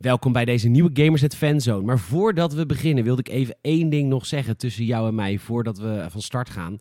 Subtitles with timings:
[0.00, 1.84] Welkom bij deze nieuwe Gamersnet Fanzone.
[1.84, 5.38] Maar voordat we beginnen wilde ik even één ding nog zeggen tussen jou en mij
[5.38, 6.78] voordat we van start gaan.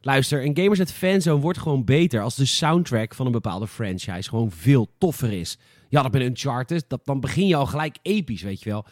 [0.00, 4.50] Luister, een Gamersnet Fanzone wordt gewoon beter als de soundtrack van een bepaalde franchise gewoon
[4.50, 5.58] veel toffer is.
[5.88, 8.84] Ja, dat met Uncharted, dat, dan begin je al gelijk episch, weet je wel.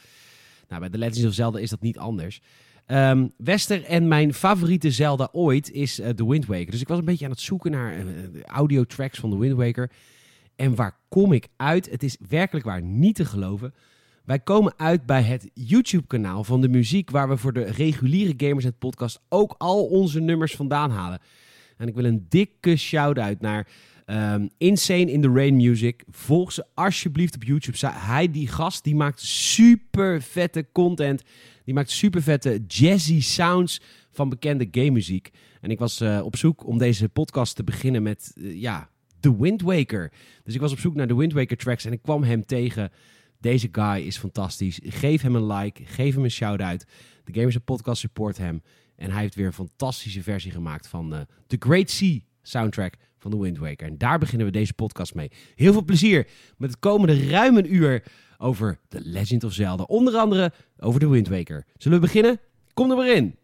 [0.68, 2.40] Nou, bij The Legends of Zelda is dat niet anders.
[2.86, 6.70] Ehm, Wester en mijn favoriete Zelda ooit is uh, The Wind Waker.
[6.70, 8.04] Dus ik was een beetje aan het zoeken naar uh,
[8.45, 9.90] audio tracks van The Wind Waker.
[10.59, 11.90] En waar kom ik uit?
[11.90, 13.75] Het is werkelijk waar niet te geloven.
[14.25, 18.64] Wij komen uit bij het YouTube-kanaal van de muziek, waar we voor de reguliere Gamers
[18.64, 21.21] het podcast ook al onze nummers vandaan halen.
[21.76, 23.68] En ik wil een dikke shout-out naar
[24.07, 26.04] um, Insane in the Rain Music.
[26.11, 27.86] Volg ze alsjeblieft op YouTube.
[27.86, 31.22] Hij, die gast, die maakt super vette content.
[31.64, 35.31] Die maakt super vette jazzy sounds van bekende game muziek.
[35.61, 38.89] En ik was uh, op zoek om deze podcast te beginnen met, uh, ja,
[39.20, 40.12] The Wind Waker.
[40.45, 42.91] Dus ik was op zoek naar de Wind Waker tracks en ik kwam hem tegen.
[43.41, 44.81] Deze guy is fantastisch.
[44.83, 46.84] Geef hem een like, geef hem een shout-out.
[47.25, 48.62] De Gamers Podcast support hem.
[48.97, 53.31] En hij heeft weer een fantastische versie gemaakt van uh, The Great Sea soundtrack van
[53.31, 53.87] The Wind Waker.
[53.87, 55.31] En daar beginnen we deze podcast mee.
[55.55, 58.03] Heel veel plezier met het komende ruim een uur
[58.39, 59.83] over The Legend of Zelda.
[59.83, 61.67] Onder andere over The Wind Waker.
[61.77, 62.41] Zullen we beginnen?
[62.75, 63.38] Kom er maar in.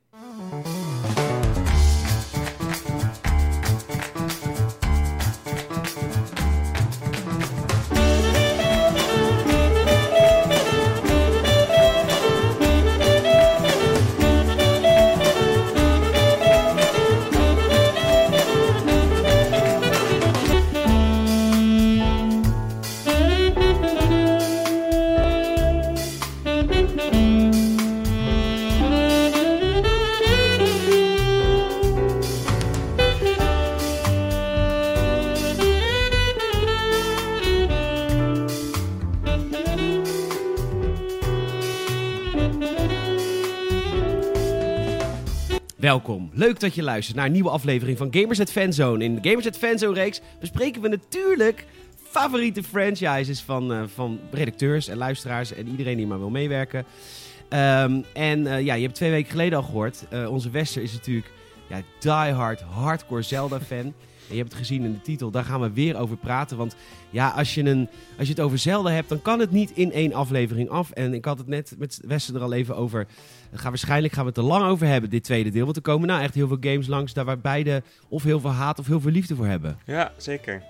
[45.84, 46.30] Welkom.
[46.32, 49.04] Leuk dat je luistert naar een nieuwe aflevering van Gamersnet Fanzone.
[49.04, 51.66] In de Gamersnet Fanzone reeks bespreken we natuurlijk
[52.02, 56.78] favoriete franchises van, uh, van redacteurs en luisteraars en iedereen die maar wil meewerken.
[56.78, 60.04] Um, en uh, ja, je hebt twee weken geleden al gehoord.
[60.12, 61.30] Uh, onze Wester is natuurlijk
[61.68, 63.92] ja, diehard, hardcore Zelda-fan.
[64.28, 66.56] En je hebt het gezien in de titel, daar gaan we weer over praten.
[66.56, 66.76] Want
[67.10, 67.88] ja, als je, een,
[68.18, 70.90] als je het over Zelda hebt, dan kan het niet in één aflevering af.
[70.90, 73.06] En ik had het net met Westen er al even over.
[73.54, 75.64] Gaan waarschijnlijk gaan we het er lang over hebben, dit tweede deel.
[75.64, 78.50] Want er komen nou echt heel veel games langs daar waar beide of heel veel
[78.50, 79.78] haat of heel veel liefde voor hebben.
[79.86, 80.62] Ja, zeker.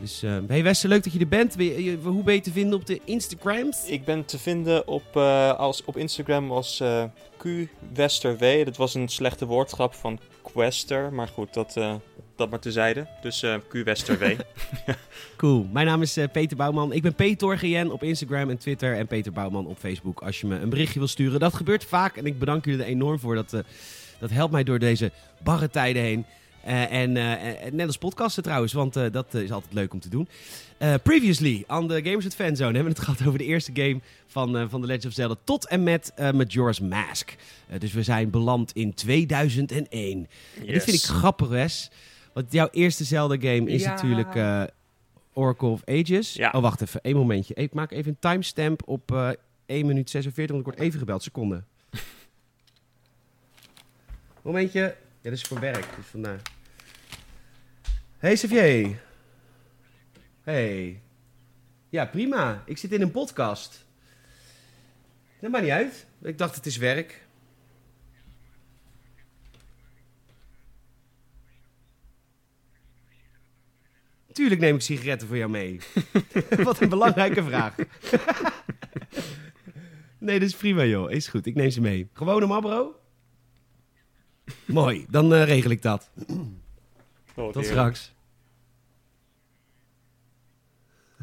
[0.00, 1.54] Dus uh, hey Westen, leuk dat je er bent.
[2.04, 3.86] Hoe ben je te vinden op de Instagrams?
[3.86, 7.04] Ik ben te vinden op, uh, als, op Instagram als uh,
[7.36, 8.64] QWesterW.
[8.64, 11.76] Dat was een slechte woordgrap van Quester, maar goed, dat,
[12.42, 13.06] dat maar tezijde.
[13.20, 13.74] Dus uh, Q
[15.36, 15.68] cool.
[15.72, 16.92] Mijn naam is uh, Peter Bouwman.
[16.92, 18.96] Ik ben Peter GN op Instagram en Twitter.
[18.96, 20.22] En Peter Bouwman op Facebook.
[20.22, 21.40] Als je me een berichtje wil sturen.
[21.40, 22.16] Dat gebeurt vaak.
[22.16, 23.34] En ik bedank jullie er enorm voor.
[23.34, 23.60] Dat, uh,
[24.18, 25.10] dat helpt mij door deze
[25.42, 26.24] barre tijden heen.
[26.90, 27.12] en
[27.76, 28.72] net als podcasten trouwens.
[28.72, 30.28] Want dat is altijd leuk om te doen.
[31.02, 34.68] previously, on the Gamers at Fanzone, hebben we het gehad over de eerste game van,
[34.70, 35.34] van The Legend of Zelda.
[35.44, 37.34] Tot en met Majora's Mask.
[37.78, 40.18] dus we zijn beland in 2001.
[40.18, 40.66] Yes.
[40.66, 41.90] En dit vind ik grappig, Wes.
[42.32, 43.90] Want jouw eerste Zelda-game is ja.
[43.90, 44.64] natuurlijk uh,
[45.32, 46.34] Oracle of Ages.
[46.34, 46.50] Ja.
[46.50, 47.02] Oh, wacht even.
[47.02, 47.54] één momentje.
[47.54, 49.30] Ik maak even een timestamp op uh,
[49.66, 51.22] 1 minuut 46, want ik word even gebeld.
[51.22, 51.62] Seconde.
[54.42, 54.80] Momentje.
[55.20, 55.86] Ja, dat is voor werk.
[55.96, 56.40] Dus vandaar.
[58.18, 59.00] Hey, Xavier.
[60.42, 61.00] Hey.
[61.88, 62.62] Ja, prima.
[62.66, 63.84] Ik zit in een podcast.
[65.40, 66.06] Dat maakt niet uit.
[66.22, 67.21] Ik dacht, het is werk.
[74.32, 75.80] Tuurlijk neem ik sigaretten voor jou mee.
[76.64, 77.74] Wat een belangrijke vraag.
[80.18, 81.10] nee, dat is prima joh.
[81.10, 82.08] Is goed, ik neem ze mee.
[82.12, 82.96] Gewone Marlboro?
[84.64, 86.10] Mooi, dan uh, regel ik dat.
[87.34, 88.14] Oh, Tot straks.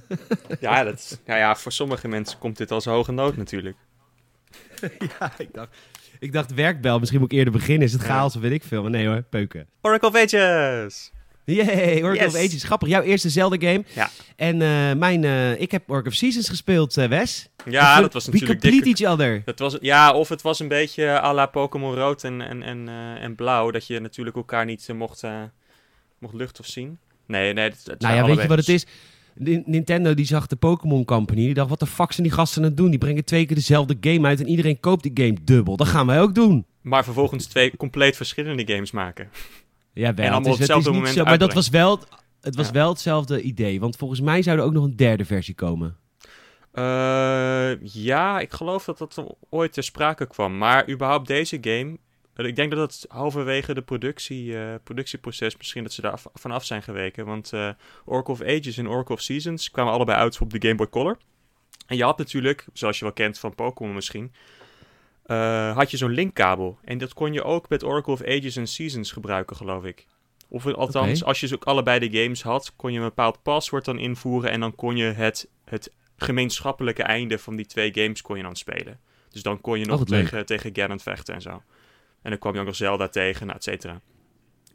[0.59, 3.77] ja, dat, ja, ja, voor sommige mensen komt dit als hoge nood natuurlijk.
[5.19, 5.77] ja, ik dacht,
[6.19, 7.87] ik dacht werkbel, misschien moet ik eerder beginnen.
[7.87, 8.81] Is het chaos of weet ik veel?
[8.81, 9.67] Maar nee hoor, peuken.
[9.81, 11.11] Oracle Ages!
[11.55, 12.25] Yay, yes.
[12.25, 12.63] of Ages.
[12.63, 13.83] Grappig, jouw eerste Zelda-game.
[13.93, 14.09] Ja.
[14.35, 17.49] En uh, mijn, uh, ik heb Oracle of Seasons gespeeld, uh, Wes.
[17.65, 18.61] Ja, dus dat was natuurlijk...
[18.61, 19.41] We complete each other.
[19.45, 22.89] Dat was, ja, of het was een beetje à la Pokémon Rood en, en, en,
[23.19, 23.71] en Blauw.
[23.71, 25.23] Dat je natuurlijk elkaar niet mocht,
[26.19, 26.97] mocht lucht of zien.
[27.27, 27.63] Nee, nee.
[27.69, 28.85] Het, het nou ja, weet je wat het is?
[29.65, 31.45] Nintendo die zag de Pokémon Company.
[31.45, 32.89] Die dacht, wat de fuck zijn die gasten aan het doen?
[32.89, 35.75] Die brengen twee keer dezelfde game uit en iedereen koopt die game dubbel.
[35.75, 36.65] Dat gaan wij ook doen.
[36.81, 39.29] Maar vervolgens twee compleet verschillende games maken.
[39.93, 40.25] Ja, wel.
[40.25, 41.99] En allemaal het is, op hetzelfde het moment zo, Maar dat was wel,
[42.41, 42.73] het was Ja.
[42.73, 43.79] wel hetzelfde idee.
[43.79, 45.97] Want volgens mij zou er ook nog een derde versie komen.
[46.73, 50.57] Uh, ja, ik geloof dat dat ooit ter sprake kwam.
[50.57, 51.97] Maar überhaupt deze game...
[52.35, 56.83] Ik denk dat het halverwege de productie, uh, productieproces misschien dat ze daar vanaf zijn
[56.83, 57.25] geweken.
[57.25, 57.69] Want uh,
[58.05, 61.17] Oracle of Ages en Oracle of Seasons kwamen allebei uit op de Game Boy Color.
[61.87, 64.33] En je had natuurlijk, zoals je wel kent van Pokémon misschien,
[65.73, 66.79] had je zo'n linkkabel.
[66.83, 70.05] En dat kon je ook met Oracle of Ages en Seasons gebruiken, geloof ik.
[70.47, 73.85] Of althans, als je ze ook allebei de games had, kon je een bepaald paswoord
[73.85, 78.37] dan invoeren en dan kon je het, het gemeenschappelijke einde van die twee games kon
[78.37, 78.99] je dan spelen.
[79.29, 81.63] Dus dan kon je nog tegen, tegen Ganon vechten en zo.
[82.21, 84.01] En dan kwam je ook nog Zelda tegen, nou, et cetera.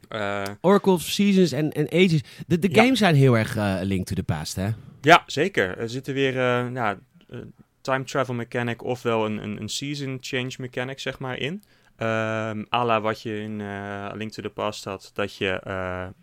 [0.09, 2.21] Uh, Oracle of Seasons en, en Ages.
[2.47, 4.69] De, de games zijn heel erg uh, Link to the Past, hè?
[5.01, 5.77] Ja, zeker.
[5.77, 6.97] Er zitten weer uh, nou,
[7.85, 11.63] time travel mechanic ofwel een, een, een season change mechanic, zeg maar, in.
[11.97, 15.73] Um, à la wat je in uh, Link to the Past had, dat je uh,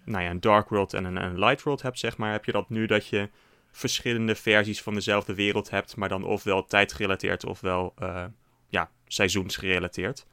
[0.05, 2.33] nou ja, een Dark World en een, een, Light World hebt, zeg maar.
[2.33, 3.29] Heb je dat nu dat je
[3.71, 8.25] verschillende versies van dezelfde wereld hebt, maar dan ofwel tijdgerelateerd ofwel uh,
[8.69, 10.27] ja, seizoensgerelateerd.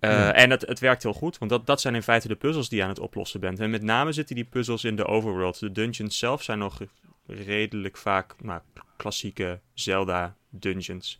[0.00, 0.32] Ja.
[0.32, 2.78] En het, het werkt heel goed, want dat, dat zijn in feite de puzzels die
[2.78, 3.60] je aan het oplossen bent.
[3.60, 5.60] En met name zitten die puzzels in de overworld.
[5.60, 6.80] De dungeons zelf zijn nog
[7.26, 8.60] redelijk vaak nou,
[8.96, 11.18] klassieke Zelda dungeons.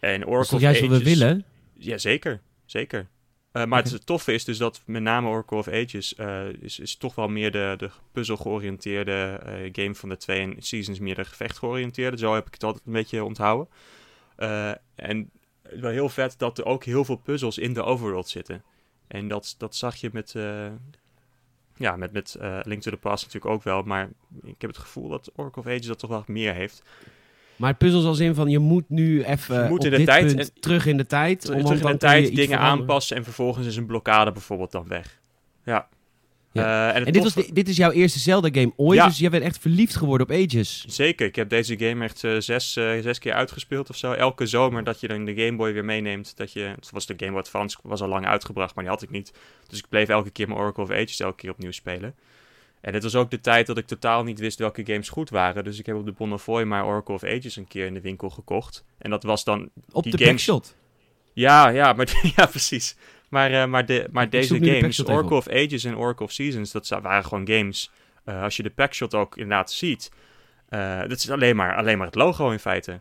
[0.00, 1.44] En Oracle is juist wat we willen?
[1.72, 2.40] Ja, zeker.
[2.64, 3.08] Zeker.
[3.52, 6.96] Uh, maar het toffe is dus dat met name Oracle of Ages uh, is, is
[6.96, 10.40] toch wel meer de, de puzzel-georiënteerde uh, game van de twee.
[10.40, 12.18] En Seasons meer de gevecht-georiënteerde.
[12.18, 13.68] Zo heb ik het altijd een beetje onthouden.
[14.94, 15.30] en
[15.62, 18.62] wel heel vet dat er ook heel veel puzzels in de overworld zitten.
[19.06, 20.34] En dat, dat zag je met,
[21.76, 23.82] ja, met, met Link to the Past natuurlijk ook wel.
[23.82, 24.08] Maar
[24.42, 26.82] ik heb het gevoel dat Oracle of Ages dat toch wel meer heeft.
[27.56, 30.60] Maar puzzels als in van je moet nu even je moet in de tijd en,
[30.60, 31.40] terug in de tijd.
[31.40, 35.20] Terug in de tijd dingen aanpassen en vervolgens is een blokkade bijvoorbeeld dan weg.
[35.64, 35.88] Ja.
[36.62, 36.88] Ja.
[36.88, 39.06] Uh, en, en dit, was, dit is jouw eerste Zelda-game ooit, ja.
[39.06, 40.84] dus jij bent echt verliefd geworden op Ages.
[40.88, 44.12] Zeker, ik heb deze game echt uh, zes, uh, zes keer uitgespeeld of zo.
[44.12, 46.36] Elke zomer dat je dan de Game Boy weer meeneemt.
[46.36, 49.02] Dat je, het was de Game Boy Advance, was al lang uitgebracht, maar die had
[49.02, 49.32] ik niet.
[49.68, 52.14] Dus ik bleef elke keer mijn Oracle of Ages elke keer opnieuw spelen.
[52.80, 55.64] En dit was ook de tijd dat ik totaal niet wist welke games goed waren.
[55.64, 58.30] Dus ik heb op de Bonnefoy maar Oracle of Ages een keer in de winkel
[58.30, 58.84] gekocht.
[58.98, 59.70] En dat was dan...
[59.92, 60.26] Op de games...
[60.26, 60.76] Backshot?
[61.32, 62.96] Ja, ja, maar, ja precies.
[63.34, 66.88] Maar, uh, maar, de, maar deze games, Oracle of Ages en Oracle of Seasons, dat
[66.88, 67.90] waren gewoon games.
[68.26, 70.12] Uh, als je de packshot ook inderdaad ziet,
[70.70, 73.00] uh, dat is alleen maar, alleen maar het logo in feite.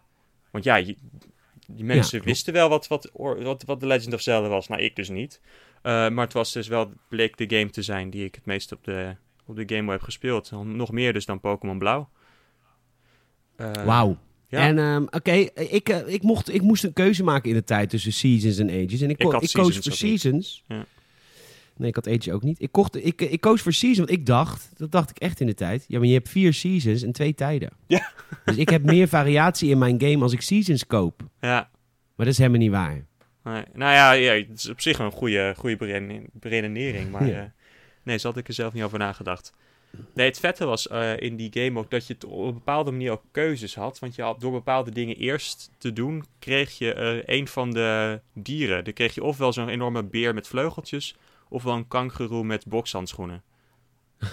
[0.52, 0.96] Want ja, je,
[1.68, 4.68] die mensen ja, wisten wel wat, wat, wat, wat The Legend of Zelda was.
[4.68, 5.42] Nou, ik dus niet.
[5.84, 8.84] maar het was dus wel, bleek de game te zijn die ik het meest op
[8.84, 9.16] de,
[9.46, 10.52] op de Game Boy heb gespeeld.
[10.64, 12.10] Nog meer dus dan Pokémon Blauw.
[13.86, 14.18] Wauw.
[14.54, 14.68] Ja.
[14.68, 17.90] En um, oké, ik, uh, ik, mocht, ik moest een keuze maken in de tijd
[17.90, 19.02] tussen Seasons en Ages.
[19.02, 20.64] En ik, ik, ik koos voor Seasons.
[20.68, 20.86] Ja.
[21.78, 22.62] Nee, ik had Ages ook niet.
[22.62, 25.48] Ik, kocht, ik, ik koos voor Seasons, want ik dacht, dat dacht ik echt in
[25.48, 25.86] de tijd.
[25.88, 27.70] Ja, maar je hebt vier Seasons en twee tijden.
[27.88, 28.12] Ja.
[28.46, 31.22] Dus ik heb meer variatie in mijn game als ik Seasons koop.
[31.42, 31.70] Ja.
[32.16, 33.06] Maar dat is helemaal niet waar.
[33.44, 33.64] Nee.
[33.74, 35.78] Nou ja, ja, het is op zich een goede, goede
[36.34, 37.28] beredenering, maar...
[37.28, 37.42] Ja.
[37.42, 37.44] Uh,
[38.04, 39.54] Nee, zo had ik er zelf niet over nagedacht.
[40.14, 43.12] Nee, het vette was uh, in die game ook dat je op een bepaalde manier
[43.12, 44.00] ook keuzes had.
[44.00, 48.22] Want je had door bepaalde dingen eerst te doen, kreeg je uh, een van de
[48.34, 48.84] dieren.
[48.84, 51.16] Dan kreeg je ofwel zo'n enorme beer met vleugeltjes,
[51.50, 53.44] ofwel een kangeroe met bokshandschoenen.
[54.20, 54.32] Oké.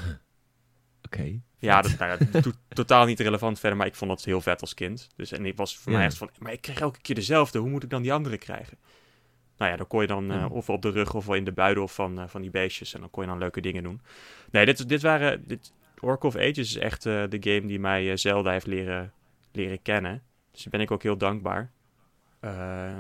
[1.03, 4.41] Okay, ja, dat, nou, dat doet totaal niet relevant verder, maar ik vond dat heel
[4.41, 5.09] vet als kind.
[5.17, 5.99] Dus en ik was voor ja.
[5.99, 8.39] mij echt van, maar ik kreeg elke keer dezelfde, hoe moet ik dan die andere
[8.39, 8.79] krijgen?
[9.61, 11.89] Nou ja, dan kon je dan uh, of op de rug of in de buidel
[11.89, 12.95] van, uh, van die beestjes.
[12.95, 14.01] En dan kon je dan leuke dingen doen.
[14.51, 15.47] Nee, dit, dit waren...
[15.47, 19.13] Dit, Oracle of Ages is echt uh, de game die mij Zelda heeft leren,
[19.53, 20.23] leren kennen.
[20.53, 21.71] Dus daar ben ik ook heel dankbaar.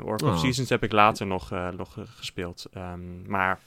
[0.03, 0.35] Oracle oh.
[0.35, 2.67] of Seasons heb ik later nog, nog gespeeld.
[2.77, 3.61] Um, maar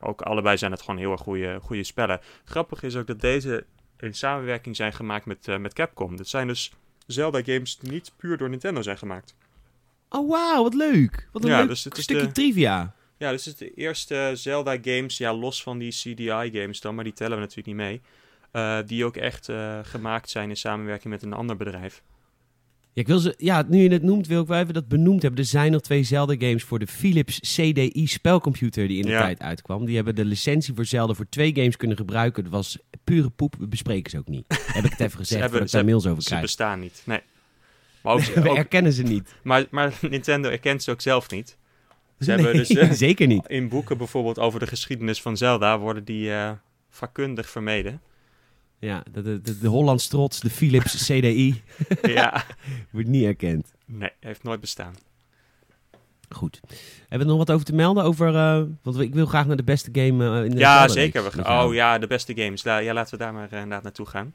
[0.00, 2.20] ook allebei zijn het gewoon heel erg goede, goede spellen.
[2.44, 3.66] Grappig is ook dat deze
[3.98, 6.16] in samenwerking zijn gemaakt met, met Capcom.
[6.16, 6.72] Dat zijn dus
[7.06, 9.36] Zelda games die niet puur door Nintendo zijn gemaakt.
[10.14, 11.28] Oh, wauw, wat leuk.
[11.32, 12.94] Wat een ja, leuk dus stukje trivia.
[13.18, 17.12] Ja, dus het is de eerste Zelda-games, ja, los van die CDI-games dan, maar die
[17.12, 18.00] tellen we natuurlijk niet mee.
[18.52, 22.02] Uh, die ook echt uh, gemaakt zijn in samenwerking met een ander bedrijf.
[22.92, 25.22] Ja, ik wil ze, ja, nu je het noemt, wil ik wel even dat benoemd
[25.22, 25.40] hebben.
[25.40, 29.20] Er zijn nog twee Zelda-games voor de Philips CDI spelcomputer die in de ja.
[29.20, 29.84] tijd uitkwam.
[29.84, 32.42] Die hebben de licentie voor Zelda voor twee games kunnen gebruiken.
[32.42, 34.44] Dat was pure poep, we bespreken ze ook niet.
[34.72, 36.40] Heb ik het even gezegd, hebben, daar mails over krijg.
[36.40, 37.20] Ze bestaan niet, nee.
[38.04, 39.34] Maar ook, we erkennen ze niet.
[39.42, 41.56] Maar, maar Nintendo erkent ze ook zelf niet.
[42.18, 43.46] Ze nee, hebben dus, uh, zeker niet.
[43.46, 46.50] In boeken bijvoorbeeld over de geschiedenis van Zelda worden die uh,
[46.90, 48.00] vakkundig vermeden.
[48.78, 51.62] Ja, de, de, de, Hollands trots, de Philips CDI.
[52.02, 52.44] ja.
[52.90, 53.74] Wordt niet erkend.
[53.86, 54.94] Nee, heeft nooit bestaan.
[56.28, 56.60] Goed.
[57.00, 58.04] Hebben we nog wat over te melden?
[58.04, 61.22] Over, uh, want ik wil graag naar de beste game in de Ja, zeker.
[61.22, 62.62] We, oh ja, de beste games.
[62.62, 64.34] ja, laten we daar maar inderdaad naartoe gaan.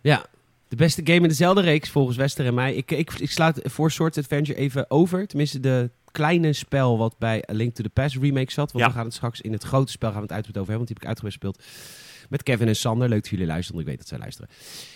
[0.00, 0.26] Ja,
[0.74, 2.74] De beste game in dezelfde reeks, volgens Wester en mij.
[2.74, 5.26] Ik, ik, ik sluit voor Sword Adventure even over.
[5.26, 8.72] Tenminste, de kleine spel wat bij A Link to the Past remake zat.
[8.72, 8.90] Want Ja.
[8.90, 10.86] we gaan het straks in het grote spel gaan we het uitgebreid over hebben.
[10.86, 13.08] Want die heb ik uitgebreid gespeeld met Kevin en Sander.
[13.08, 14.48] Leuk dat jullie luisteren, want ik weet dat zij luisteren.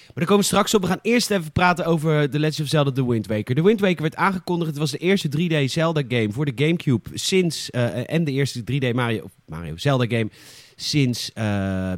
[0.07, 0.81] Maar daar komen we straks op.
[0.81, 3.55] We gaan eerst even praten over The Legend of Zelda The Wind Waker.
[3.55, 4.71] The Wind Waker werd aangekondigd.
[4.71, 7.71] Het was de eerste 3D Zelda game voor de Gamecube sinds...
[7.71, 10.29] eh, en de eerste 3D Mario, Mario Zelda game
[10.81, 11.45] sinds eh,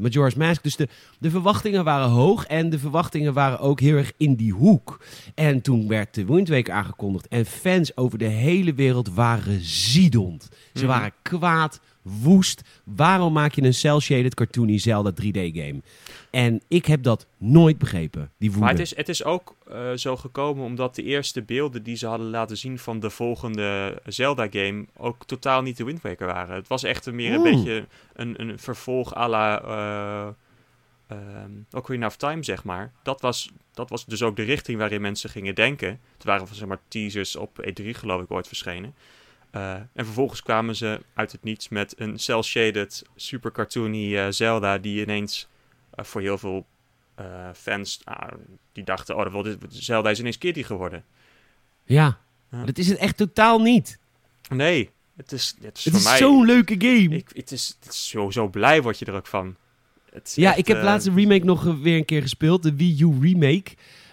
[0.00, 0.62] Majora's Mask.
[0.62, 4.52] Dus de, de verwachtingen waren hoog en de verwachtingen waren ook heel erg in die
[4.52, 5.00] hoek.
[5.34, 10.48] En toen werd de Wind Waker aangekondigd en fans over de hele wereld waren ziedend.
[10.74, 10.86] Ze Mhm.
[10.86, 12.62] waren kwaad, woest.
[12.84, 15.80] Waarom maak je een cel-shaded cartoony Zelda 3D game?
[16.30, 18.64] En ik heb dat nooit begrepen, die woede.
[18.64, 22.06] Maar het is, het is ook eh, zo gekomen omdat de eerste beelden die ze
[22.06, 26.54] hadden laten zien van de volgende Zelda-game ook totaal niet de Wind Waker waren.
[26.54, 29.62] Het was echt meer een beetje een, een vervolg à la
[31.06, 32.92] ehm, Ocarina of Time, zeg maar.
[33.02, 36.00] Dat was, dat was dus ook de richting waarin mensen gingen denken.
[36.14, 38.94] Het waren zeg maar, teasers op E3 geloof ik ooit verschenen.
[39.50, 44.78] Eh, en vervolgens kwamen ze uit het niets met een cel-shaded, super cartoony eh, Zelda
[44.78, 45.48] die ineens
[45.90, 46.66] eh, voor heel veel
[47.54, 48.32] fans ah,
[48.72, 51.04] die dachten, oh, dat wil Zelda is ineens Kitty geworden.
[51.84, 52.18] Ja,
[52.64, 53.98] dat is het echt totaal niet.
[54.48, 57.16] Nee, het is, het is Het is zo'n leuke game.
[57.16, 59.56] ik, het, is, het is zo, zo blij word je er ook van.
[60.34, 62.62] Ja, echt, ik heb laatst de remake nog weer een keer gespeeld.
[62.62, 63.70] De Wii U remake.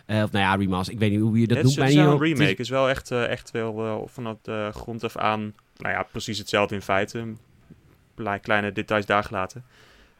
[0.08, 0.94] Eh, of nou ja, remaster.
[0.94, 1.76] Ik weet niet hoe je dat noemt.
[1.76, 2.42] het is een remake.
[2.44, 5.54] is- Het is wel echt, eh, echt wel vanaf de grond af aan...
[5.78, 7.26] Nou ja, precies hetzelfde in feite.
[8.42, 9.64] Kleine details daar gelaten.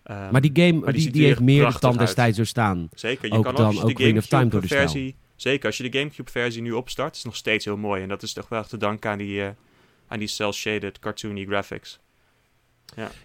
[0.04, 1.98] Eh, Maar die game Maar die die, heeft meer uit.
[1.98, 2.90] destijds zo staan.
[2.94, 4.42] Zeker, je ook kan dan ook als je door de stijl.
[4.42, 5.16] Gamecube-versie...
[5.36, 8.02] Zeker, als je de Gamecube-versie nu opstart, is het nog steeds heel mooi.
[8.02, 9.50] En dat is toch wel te danken aan die, eh,
[10.08, 12.00] aan die cel-shaded, cartoony graphics.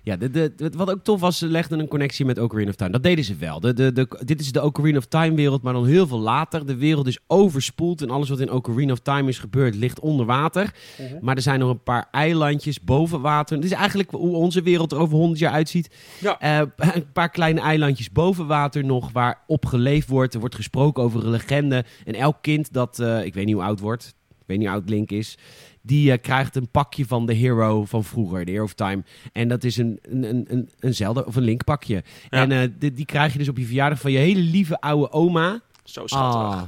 [0.02, 2.74] Ja, de, de, de- wat ook tof was, ze legden een connectie met Ocarina of
[2.76, 2.90] Time.
[2.90, 3.60] Dat deden ze wel.
[3.60, 6.66] De, de, de, dit is de Ocarina of Time wereld, maar dan heel veel later.
[6.66, 10.26] De wereld is overspoeld en alles wat in Ocarina of Time is gebeurd ligt onder
[10.26, 10.74] water.
[11.20, 13.56] Maar er zijn nog een paar eilandjes boven water.
[13.56, 15.94] Het is eigenlijk hoe onze wereld er over 100 jaar uitziet.
[16.20, 16.40] Ja.
[16.40, 20.34] Eh, een paar kleine eilandjes boven water nog, waar op geleefd wordt.
[20.34, 21.84] Er wordt gesproken over een legende.
[22.04, 24.76] En elk kind dat, eh, ik weet niet hoe oud wordt, ik weet niet hoe
[24.76, 25.38] oud Link is...
[25.82, 29.02] Die eh, krijgt een pakje van de hero van vroeger, de Hero of Time.
[29.32, 31.94] En dat is een, een, een, een, Zelda of een Link pakje.
[31.94, 32.02] Ja.
[32.30, 35.12] En eh, die, die krijg je dus op je verjaardag van je hele lieve oude
[35.12, 35.60] oma.
[35.84, 36.42] Zo schattig.
[36.42, 36.62] Ah.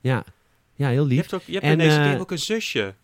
[0.00, 0.24] Ja.
[0.74, 1.18] ja, heel Je lief.
[1.18, 2.94] hebt, ook, je hebt En, in deze eh, game ook een zusje.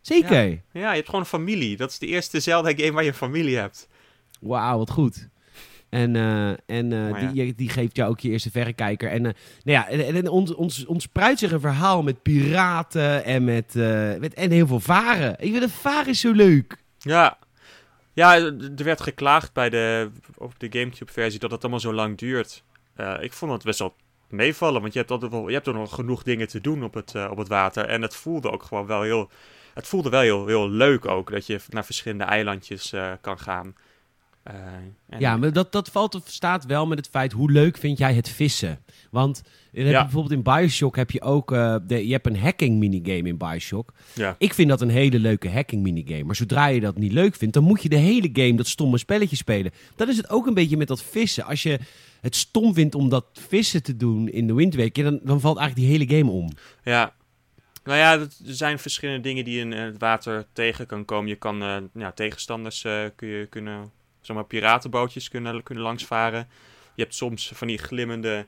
[0.00, 0.62] Zeker.
[0.72, 1.76] Ja, je hebt gewoon een familie.
[1.76, 3.88] Dat is de eerste Zelda-game waar je een familie hebt.
[4.40, 5.28] Wauw, wat goed.
[5.88, 7.30] En, eh, en eh, ja.
[7.32, 9.10] die, die geeft jou ook je eerste verrekijker.
[9.10, 9.32] En, eh,
[9.64, 10.54] nou ja, en, ons,
[10.84, 13.74] ons, zich een verhaal met piraten en met,
[14.20, 15.30] met en heel veel varen.
[15.38, 16.76] Ik vind het varen is zo leuk.
[16.98, 17.38] Ja.
[18.12, 22.62] Ja, er werd geklaagd bij de, op de Gamecube-versie dat het allemaal zo lang duurt.
[23.20, 23.94] Ik vond het best wel
[24.28, 26.94] meevallen, want je hebt, altijd wel, je hebt er nog genoeg dingen te doen op
[26.94, 27.84] het, op het water.
[27.84, 29.30] En het voelde ook gewoon wel heel...
[29.74, 33.74] Het voelde wel heel, heel leuk ook, dat je naar verschillende eilandjes kan gaan.
[34.48, 37.98] Eh, Ja, maar dat, dat valt of staat wel met het feit hoe leuk vind
[37.98, 38.78] jij het vissen.
[39.10, 40.02] Want dan heb je Ja.
[40.02, 43.92] bijvoorbeeld in Bioshock heb je ook eh, de, je hebt een hacking minigame in Bioshock.
[44.14, 44.34] Ja.
[44.38, 46.24] Ik vind dat een hele leuke hacking minigame.
[46.24, 48.98] Maar zodra je dat niet leuk vindt, dan moet je de hele game dat stomme
[48.98, 49.72] spelletje spelen.
[49.96, 51.44] Dat is het ook een beetje met dat vissen.
[51.44, 51.78] Als je
[52.20, 55.58] het stom vindt om dat vissen te doen in de Wind Waker, dan, dan valt
[55.58, 56.50] eigenlijk die hele game om.
[56.84, 57.16] Ja.
[57.84, 61.28] Nou ja, er zijn verschillende dingen die je in eh, het water tegen kan komen.
[61.28, 63.90] Je kan eh, ja, tegenstanders eh, kun je, kunnen,
[64.28, 66.48] zeg maar, piratenbootjes kunnen, kunnen langsvaren.
[66.94, 68.46] Je hebt soms van die glimmende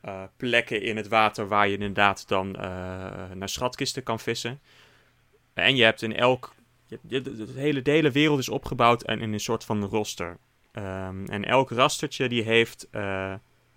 [0.00, 2.62] eh, plekken in het water waar je inderdaad dan eh,
[3.34, 4.60] naar schatkisten kan vissen.
[5.54, 6.54] En je hebt in elk...
[7.00, 10.36] de, hele, de hele wereld is opgebouwd en in een soort van roster.
[10.72, 12.88] Ehm, en elk rastertje die heeft...
[12.90, 13.34] eh,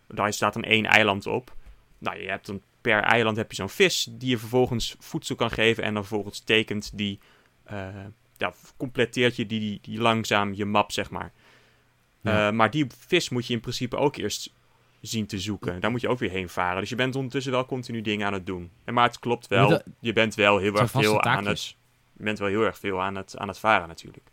[0.08, 1.56] daar staat dan één eiland op.
[1.98, 5.52] Nou, je hebt dan per eiland heb je zo'n vis die je vervolgens voedsel kan
[5.52, 7.20] geven en dan vervolgens tekent die,
[8.38, 11.32] ja, completeert je die, die langzaam je map, zeg maar.
[12.22, 12.48] Ja.
[12.48, 14.54] Eh, maar die vis moet je in principe ook eerst
[15.02, 15.80] zien te zoeken.
[15.80, 16.80] Daar moet je ook weer heen varen.
[16.80, 18.72] Dus je bent ondertussen wel continu dingen aan het doen.
[18.84, 21.76] En maar het klopt wel, dat- je bent wel heel erg veel aan het...
[22.18, 24.24] Je bent wel heel erg veel aan het, aan het varen natuurlijk.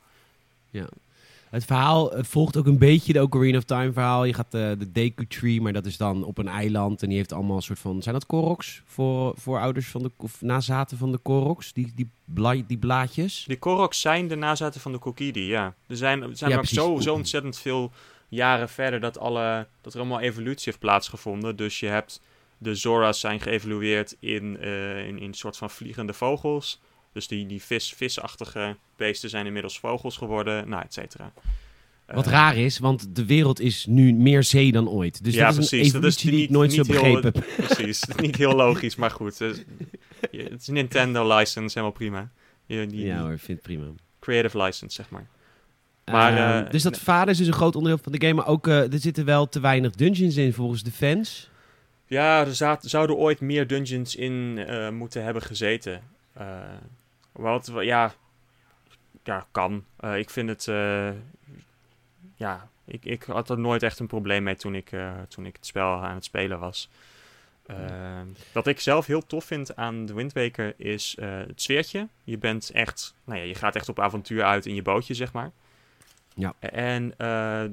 [1.51, 4.25] Het verhaal volgt ook een beetje de Ocarina of Time verhaal.
[4.25, 7.03] Je gaat eh, de Deku Tree, maar dat is dan op een eiland.
[7.03, 8.03] En die heeft allemaal een soort van...
[8.03, 8.83] Zijn dat Koroks?
[8.85, 10.11] Voor, voor ouders van de...
[10.17, 11.73] Of nazaten van de Koroks?
[11.73, 13.45] Die, die, bla, die blaadjes?
[13.47, 15.75] Die Koroks zijn de nazaten van de Kokiri, ja.
[15.87, 17.93] Er zijn, er zijn Ja, maar zo, zo ontzettend veel
[18.29, 21.57] jaren verder dat, alle, dat er allemaal evolutie heeft plaatsgevonden.
[21.57, 22.21] Dus je hebt
[22.59, 26.81] de Zora's zijn geëvolueerd in, eh, in, in een soort van vliegende vogels.
[27.17, 31.33] Dus die, die vis, visachtige beesten zijn inmiddels vogels geworden, nou, et cetera.
[32.07, 35.25] Wat Eh, raar is, want de wereld is nu meer zee dan ooit.
[35.25, 35.93] Dus Ja, dat is een precies.
[35.93, 37.33] Dat is die ik niet- nooit zo niet begrepen.
[37.67, 39.39] Precies, niet heel logisch, maar goed.
[39.39, 39.57] Dus,
[40.31, 42.31] het is een Nintendo license, helemaal prima.
[42.67, 43.85] Je, die, Ja hoor, ik vind prima.
[44.21, 45.27] creative license, zeg maar.
[46.05, 48.35] Maar, Ehm, eh, dus dat vader is dus een groot onderdeel van de game.
[48.35, 51.51] Maar ook, eh, er zitten wel te weinig dungeons in volgens de fans.
[52.07, 54.61] Ja, er zouden ooit meer dungeons in
[54.97, 56.03] moeten hebben gezeten.
[57.37, 58.15] Wat, wa- ja,
[59.25, 59.85] ja, kan.
[59.97, 61.11] Eh, ik vind het, eh,
[62.37, 65.57] ja, ik, ik had er nooit echt een probleem mee toen ik, eh, toen ik
[65.57, 66.89] het spel aan het spelen was.
[67.67, 68.21] Eh,
[68.53, 72.09] wat ik zelf heel tof vind aan de Wind Waker is het sfeertje.
[72.25, 75.33] Je bent echt, nou ja, je gaat echt op avontuur uit in je bootje, zeg
[75.33, 75.51] maar.
[76.35, 76.55] Ja.
[76.61, 77.09] En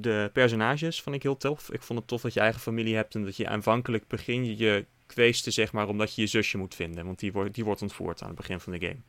[0.02, 1.72] de personages vond ik heel tof.
[1.72, 4.58] Ik vond het tof dat je eigen familie hebt en dat je aanvankelijk begin je
[4.58, 7.06] je kweesten, zeg maar, omdat je je zusje moet vinden.
[7.06, 9.00] Want die, wordt die wordt ontvoerd aan het begin van de game.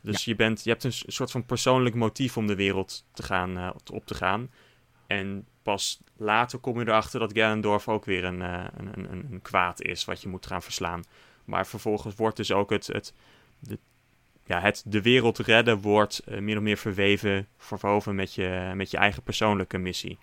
[0.00, 3.58] Dus je, bent, je hebt een soort van persoonlijk motief om de wereld te gaan,
[3.58, 4.50] eh, op te gaan.
[5.06, 9.26] En pas later kom je erachter dat Ganondorf ook weer een, eh, een, een, een,
[9.30, 11.04] een kwaad is wat je moet gaan verslaan.
[11.44, 13.14] Maar vervolgens wordt dus ook het, het,
[13.58, 13.78] de,
[14.44, 18.90] ja, het de wereld redden wordt eh, meer of meer verweven, verwoven met je, met
[18.90, 20.18] je eigen persoonlijke missie.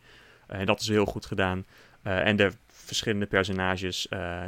[0.47, 1.65] En dat is heel goed gedaan.
[2.01, 2.51] En de
[2.85, 4.41] verschillende personages eh,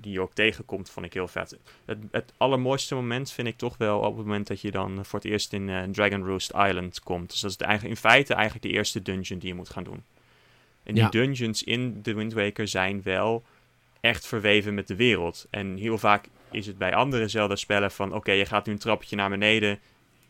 [0.00, 1.58] die je ook tegenkomt, vond ik heel vet.
[1.84, 5.18] Het, het allermooiste moment vind ik toch wel op het moment dat je dan voor
[5.18, 7.30] het eerst in eh, Dragon Roost Island komt.
[7.30, 9.84] Dus dat is de eigen, in feite eigenlijk de eerste dungeon die je moet gaan
[9.84, 10.02] doen.
[10.82, 11.08] En die Ja.
[11.08, 13.42] dungeons in de Wind Waker zijn wel
[14.00, 15.46] echt verweven met de wereld.
[15.50, 18.14] En heel vaak is het bij andere Zelda-spellen van...
[18.14, 19.78] oké, je gaat nu een trappetje naar beneden,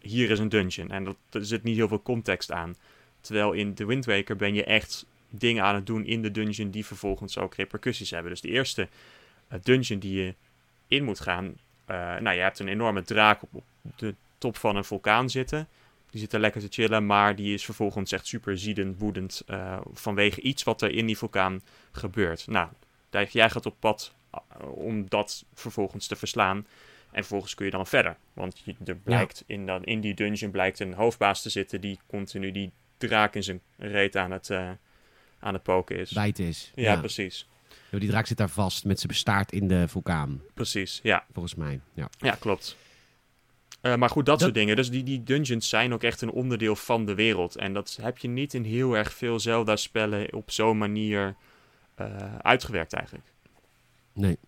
[0.00, 0.90] hier is een dungeon.
[0.90, 2.76] En dat, er zit niet heel veel context aan.
[3.20, 6.70] Terwijl in de Wind Waker ben je echt dingen aan het doen in de dungeon...
[6.70, 8.30] die vervolgens ook repercussies hebben.
[8.30, 8.88] Dus de eerste
[9.48, 10.34] eh, dungeon die je
[10.86, 11.54] in moet gaan...
[11.84, 13.62] eh, nou, je hebt een enorme draak op,
[13.96, 15.68] de top van een vulkaan zitten...
[16.10, 19.80] Die zit er lekker te chillen, maar die is vervolgens echt super ziedend, woedend eh,
[19.92, 21.62] vanwege iets wat er in die vulkaan
[21.92, 22.46] gebeurt.
[22.46, 22.68] Nou,
[23.10, 24.14] daar- jij gaat op pad
[24.60, 26.56] om dat vervolgens te verslaan.
[26.56, 28.16] En vervolgens kun je dan verder.
[28.32, 31.98] Want je, er blijkt in, dan, in die dungeon blijkt een hoofdbaas te zitten die
[32.06, 34.50] continu die draak in zijn reet aan het,
[35.42, 36.10] aan het poken is.
[36.12, 36.72] Bijt is.
[36.74, 37.46] ja, precies.
[37.90, 41.24] Ja, Die draak zit daar vast met zijn staart in de vulkaan, Precies, ja.
[41.32, 41.80] volgens mij.
[41.94, 42.08] Ja.
[42.18, 42.76] Ja, klopt.
[43.80, 44.76] Eh, maar goed, dat, Dat- soort dingen.
[44.76, 47.56] Dus die, die dungeons zijn ook echt een onderdeel van de wereld.
[47.56, 51.34] En dat heb je niet in heel erg veel Zelda-spellen op zo'n manier
[51.94, 53.26] eh, uitgewerkt eigenlijk.
[54.12, 54.38] Nee.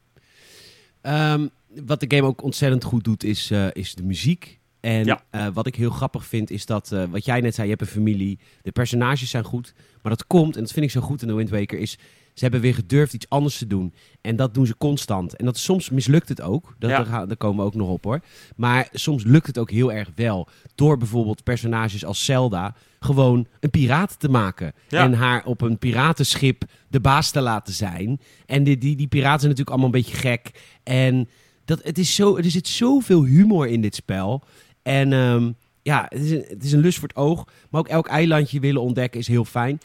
[1.00, 4.60] Ehm, wat de game ook ontzettend goed doet, is, eh, is de muziek.
[4.84, 5.22] En Ja.
[5.30, 7.86] eh, wat ik heel grappig vind, is dat, eh, wat jij net zei, je hebt
[7.88, 8.38] een familie.
[8.62, 9.74] De personages zijn goed.
[10.02, 11.98] Maar dat komt, en dat vind ik zo goed in de Wind Waker, is
[12.34, 13.94] ze hebben weer gedurfd iets anders te doen.
[14.20, 15.36] En dat doen ze constant.
[15.36, 16.74] En dat soms mislukt het ook.
[16.78, 17.26] Dat, Ja.
[17.26, 18.20] daar, komen we ook nog op hoor.
[18.56, 20.48] Maar soms lukt het ook heel erg wel.
[20.74, 24.72] Door bijvoorbeeld personages als Zelda gewoon een piraat te maken.
[24.88, 25.02] Ja.
[25.04, 28.20] En haar op een piratenschip de baas te laten zijn.
[28.46, 30.50] En die, die, die piraten zijn natuurlijk allemaal een beetje gek.
[30.82, 31.28] En
[31.64, 34.44] dat, het is zo, er zit zoveel humor in dit spel.
[34.84, 37.44] En ehm, ja, het is, een, het is een lust voor het oog.
[37.70, 39.80] Maar ook elk eilandje willen ontdekken is heel fijn.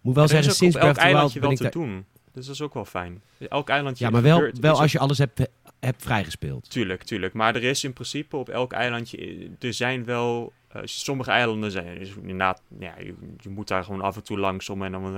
[0.00, 1.72] Moet wel En er zeggen, sinds elk eilandje ben wel ik te daar...
[1.72, 2.04] doen.
[2.32, 3.22] Dus dat is ook wel fijn.
[3.48, 5.40] Elk eilandje Ja, maar wel, gebeurt- wel als je alles hebt,
[5.80, 6.70] hebt vrijgespeeld.
[6.70, 7.32] Tuurlijk, tuurlijk.
[7.32, 9.16] Maar er is in principe op elk eilandje...
[9.18, 10.52] eh, Er zijn wel...
[10.68, 11.98] eh, sommige eilanden zijn...
[11.98, 15.16] Dus inderdaad, ja, je, je moet daar gewoon af en toe langs om een, om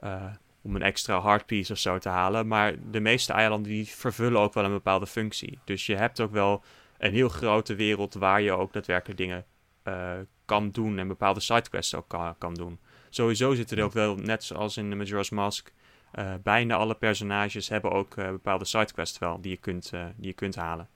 [0.00, 0.24] eh,
[0.62, 2.46] om een extra hardpiece of zo te halen.
[2.46, 5.58] Maar de meeste eilanden die vervullen ook wel een bepaalde functie.
[5.64, 6.62] Dus je hebt ook wel
[6.98, 9.44] een heel grote wereld waar je ook daadwerkelijk dingen
[9.82, 10.12] eh,
[10.44, 10.98] kan doen.
[10.98, 12.78] En bepaalde sidequests ook kan, kan doen.
[13.10, 15.72] Sowieso zitten er ook wel, net zoals in Majora's Mask...
[16.12, 20.32] eh, bijna alle personages hebben ook eh, bepaalde sidequests wel die je kunt, die je
[20.32, 20.88] kunt halen.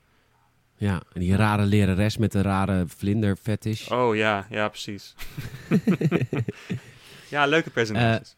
[0.77, 3.89] Ja, en die rare lerares met de rare vlinder fetish.
[3.89, 5.15] Oh ja, ja, precies.
[7.31, 8.37] ja, leuke personages.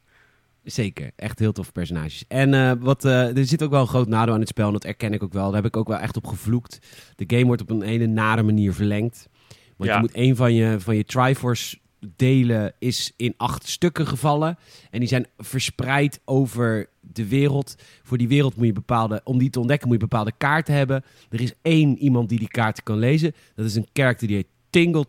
[0.65, 2.25] Zeker, echt heel toffe personages.
[2.29, 4.73] En eh, wat, eh, er zit ook wel een groot nadeel aan het spel, en
[4.73, 5.45] dat erken ik ook wel.
[5.45, 6.79] Daar heb ik ook wel echt op gevloekt.
[7.17, 9.29] De game wordt op een hele nare manier verlengd.
[9.77, 9.95] Want Ja.
[9.97, 11.79] je moet een van je, van je Triforce
[12.17, 14.59] delen is in acht stukken gevallen.
[14.91, 17.75] En die zijn verspreid over de wereld.
[18.03, 21.05] Voor die wereld moet je bepaalde, om die te ontdekken moet je bepaalde kaarten hebben.
[21.31, 23.35] Er is één iemand die die kaarten kan lezen.
[23.55, 25.07] Dat is een karakter die heet Tingle.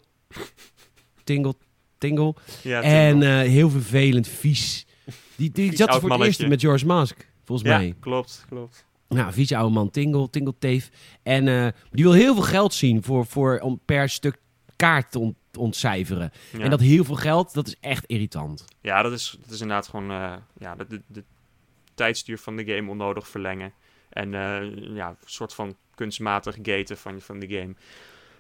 [1.24, 1.54] Tingle,
[1.98, 2.36] Tingle.
[2.64, 4.86] ja, En eh, heel vervelend, vies.
[5.36, 7.96] Die, die zat er voor het eerst met George Mask, volgens ja, mij.
[8.00, 8.86] klopt, klopt.
[9.08, 10.90] Nou, vieze oude man, Tingle, Tingle Teef.
[11.24, 14.38] En eh, die wil heel veel geld zien voor, voor, om per stuk
[14.76, 16.32] kaart te ont- ontcijferen.
[16.52, 18.66] Ja, En dat heel veel geld, dat is echt irritant.
[18.82, 21.24] ja dat, is, dat is inderdaad gewoon eh, ja, de, de, de
[21.94, 23.74] tijdsduur van de game onnodig verlengen.
[24.10, 27.76] En eh, ja, een soort van kunstmatig gaten van, van de game.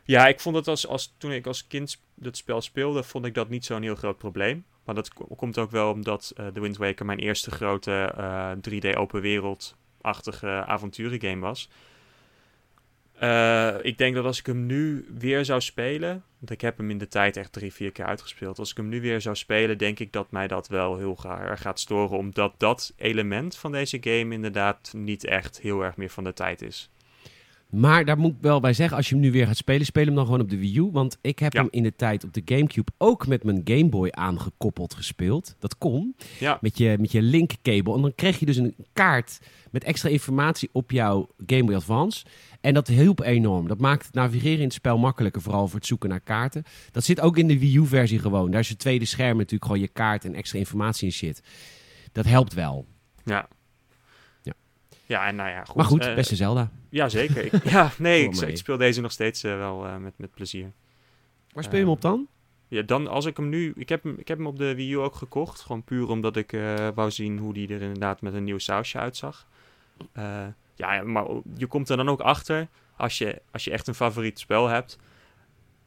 [0.05, 3.33] Ja, ik vond het als, als toen ik als kind dat spel speelde, vond ik
[3.33, 4.65] dat niet zo'n heel groot probleem.
[4.83, 8.13] Maar dat komt ook wel omdat uh, The Wind Waker mijn eerste grote
[8.69, 11.69] 3D open wereld-achtige avonturengame was.
[13.23, 16.89] Uh, ik denk dat als ik hem nu weer zou spelen, want ik heb hem
[16.89, 18.59] in de tijd echt drie, vier keer uitgespeeld.
[18.59, 21.61] Als ik hem nu weer zou spelen, denk ik dat mij dat wel heel erg
[21.61, 26.23] gaat storen, omdat dat element van deze game inderdaad niet echt heel erg meer van
[26.23, 26.89] de tijd is.
[27.73, 30.05] Maar daar moet ik wel bij zeggen, als je hem nu weer gaat spelen, speel
[30.05, 30.89] hem dan gewoon op de Wii U.
[30.91, 34.09] Want ik heb hem in de tijd op de Gamecube ook met mijn Game Boy
[34.11, 35.55] aangekoppeld gespeeld.
[35.59, 36.15] Dat kon.
[36.39, 36.57] Ja.
[36.61, 37.95] Met je, met je link-cable.
[37.95, 39.39] En dan kreeg je dus een kaart
[39.71, 42.25] met extra informatie op jouw Game Boy Advance.
[42.61, 43.67] En dat hielp enorm.
[43.67, 46.63] Dat maakt het navigeren in het spel makkelijker, vooral voor het zoeken naar kaarten.
[46.91, 48.51] Dat zit ook in de Wii U-versie gewoon.
[48.51, 51.43] Daar is het tweede scherm natuurlijk gewoon je kaart en extra informatie in shit.
[52.11, 52.85] Dat helpt wel.
[53.23, 53.47] Ja.
[55.05, 55.75] Ja, en nou ja, goed.
[55.75, 56.71] Maar goed, uh, beste Zelda.
[56.89, 57.45] Ja, zeker.
[57.45, 60.71] Ik, ja, nee, ik, ik, speel deze nog steeds uh, wel uh, met, met plezier.
[61.51, 62.27] Waar speel je hem op dan?
[62.67, 63.73] Ja, dan als ik hem nu...
[63.75, 65.61] Ik heb hem, ik heb hem op de Wii U ook gekocht.
[65.61, 66.57] Gewoon puur omdat ik
[66.95, 69.47] wou zien hoe die er inderdaad met een nieuw sausje uitzag.
[70.75, 74.39] ja, maar je komt er dan ook achter, als je, als je echt een favoriet
[74.39, 74.97] spel hebt,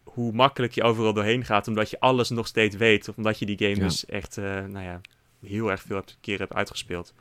[0.05, 3.09] hoe makkelijk je overal doorheen gaat, omdat je alles nog steeds weet.
[3.09, 3.83] Of omdat je die game Ja.
[3.83, 5.01] dus echt, nou ja,
[5.41, 7.15] heel erg veel hebt, keer hebt uitgespeeld.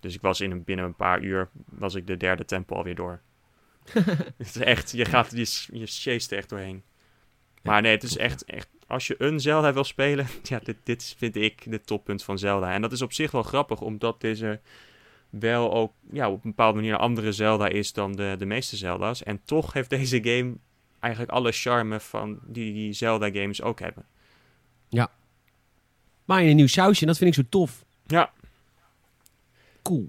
[0.00, 2.94] Dus ik was in een, binnen een paar uur, was ik de derde tempel alweer
[2.94, 3.20] door.
[4.36, 6.82] het is echt, je gaat, je, je chased er echt doorheen.
[7.62, 11.14] Maar nee, het is echt, echt, als je een Zelda wil spelen, ja, dit, dit
[11.18, 12.72] vind ik het toppunt van Zelda.
[12.72, 14.60] En dat is op zich wel grappig, omdat deze
[15.30, 18.76] wel ook ja, op een bepaalde manier een andere Zelda is dan de, de meeste
[18.76, 19.22] Zelda's.
[19.22, 20.54] En toch heeft deze game
[21.00, 24.06] eigenlijk alle charme van die, die Zelda-games ook hebben.
[26.28, 27.84] Maar in een nieuw sausje, en dat vind ik zo tof.
[28.06, 28.32] Ja,
[29.88, 30.08] Cool.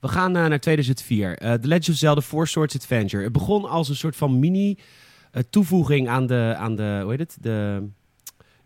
[0.00, 1.36] We gaan eh, naar 2004.
[1.38, 3.22] Eh The Legend of Zelda Four Swords Adventure.
[3.22, 4.78] Het begon als een soort van mini
[5.32, 7.36] eh, toevoeging aan de, aan de, hoe heet het?
[7.40, 7.88] De,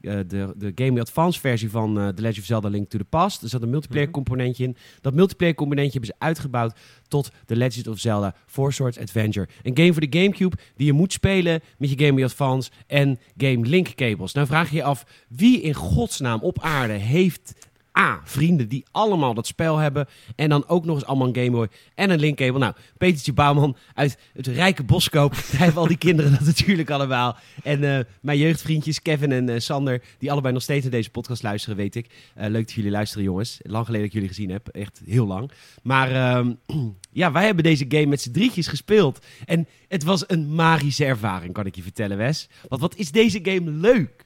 [0.01, 3.43] de, de Game Boy Advance versie van The Legend of Zelda Link to the Past.
[3.43, 4.15] Er zat een multiplayer Mhm.
[4.15, 4.77] componentje in.
[5.01, 9.49] Dat multiplayer componentje hebben ze uitgebouwd tot The Legend of Zelda Four Swords Adventure.
[9.63, 13.19] Een game voor de Gamecube die je moet spelen met je Game Boy Advance en
[13.37, 14.33] Game Link cables.
[14.33, 17.55] Nou vraag je je af, wie in godsnaam op aarde heeft
[17.99, 20.07] A, vrienden die allemaal dat spel hebben.
[20.37, 22.59] En dan ook nog eens allemaal een Game Boy en een linkkabel.
[22.59, 25.33] Nou, Petertje Bouwman uit het rijke Boskoop.
[25.33, 27.37] Hij hebben al die kinderen dat natuurlijk allemaal.
[27.63, 31.43] En eh, mijn jeugdvriendjes Kevin en eh, Sander, die allebei nog steeds naar deze podcast
[31.43, 32.07] luisteren, weet ik.
[32.35, 33.59] Eh, leuk dat jullie luisteren, jongens.
[33.63, 34.69] Lang geleden dat ik jullie gezien heb.
[34.69, 35.51] Echt heel lang.
[35.83, 36.53] Maar ehm,
[37.13, 39.27] ja, wij hebben deze game met z'n drietjes gespeeld.
[39.45, 42.49] En het was een magische ervaring, kan ik je vertellen, Wes.
[42.69, 44.25] Want wat is deze game leuk?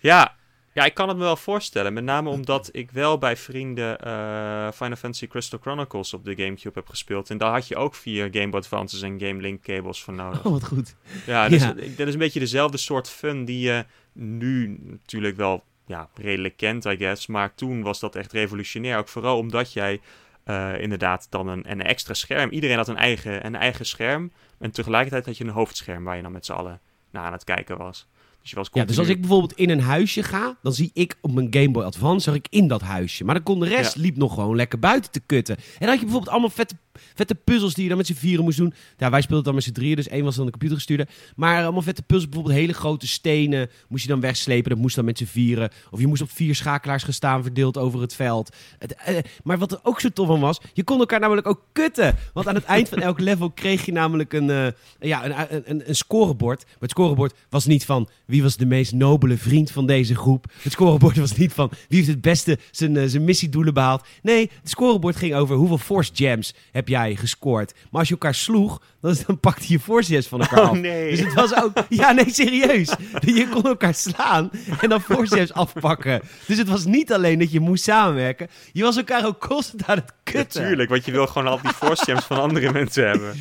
[0.00, 0.34] ja,
[0.80, 1.92] ja, ik kan het me wel voorstellen.
[1.92, 6.78] Met name omdat ik wel bij vrienden eh, Final Fantasy Crystal Chronicles op de Gamecube
[6.78, 7.30] heb gespeeld.
[7.30, 10.44] En daar had je ook vier Game Boy Advances en Game Link cables voor nodig.
[10.44, 10.94] Oh, wat goed.
[11.26, 11.74] Ja, dus Ja.
[11.76, 16.56] ik- dat is een beetje dezelfde soort fun die je nu natuurlijk wel ja, redelijk
[16.56, 17.26] kent, I guess.
[17.26, 18.98] Maar toen was dat echt revolutionair.
[18.98, 20.00] Ook vooral omdat jij
[20.44, 22.50] eh, inderdaad dan een, een extra scherm...
[22.50, 24.32] Iedereen had een eigen, een eigen scherm.
[24.58, 27.44] En tegelijkertijd had je een hoofdscherm waar je dan met z'n allen naar aan het
[27.44, 28.06] kijken was.
[28.40, 31.16] Dus je was Ja, dus als ik bijvoorbeeld in een huisje ga, dan zie ik
[31.20, 33.24] op mijn Game Boy Advance zag ik in dat huisje.
[33.24, 34.00] Maar dan kon de rest Ja.
[34.00, 35.56] liep nog gewoon lekker buiten te kutten.
[35.56, 36.74] En dan had je bijvoorbeeld allemaal vette,
[37.14, 38.74] vette puzzels die je dan met z'n vieren moest doen.
[38.96, 41.06] Ja, wij speelden dan met z'n drieën, dus één was dan de computer gestuurde.
[41.36, 44.70] Maar allemaal vette puzzels, bijvoorbeeld hele grote stenen moest je dan wegslepen.
[44.70, 45.70] Dat moest dan met z'n vieren.
[45.90, 48.56] Of je moest op vier schakelaars gaan staan, verdeeld over het veld.
[48.78, 51.62] Het, eh, maar wat er ook zo tof van was, je kon elkaar namelijk ook
[51.72, 52.16] kutten.
[52.32, 54.66] Want aan het eind van elk level kreeg je namelijk een, eh,
[55.00, 56.64] ja, een, een, een, een scorebord.
[56.64, 60.44] Maar het scorebord was niet van wie was de meest nobele vriend van deze groep.
[60.62, 64.06] Het scorebord was niet van wie heeft het beste zijn, eh, zijn missiedoelen behaald.
[64.22, 67.72] Nee, het scorebord ging over hoeveel force gems heb jij gescoord.
[67.90, 70.76] Maar als je elkaar sloeg, dan, dan pakte je force gems van elkaar Oh af.
[70.76, 71.10] nee.
[71.10, 71.72] Dus het was ook...
[71.88, 72.94] Ja, nee, serieus.
[73.20, 76.20] Je kon elkaar slaan en dan force gems afpakken.
[76.46, 78.48] Dus het was niet alleen dat je moest samenwerken.
[78.72, 80.60] Je was elkaar ook constant aan het kutten.
[80.62, 83.34] Natuurlijk, want je wil gewoon al die force gems van andere mensen hebben.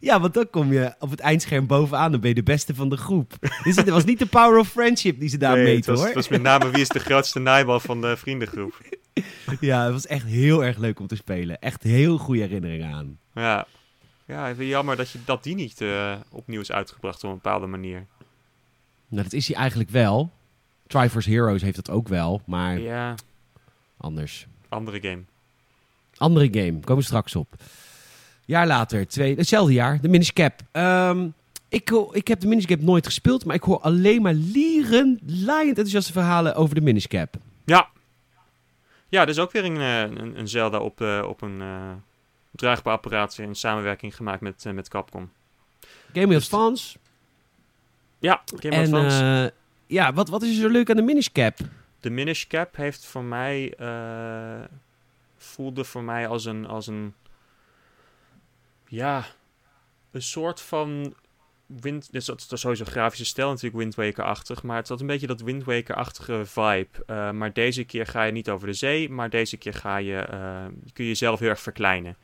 [0.00, 2.10] Ja, want dan kom je op het eindscherm bovenaan.
[2.10, 3.32] Dan ben je de beste van de groep.
[3.64, 5.98] Dus het was niet de power of friendship die ze daar Nee, het meten, was,
[5.98, 6.06] hoor.
[6.06, 8.80] het was met name wie is de grootste naaibal van de vriendengroep.
[9.60, 11.58] Ja, het was echt heel erg leuk om te spelen.
[11.58, 13.18] Echt heel goede herinneringen aan.
[13.34, 13.66] Ja,
[14.24, 17.66] ja even jammer dat, je, dat die niet eh, opnieuw is uitgebracht op een bepaalde
[17.66, 18.06] manier.
[19.08, 20.32] Nou, dat is hij eigenlijk wel.
[20.86, 23.14] Triforce Heroes heeft dat ook wel, maar Ja,
[23.96, 24.46] anders.
[24.68, 25.22] andere game.
[26.16, 27.54] Andere game, komen we straks op.
[28.48, 30.60] Jaar later, twee, hetzelfde jaar, de Minish Cap.
[30.72, 31.28] Ehm,
[31.68, 35.68] ik, ik heb de Minish Cap nooit gespeeld, maar ik hoor alleen maar lieren, laaiend
[35.68, 37.34] enthousiaste verhalen over de Minish Cap.
[37.64, 37.88] Ja.
[39.08, 41.90] Ja, er is ook weer een, eh, een, een Zelda op, eh, op een eh,
[42.50, 45.30] draagbaar apparaat in samenwerking gemaakt met, met Capcom.
[46.12, 46.98] Game of Advance.
[48.18, 49.52] Ja, Game of En Advance.
[49.86, 51.58] ja, wat, wat is er zo leuk aan de Minish Cap?
[52.00, 53.74] De Minish Cap heeft voor mij...
[55.36, 56.66] voelde voor mij als een...
[56.66, 57.14] Als een
[58.88, 59.26] ja,
[60.10, 61.14] een soort van...
[61.66, 64.62] Wind, dit is, sowieso grafische stijl natuurlijk Wind Waker-achtig.
[64.62, 66.88] Maar het had een beetje dat Wind Waker-achtige vibe.
[67.06, 69.10] Eh, maar deze keer ga je niet over de zee.
[69.10, 72.16] Maar deze keer ga je, eh, kun je jezelf heel erg verkleinen.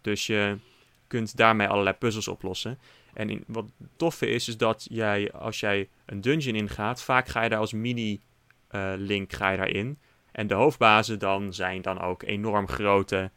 [0.00, 0.58] Dus je
[1.06, 2.78] kunt daarmee allerlei puzzels oplossen.
[3.14, 3.64] En wat
[3.96, 7.72] toffe is, is dat jij, als jij een dungeon ingaat, vaak ga je daar als
[7.72, 9.98] mini-link je daarin.
[10.32, 13.30] En de hoofdbazen dan zijn dan ook enorm grote,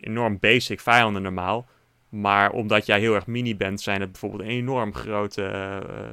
[0.00, 1.68] enorm basic vijanden normaal.
[2.08, 6.10] Maar omdat jij heel erg mini bent, zijn het bijvoorbeeld enorm grote eh,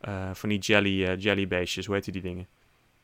[0.00, 1.86] eh, van die jelly, eh, jellybeestjes.
[1.86, 2.46] Hoe heet die dingen?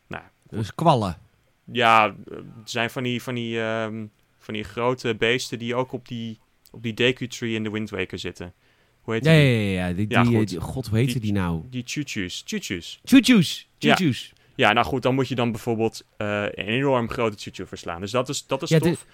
[0.06, 1.16] Nou, Dus kwallen.
[1.64, 4.06] ja, eh, het zijn van die, van die, ehm,
[4.38, 6.38] van die grote beesten die ook op die,
[6.70, 8.52] op die Deku Tree in de Wind Waker zitten.
[9.00, 9.70] Hoe heet Ja, ja, die?
[9.72, 9.86] ja.
[9.86, 9.92] ja.
[9.94, 11.62] Die, Ja, die, God, hoe heette Die- nou?
[11.70, 12.42] Die chuchus.
[12.46, 13.00] Chuchus.
[13.04, 13.68] Choo-choos.
[13.78, 13.94] Ja.
[13.94, 14.32] Choo-choos.
[14.56, 18.00] Ja, nou goed, dan moet je dan bijvoorbeeld eh, een enorm grote chuchu verslaan.
[18.00, 19.06] Dus dat is, dat is Ja, tof.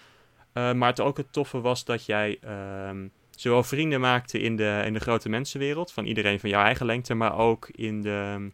[0.60, 4.82] Eh, maar het ook het toffe was dat jij ehm, zowel vrienden maakte in de,
[4.86, 8.50] in de grote mensenwereld, van iedereen van jouw eigen lengte, maar ook in de,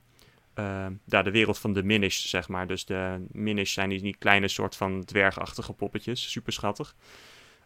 [1.05, 2.67] ja, de wereld van de Minish, zeg maar.
[2.67, 6.95] Dus de Minish zijn die, die kleine soort van dwergachtige poppetjes, super schattig.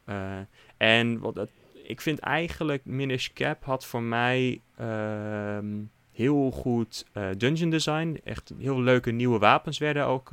[0.05, 0.39] Eh,
[0.77, 1.49] en wat
[1.83, 5.67] ik vind eigenlijk Minish Cap had voor mij ehm,
[6.13, 8.21] heel goed eh, dungeon design.
[8.25, 10.31] Echt heel leuke nieuwe wapens werden ook,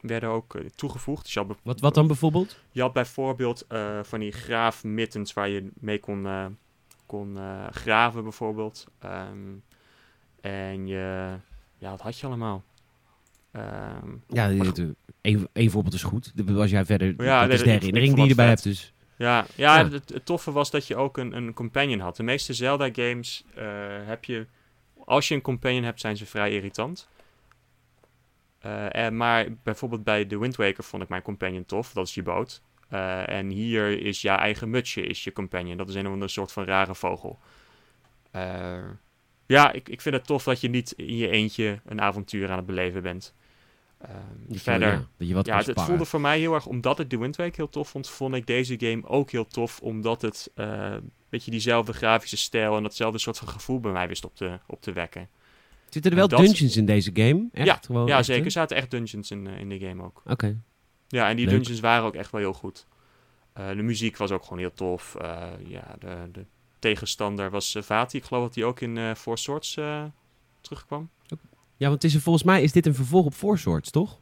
[0.00, 1.24] werden ook eh, toegevoegd.
[1.24, 2.58] Dus Wat, wat dan bijvoorbeeld?
[2.72, 6.46] je had bijvoorbeeld eh, van die graafmittens waar je mee kon, eh,
[7.06, 7.38] kon
[7.70, 8.86] graven bijvoorbeeld.
[8.98, 9.36] Ehm,
[10.40, 11.36] en je...
[11.78, 12.64] Ja, wat had je allemaal?
[13.52, 14.50] Ehm, Ja,
[15.20, 16.32] één één voorbeeld is goed.
[16.56, 17.22] Als jij verder...
[17.24, 18.64] Ja, dat nee, is de herinnering die je erbij vet.
[18.64, 18.92] hebt, dus...
[19.16, 19.88] Ja, ja, Ja.
[19.88, 22.16] Het, het toffe was dat je ook een, een companion had.
[22.16, 23.44] De meeste Zelda-games
[24.06, 24.46] heb je...
[25.04, 27.08] Als je een companion hebt, zijn ze vrij irritant.
[28.60, 31.92] Eh, en, maar bijvoorbeeld bij The Wind Waker vond ik mijn companion tof.
[31.92, 32.62] Dat is je boot.
[32.88, 35.76] Eh, en hier is je eigen mutsje is je companion.
[35.76, 37.38] Dat is een of andere soort van rare vogel.
[38.30, 38.84] Eh,
[39.46, 42.56] ja, ik, ik vind het tof dat je niet in je eentje een avontuur aan
[42.56, 43.34] het beleven bent.
[43.98, 44.92] Ehm, verder...
[44.92, 47.18] ja, dat je wat Ja, het, het voelde voor mij heel erg, omdat ik The
[47.18, 51.12] Wind Waker heel tof vond, vond ik deze game ook heel tof, omdat het een
[51.28, 54.82] beetje diezelfde grafische stijl en datzelfde soort van gevoel bij mij wist op te, op
[54.82, 55.28] te wekken.
[55.90, 57.48] Zitten er wel dat- dungeons in deze game?
[57.52, 57.66] Echt?
[57.66, 58.44] Ja, Gewoon ja, echt, zeker.
[58.44, 60.22] Er zaten echt dungeons in, eh, in de game ook.
[60.26, 60.56] Oké.
[61.08, 61.54] Ja, en die Leuk.
[61.54, 62.86] dungeons waren ook echt wel heel goed.
[63.52, 65.14] Eh, de muziek was ook gewoon heel tof.
[65.14, 66.44] Eh, ja, de, de
[66.78, 68.16] tegenstander was uh, Vati.
[68.16, 69.78] Ik geloof dat hij ook in Four Swords
[70.60, 71.08] terugkwam.
[71.76, 74.18] Ja, want is, een- volgens mij is dit een vervolg op Four Swords, toch?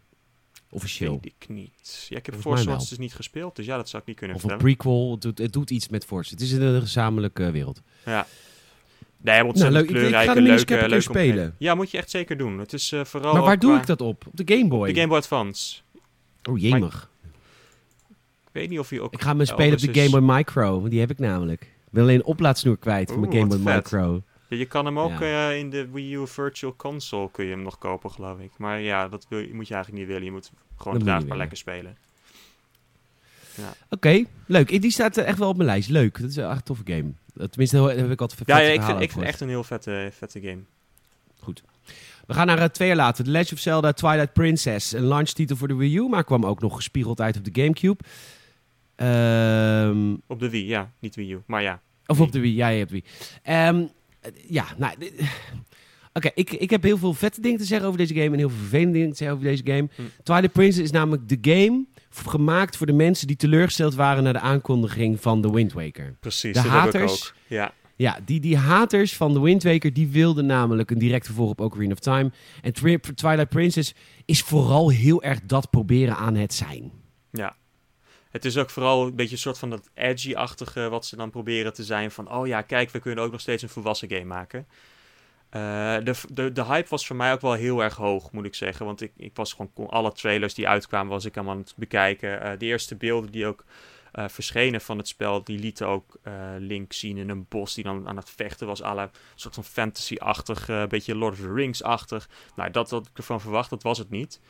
[0.70, 1.12] Officieel.
[1.22, 2.06] Weet ik niet.
[2.08, 4.36] Ja, ik heb Four Swords dus niet gespeeld, dus ja, dat zou ik niet kunnen
[4.36, 4.74] Of een vertellen.
[4.76, 5.10] prequel.
[5.10, 6.30] Het doet, het doet iets met Force.
[6.30, 7.82] Het is in een gezamenlijke wereld.
[8.04, 8.26] Ja.
[9.20, 9.90] Nee, ontzettend leuk.
[9.90, 11.54] Ik- ik ga kleurrijke, leuke, leuke spelen.
[11.58, 12.58] Ja, moet je echt zeker doen.
[12.58, 14.26] Het is eh, vooral maar waar doe qua- ik dat op?
[14.26, 14.88] Op de Game Boy?
[14.88, 15.80] De Game Boy Advance.
[16.50, 17.10] Oh, jemig.
[18.46, 19.12] Ik weet niet of je ook...
[19.12, 20.78] Ik ga me spelen op de Game Boy Micro.
[20.78, 21.62] Want die heb ik namelijk.
[21.62, 23.74] Ik ben alleen een oplaadsnoer kwijt van mijn Game Boy vet.
[23.74, 24.22] Micro.
[24.48, 25.50] Ja, je kan hem ook Ja.
[25.50, 28.50] eh, in de Wii U Virtual Console kun je hem nog kopen, geloof ik.
[28.56, 30.24] Maar ja, dat wil, je- moet je eigenlijk niet willen.
[30.26, 31.36] Je moet gewoon willen.
[31.36, 31.96] lekker spelen.
[33.90, 34.82] Oké, leuk.
[34.82, 35.88] Die staat echt wel op mijn lijst.
[35.88, 36.20] Leuk.
[36.20, 37.12] Dat is echt een toffe game.
[37.46, 39.64] Tenminste, daar heb ik altijd Ja, vette ja ik, vind, ik vind echt een heel
[39.64, 40.60] vette, vette game.
[42.26, 43.24] We gaan naar eh, twee jaar later.
[43.24, 44.92] The Legend of Zelda Twilight Princess.
[44.92, 48.02] Een launchtitel voor de Wii U, maar kwam ook nog gespiegeld uit op de Gamecube.
[48.96, 50.92] Ehm, Op de Wii, ja.
[50.98, 51.80] Niet Wii U, maar ja.
[52.06, 52.54] of op de Wii.
[52.54, 53.04] Ja, je hebt Wii.
[53.42, 53.84] Ehm,
[54.20, 54.94] eh, ja, nou...
[56.12, 58.48] Oké, ik, ik heb heel veel vette dingen te zeggen over deze game en heel
[58.48, 59.88] veel vervelende dingen te zeggen over deze game.
[59.94, 60.02] Hm.
[60.22, 64.38] Twilight Princess is namelijk de game gemaakt voor de mensen die teleurgesteld waren naar de
[64.40, 66.16] aankondiging van The Wind Waker.
[66.20, 67.12] Precies, De dat haters.
[67.12, 67.34] ook.
[67.46, 71.50] Ja, Ja, die, die haters van The Wind Waker, die wilden namelijk een direct vervolg
[71.50, 72.30] op Ocarina of Time.
[72.62, 72.72] En
[73.14, 73.94] Twilight Princess
[74.24, 76.92] is vooral heel erg dat proberen aan het zijn.
[77.30, 77.56] ja.
[78.28, 81.72] Het is ook vooral een beetje een soort van dat edgy-achtige wat ze dan proberen
[81.74, 82.10] te zijn.
[82.10, 84.66] Van, oh ja, kijk, we kunnen ook nog steeds een volwassen game maken.
[85.50, 88.54] Eh, de, de, de hype was voor mij ook wel heel erg hoog, moet ik
[88.54, 88.86] zeggen.
[88.86, 92.40] Want ik, ik was gewoon alle trailers die uitkwamen, was ik aan het bekijken.
[92.40, 93.64] Eh, de eerste beelden die ook
[94.12, 96.18] eh, verschenen van het spel, die lieten ook
[96.58, 98.82] Link zien in een bos die dan aan het vechten was.
[98.82, 102.28] Alle een soort van fantasy-achtig, eh, beetje Lord of the Rings-achtig.
[102.56, 104.40] Nou, dat wat ik ervan verwacht, dat was het niet.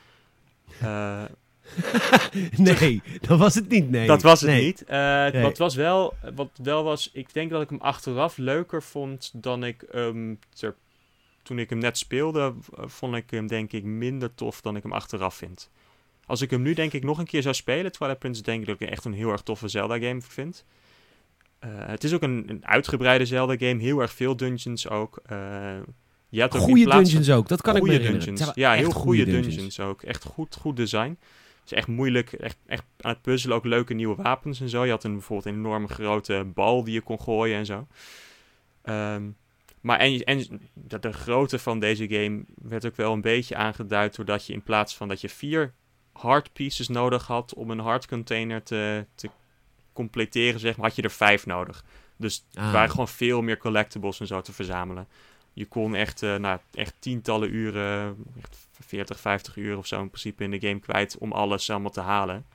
[2.57, 3.91] Nee, dat was het niet.
[3.91, 4.07] Nee.
[4.07, 4.65] dat was het Nee.
[4.65, 4.85] niet.
[4.89, 5.43] Nee.
[5.43, 9.65] Wat was wel, wat wel was, ik denk dat ik hem achteraf leuker vond dan
[9.65, 10.75] ik hem ter,
[11.49, 14.83] toen ik hem net speelde, eh, vond ik hem denk ik minder tof dan ik
[14.83, 15.71] hem achteraf vind.
[16.27, 18.67] Als ik hem nu denk ik nog een keer zou spelen, Twilight Princess, denk ik
[18.67, 20.65] dat ik echt een heel erg toffe Zelda game vind.
[21.59, 25.21] Eh, het is ook een, een uitgebreide Zelda game, heel erg veel dungeons ook.
[25.27, 25.37] Eh,
[26.29, 28.25] Je hebt ook Goede dungeons ook, dat kan ik me herinneren.
[28.27, 28.51] dungeons.
[28.55, 29.81] Ja, heel goede goede dungeons.
[29.81, 30.03] ook.
[30.03, 31.19] Echt goed, goed design.
[31.61, 33.57] Het is echt moeilijk, echt, echt aan het puzzelen.
[33.57, 34.85] Ook leuke nieuwe wapens en zo.
[34.85, 37.87] Je had een, bijvoorbeeld een enorme grote bal die je kon gooien en zo.
[38.83, 39.23] Ehm,
[39.81, 44.17] maar en, en de, de grootte van deze game werd ook wel een beetje aangeduid...
[44.17, 45.73] doordat je in plaats van dat je vier
[46.13, 47.55] hard pieces nodig had...
[47.55, 49.31] om een hard container te, te
[49.93, 51.85] completeren, zeg maar, had je er vijf nodig.
[52.17, 52.73] Dus er Ah.
[52.73, 55.09] waren gewoon veel meer collectibles en zo te verzamelen.
[55.53, 60.09] Je kon echt, eh, nou, echt tientallen uren, echt 40, 50 uur of zo in
[60.09, 62.47] principe in de game kwijt om alles allemaal te halen.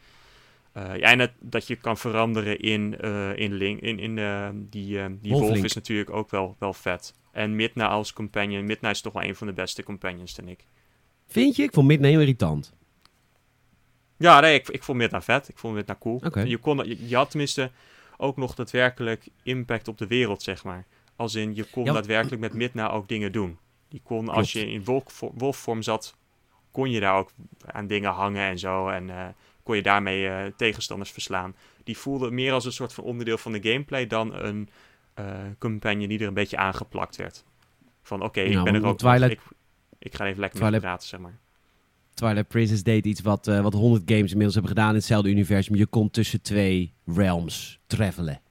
[0.73, 5.19] Ja, en het, dat je kan veranderen in, eh, in, Link, in, in eh, die,
[5.19, 7.13] die wolf is natuurlijk ook wel, wel vet.
[7.31, 8.65] En Midna als companion.
[8.65, 10.65] Midna is toch wel een van de beste companions, vind ik.
[11.27, 11.63] Vind je?
[11.63, 12.73] Ik vond Midnight heel irritant.
[14.17, 15.49] Ja, nee, ik, ik vond Midna vet.
[15.49, 16.21] Ik vond Midna cool.
[16.45, 17.71] Je, kon, je, je had tenminste
[18.17, 20.85] ook nog daadwerkelijk impact op de wereld, zeg maar.
[21.15, 21.93] Als in, je kon Ja.
[21.93, 23.57] daadwerkelijk met Midna ook dingen doen.
[23.87, 26.15] Je kon, als je in wolf, wolfvorm zat,
[26.71, 27.31] kon je daar ook
[27.65, 28.87] aan dingen hangen en zo.
[28.87, 31.55] En kon je daarmee eh, tegenstanders verslaan.
[31.83, 34.69] Die voelde meer als een soort van onderdeel van de gameplay dan een
[35.13, 35.25] eh,
[35.59, 37.43] companion die er een beetje aangeplakt werd.
[38.01, 38.97] Van oké, Nou, ik ben er ook.
[38.97, 39.39] Twilight- Ik,
[39.99, 41.37] ik ga even lekker Twilight- met je praten, zeg maar.
[42.13, 45.75] Twilight Princess deed iets wat, eh, wat 100 games inmiddels hebben gedaan in hetzelfde universum.
[45.75, 48.41] Je kon tussen twee realms travelen.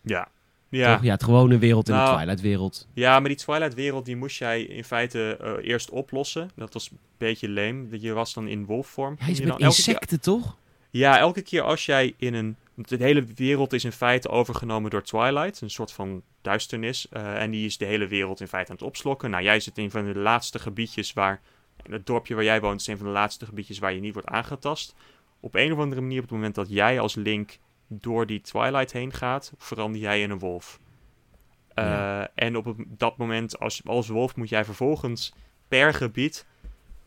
[0.00, 0.28] Ja.
[0.76, 0.94] Ja.
[0.94, 1.04] Toch?
[1.04, 2.88] Ja, het gewone wereld en de Nou, Twilight wereld.
[2.92, 6.50] Ja, maar die Twilight-wereld die moest jij in feite eh, eerst oplossen.
[6.56, 7.88] Dat was een beetje leem.
[7.90, 9.16] Je was dan in wolfvorm.
[9.18, 10.56] Ja, Ging je met keer- insecten, toch?
[10.90, 12.56] ja, elke keer als jij in een...
[12.76, 15.60] De hele wereld is in feite overgenomen door Twilight.
[15.60, 17.06] Een soort van duisternis.
[17.10, 19.30] eh, en die is de hele wereld in feite aan het opslokken.
[19.30, 21.40] Nou, jij zit in een van de laatste gebiedjes waar...
[21.90, 24.28] Het dorpje waar jij woont is een van de laatste gebiedjes waar je niet wordt
[24.28, 24.94] aangetast.
[25.40, 28.92] Op een of andere manier, op het moment dat jij als Link door die Twilight
[28.92, 30.80] heen gaat, verander jij in een wolf.
[31.74, 32.30] Eh, Ja.
[32.34, 35.34] En op dat moment, als, als wolf, moet jij vervolgens
[35.68, 36.46] per gebied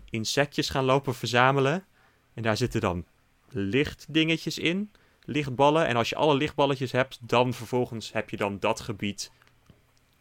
[0.10, 1.86] insectjes gaan lopen verzamelen.
[2.34, 3.06] En daar zitten dan
[3.50, 4.92] lichtdingetjes in,
[5.26, 5.88] lichtballen.
[5.88, 9.32] En als je alle lichtballetjes hebt, dan vervolgens heb je dan dat gebied.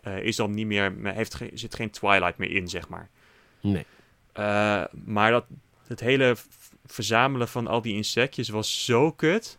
[0.01, 3.09] eh, is dan niet meer, heeft, ge- zit geen Twilight meer in, zeg maar.
[3.61, 3.87] Nee.
[4.33, 5.45] Eh, maar dat,
[5.87, 6.37] het hele
[6.85, 9.59] verzamelen van al die insectjes was zo kut.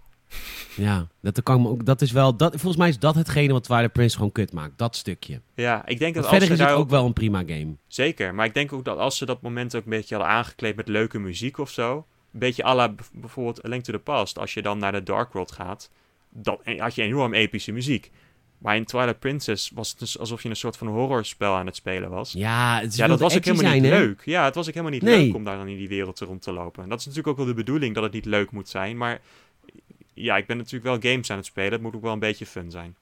[0.75, 2.35] Ja, dat, kan me ook, dat is wel...
[2.37, 4.77] Dat, volgens mij is dat hetgene wat Twilight Princess gewoon kut maakt.
[4.77, 5.41] Dat stukje.
[5.53, 7.75] Ja, ik denk dat als verder ze is het ook wel een prima game.
[7.87, 10.75] Zeker, maar ik denk ook dat als ze dat moment ook een beetje hadden aangekleed
[10.75, 11.95] met leuke muziek of zo.
[12.33, 14.39] Een beetje à la bijvoorbeeld A Link to the Past.
[14.39, 15.89] Als je dan naar de Dark World gaat,
[16.29, 18.11] dan had je enorm epische muziek.
[18.57, 21.75] Maar in Twilight Princess was het dus alsof je een soort van horrorspel aan het
[21.75, 22.31] spelen was.
[22.31, 24.21] Ja, het Ja, dat was ook helemaal niet leuk.
[24.25, 25.25] Ja, het was ook helemaal niet Nee.
[25.25, 26.83] leuk om daar dan in die wereld rond te lopen.
[26.83, 28.97] En dat is natuurlijk ook wel de bedoeling dat het niet leuk moet zijn.
[28.97, 29.21] Maar
[30.23, 31.71] ja, ik ben natuurlijk wel games aan het spelen.
[31.71, 32.95] Het moet ook wel een beetje fun zijn.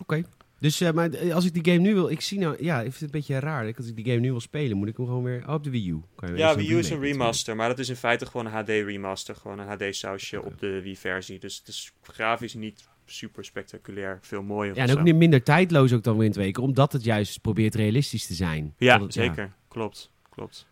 [0.00, 0.22] Oké.
[0.60, 2.10] Dus eh, maar eh, als ik die game nu wil...
[2.10, 2.64] Ik zie nou...
[2.64, 3.74] Ja, ik vind het een beetje raar.
[3.76, 5.48] Als ik die game nu wil spelen, moet ik hem gewoon weer...
[5.48, 6.00] Oh, op de Wii U.
[6.14, 8.52] Kan je Ja, Wii U is een remaster, maar dat is in feite gewoon een
[8.52, 9.34] HD remaster.
[9.36, 11.38] Gewoon een HD sausje op de Wii versie.
[11.38, 15.92] Dus het is grafisch niet super spectaculair, veel mooier Ja, en ook niet minder tijdloos
[15.92, 16.62] ook dan Wind Waker.
[16.62, 18.74] Omdat het juist probeert realistisch te zijn.
[18.78, 19.52] Ja, het- zeker.
[19.68, 20.66] Klopt, klopt.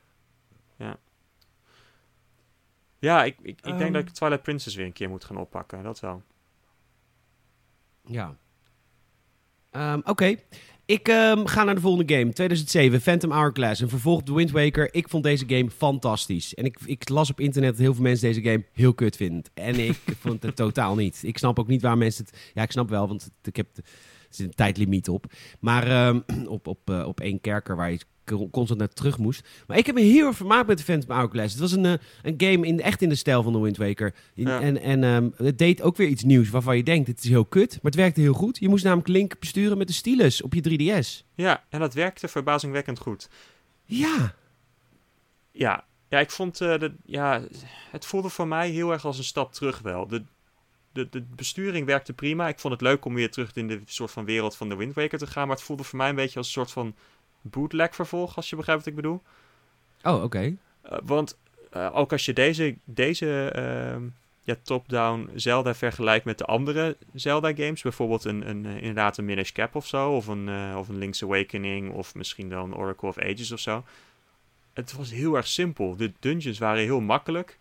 [0.79, 0.99] Ja.
[3.03, 3.93] Ja, ik, ik, ik denk Ehm.
[3.93, 5.83] dat ik Twilight Princess weer een keer moet gaan oppakken.
[5.83, 6.23] Dat wel.
[8.07, 8.37] Ja.
[9.71, 10.35] Ehm, Oké.
[10.85, 12.33] Ik ehm, ga naar de volgende game.
[12.33, 13.81] 2007, Phantom Hourglass.
[13.81, 14.95] Een vervolg op The Wind Waker.
[14.95, 16.55] Ik vond deze game fantastisch.
[16.55, 19.43] En ik, ik las op internet dat heel veel mensen deze game heel kut vinden.
[19.55, 21.21] En ik vond het totaal niet.
[21.23, 22.51] Ik snap ook niet waar mensen het...
[22.55, 23.75] Ja, ik snap wel, want ik heb...
[23.75, 23.83] de-
[24.29, 25.25] Er zit een tijdlimiet op.
[25.61, 26.21] Maar ehm,
[26.57, 28.01] op, op, eh, op één kerker waar je
[28.51, 29.49] constant naar terug moest.
[29.67, 31.53] Maar ik heb me heel erg vermaakt met de Phantom Hourglass.
[31.53, 34.15] Het was een, eh, een game in, echt in de stijl van The Wind Waker.
[34.35, 34.61] In- Ja.
[34.61, 37.45] En, en ehm, het deed ook weer iets nieuws waarvan je denkt, het is heel
[37.45, 37.71] kut.
[37.73, 38.59] Maar het werkte heel goed.
[38.59, 41.25] Je moest namelijk Link besturen met de stylus op je 3DS.
[41.35, 43.29] Ja, en dat werkte verbazingwekkend goed.
[43.85, 44.35] Ja.
[45.53, 46.61] Ja, ja ik vond...
[46.61, 47.43] eh, de, ja,
[47.91, 50.07] het voelde voor mij heel erg als een stap terug wel.
[50.07, 50.23] De,
[50.93, 52.49] de, de besturing werkte prima.
[52.49, 54.95] Ik vond het leuk om weer terug in de soort van wereld van de Wind
[54.95, 55.47] Waker te gaan.
[55.47, 56.95] Maar het voelde voor mij een beetje als een soort van
[57.43, 59.23] bootleg vervolg, als je begrijpt wat ik bedoel.
[60.03, 60.57] Oh, oké.
[60.83, 61.39] Eh, want
[61.71, 64.03] eh, ook als je deze, deze ehm,
[64.43, 69.53] ja, top-down Zelda vergelijkt met de andere Zelda-games, bijvoorbeeld een, een, eh, inderdaad een Minish
[69.53, 73.53] Cap of zo, of een, of een Link's Awakening, of misschien dan Oracle of Ages
[73.53, 73.85] of zo.
[74.73, 75.97] Het was heel erg simpel.
[75.97, 77.59] De dungeons waren heel makkelijk.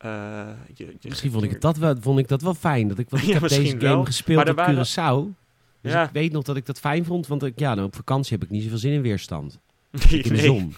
[0.00, 2.88] Je, je- Misschien vond ik, dat wel, vond ik dat wel fijn.
[2.88, 4.04] Dat ik, want ik Ja, heb deze game wel.
[4.04, 5.36] gespeeld Maar op waren- Curaçao.
[5.80, 6.02] Dus Ja.
[6.02, 7.26] ik weet nog dat ik dat fijn vond.
[7.26, 9.58] Want ik, ja, nou, op vakantie heb ik niet zoveel zin in weerstand.
[10.10, 10.76] nee, In de zon.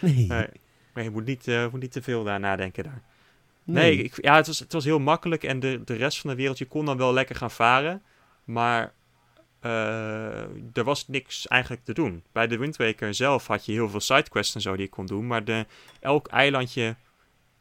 [0.00, 0.26] Nee.
[0.26, 0.46] Nee.
[0.92, 3.02] Maar je moet niet, eh, moet niet te veel daar nadenken daar.
[3.64, 3.94] Nee.
[3.94, 6.36] Nee, ik, ja, het was, het was heel makkelijk en de, de rest van de
[6.36, 8.02] wereld, je kon dan wel lekker gaan varen.
[8.44, 8.92] Maar
[9.60, 10.40] eh,
[10.72, 12.22] er was niks eigenlijk te doen.
[12.32, 15.06] Bij de Wind Waker zelf had je heel veel sidequests en zo die je kon
[15.06, 15.26] doen.
[15.26, 15.66] Maar de,
[16.00, 16.96] elk eilandje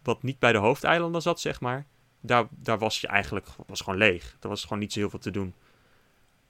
[0.03, 1.85] wat niet bij de hoofdeilanden zat, zeg maar,
[2.21, 4.37] daar, daar was je eigenlijk was gewoon leeg.
[4.41, 5.53] Er was gewoon niet zo heel veel te doen.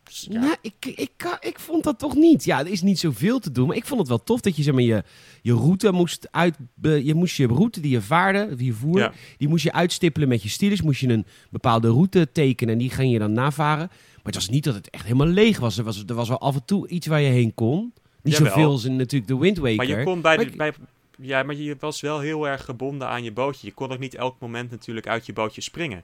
[0.09, 0.39] Ja.
[0.39, 2.43] Nou, ik, ik, ik, ik vond dat toch niet.
[2.43, 3.67] Ja, er is niet zoveel te doen.
[3.67, 5.03] Maar ik vond het wel tof dat je zeg maar, je,
[5.41, 6.57] je route moest uit.
[6.81, 10.43] Je moest je route die je vaarde, die je voerde, die moest je uitstippelen met
[10.43, 10.81] je stylus.
[10.81, 13.87] Moest je een bepaalde route tekenen en die ging je dan navaren.
[13.87, 15.77] Maar het was niet dat het echt helemaal leeg was.
[15.77, 17.93] Er was, er was wel af en toe iets waar je heen kon.
[18.21, 19.75] Niet zoveel als in natuurlijk de Wind Waker.
[19.75, 20.73] Maar je kon bij, de, bij
[21.17, 23.67] ja, maar je was wel heel erg gebonden aan je bootje.
[23.67, 26.03] Je kon ook niet elk moment natuurlijk uit je bootje springen.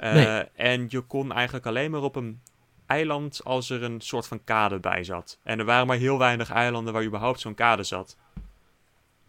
[0.00, 2.40] Uh, En je kon eigenlijk alleen maar op een
[2.86, 5.38] eiland als er een soort van kade bij zat.
[5.42, 8.16] En er waren maar heel weinig eilanden waar überhaupt zo'n kade zat.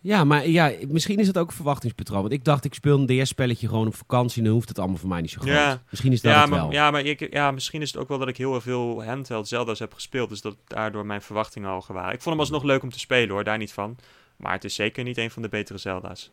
[0.01, 2.22] Ja, maar ja, misschien is het ook een verwachtingspatroon.
[2.22, 4.38] Want ik dacht, ik speel een DS-spelletje gewoon op vakantie...
[4.38, 5.53] en dan hoeft het allemaal voor mij niet zo groot.
[5.53, 5.82] Ja.
[5.89, 6.72] Misschien is dat ja, het maar, wel.
[6.72, 9.80] Ja, maar ik, ja, misschien is het ook wel dat ik heel veel handheld Zelda's
[9.80, 10.30] heb gespeeld...
[10.30, 12.14] dus dat daardoor mijn verwachtingen al waren.
[12.14, 13.43] Ik vond hem alsnog leuk om te spelen, hoor.
[13.43, 13.97] Daar niet van.
[14.38, 16.32] Maar het is zeker niet een van de betere Zelda's.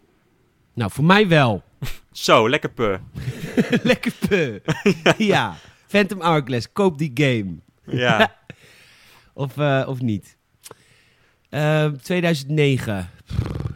[0.74, 1.62] Nou, voor mij wel.
[2.12, 2.98] Zo, lekker pu.
[3.82, 4.62] lekker pu.
[5.32, 5.56] ja.
[5.94, 7.54] Phantom Hourglass, koop die game.
[7.84, 8.36] Ja.
[9.34, 10.36] of, uh, of niet.
[11.50, 13.10] Uh, 2009.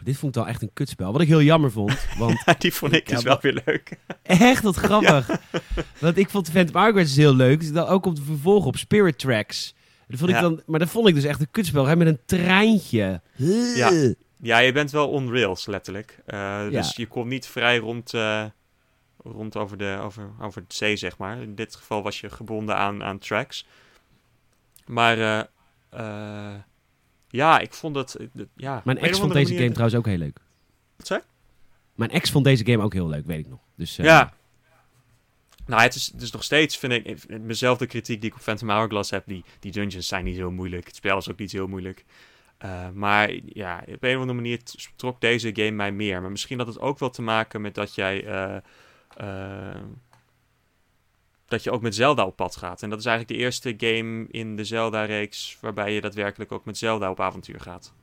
[0.03, 1.11] dit vond ik wel echt een kutspel.
[1.11, 1.97] Wat ik heel jammer vond.
[2.17, 3.97] Want, die vond ik dus wel weer leuk.
[4.23, 5.39] echt, wat grappig.
[5.99, 7.59] Want ik vond Phantom Hourglass heel leuk.
[7.59, 9.75] Dus dan ook op de vervolg op Spirit Tracks.
[10.07, 11.85] Dat vond ik dan, maar dat vond ik dus echt een kutspel.
[11.85, 13.21] Hè, met een treintje.
[13.75, 13.91] Ja.
[14.41, 16.19] ja, je bent wel on rails, letterlijk.
[16.27, 18.43] Uh, dus je kon niet vrij rond, uh,
[19.23, 21.41] rond over, de, over, over de zee, zeg maar.
[21.41, 23.65] In dit geval was je gebonden aan, aan tracks.
[24.85, 25.17] Maar
[25.93, 26.55] uh,
[27.27, 28.17] ja, ik vond het...
[28.55, 30.39] ja, Mijn ex vond deze game trouwens ook heel leuk.
[30.95, 31.21] Wat zei
[31.95, 33.59] Mijn ex vond deze game ook heel leuk, weet ik nog.
[33.75, 34.33] Dus, ja,
[35.65, 38.69] nou, het is, dus nog steeds, vind ik, mezelf de kritiek die ik op Phantom
[38.69, 40.85] Hourglass heb, die, die dungeons zijn niet heel moeilijk.
[40.85, 42.05] Het spel is ook niet heel moeilijk.
[42.65, 44.59] Uh, maar ja, op een of andere manier
[44.95, 46.21] trok deze game mij meer.
[46.21, 48.25] Maar misschien had het ook wel te maken met dat jij...
[48.25, 48.57] Uh,
[49.21, 49.81] uh,
[51.45, 52.83] dat je ook met Zelda op pad gaat.
[52.83, 55.57] En dat is eigenlijk de eerste game in de Zelda-reeks...
[55.61, 57.93] waarbij je daadwerkelijk ook met Zelda op avontuur gaat.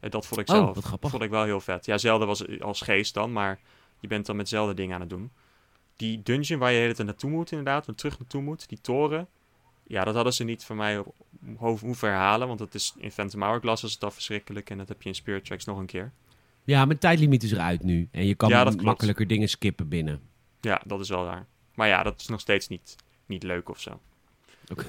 [0.00, 1.86] En dat vond ik oh, zelf vond ik wel heel vet.
[1.86, 3.60] Ja, Zelda was als geest dan, maar
[4.00, 5.30] je bent dan met Zelda dingen aan het doen
[5.96, 9.28] die dungeon waar je hele tijd naartoe moet, inderdaad, waar terug naartoe moet, die toren.
[9.86, 11.04] Ja, dat hadden ze niet van mij
[11.56, 15.02] hoeven herhalen, want dat is in Phantom Hourglass was het al verschrikkelijk en dat heb
[15.02, 16.12] je in Spirit Tracks nog een keer.
[16.64, 20.20] Ja, mijn tijdlimiet is eruit nu en je kan ja, makkelijker dingen skippen binnen.
[20.64, 21.46] Ja, dat is wel waar.
[21.74, 22.96] Maar ja, dat is nog steeds niet,
[23.26, 24.00] niet leuk of zo.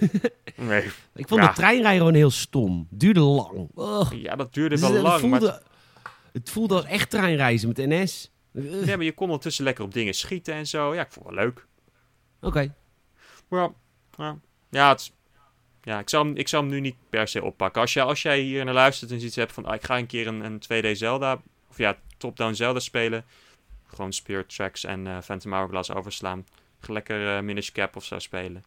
[0.56, 0.92] nee.
[1.16, 2.88] Ik vond de treinrijden gewoon heel stom.
[2.90, 3.70] Duurde lang.
[4.12, 5.20] Ja, dat duurde wel lang.
[5.20, 5.62] Voelde, maar...
[6.32, 8.32] Het voelde als echt treinreizen met NS.
[8.52, 10.94] Nee, maar je kon ondertussen lekker op dingen schieten en zo.
[10.94, 11.68] Ja, ik vond het wel leuk.
[12.42, 12.48] Oké.
[12.48, 13.74] Okay.
[14.18, 14.38] Ja,
[14.70, 15.12] ja, het,
[15.82, 17.82] ja ik, zou hem, ik zou hem nu niet per se oppakken.
[17.82, 19.66] Als, jij, als jij hier naar luistert en iets hebt van...
[19.66, 21.42] Ah, ik ga een keer een, een 2D Zelda...
[21.70, 23.26] Of ja, top-down Zelda spelen.
[23.96, 26.46] Gewoon Spirit Tracks en uh, Phantom Hourglass overslaan.
[26.88, 28.64] Lekker uh, Minish Cap of zo spelen.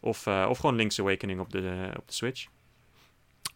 [0.00, 2.46] Of, uh, of gewoon Link's Awakening op de, op de Switch.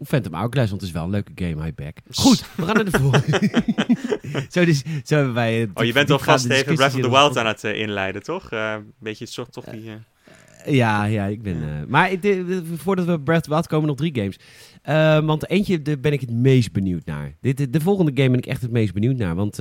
[0.05, 1.97] Phantom Hourglass, want het is wel een leuke game, hi back.
[2.11, 3.63] Goed, we gaan naar de volgende.
[4.53, 5.71] zo, dus, zo hebben wij...
[5.75, 8.51] oh, je bent al vast even Breath of the Wild aan het inleiden, toch?
[8.51, 9.91] Een beetje het soort toch die...
[10.67, 11.57] Ja, ja, ik ben...
[11.57, 12.11] Uh, maar
[12.77, 14.37] voordat we Breath of the Wild komen, nog drie games.
[15.27, 17.35] want eentje daar ben ik het meest benieuwd naar.
[17.41, 19.35] Dit, de volgende game ben ik echt het meest benieuwd naar.
[19.35, 19.59] Want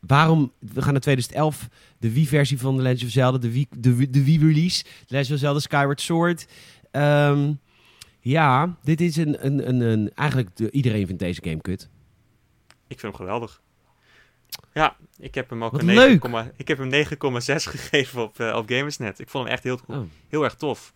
[0.00, 0.52] waarom...
[0.58, 4.24] We gaan naar 2011, de Wii-versie van The Legend of Zelda, de Wii, de, de
[4.24, 4.84] Wii-release.
[5.06, 6.46] Legend of Zelda Skyward Sword.
[6.92, 7.60] Um,
[8.20, 11.88] ja, dit is een, een, een, een eigenlijk de, iedereen vindt deze game kut.
[12.88, 13.60] Ik vind hem geweldig.
[14.72, 16.98] Ja, ik heb hem ook Wat een 9, ik heb hem 9,6
[17.74, 19.18] gegeven op, uh, op Gamersnet.
[19.18, 19.98] Ik vond hem echt heel, oh.
[20.28, 20.92] heel erg tof.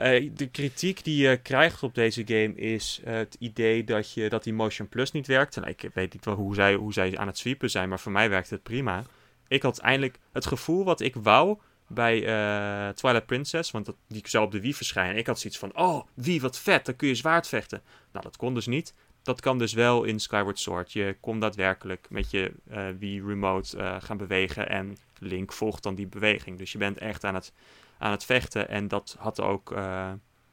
[0.00, 4.28] Uh, de kritiek die je krijgt op deze game is uh, het idee dat, je,
[4.28, 5.56] dat die Motion Plus niet werkt.
[5.56, 8.12] En ik weet niet wel hoe zij, hoe zij aan het sweepen zijn, maar voor
[8.12, 9.04] mij werkt het prima.
[9.48, 13.70] Ik had eindelijk het gevoel wat ik wou bij uh, Twilight Princess.
[13.70, 15.16] Want dat, die zou op de Wii verschijnen.
[15.16, 17.82] Ik had zoiets van, oh, Wii, wat vet, dan kun je zwaard vechten.
[18.12, 18.94] Nou, dat kon dus niet.
[19.22, 20.92] Dat kan dus wel in Skyward Sword.
[20.92, 22.52] Je kon daadwerkelijk met je
[22.98, 24.68] Wii Remote gaan bewegen.
[24.68, 26.58] En Link volgt dan die beweging.
[26.58, 27.52] Dus je bent echt aan het,
[27.98, 28.68] aan het vechten.
[28.68, 29.74] En dat had ook...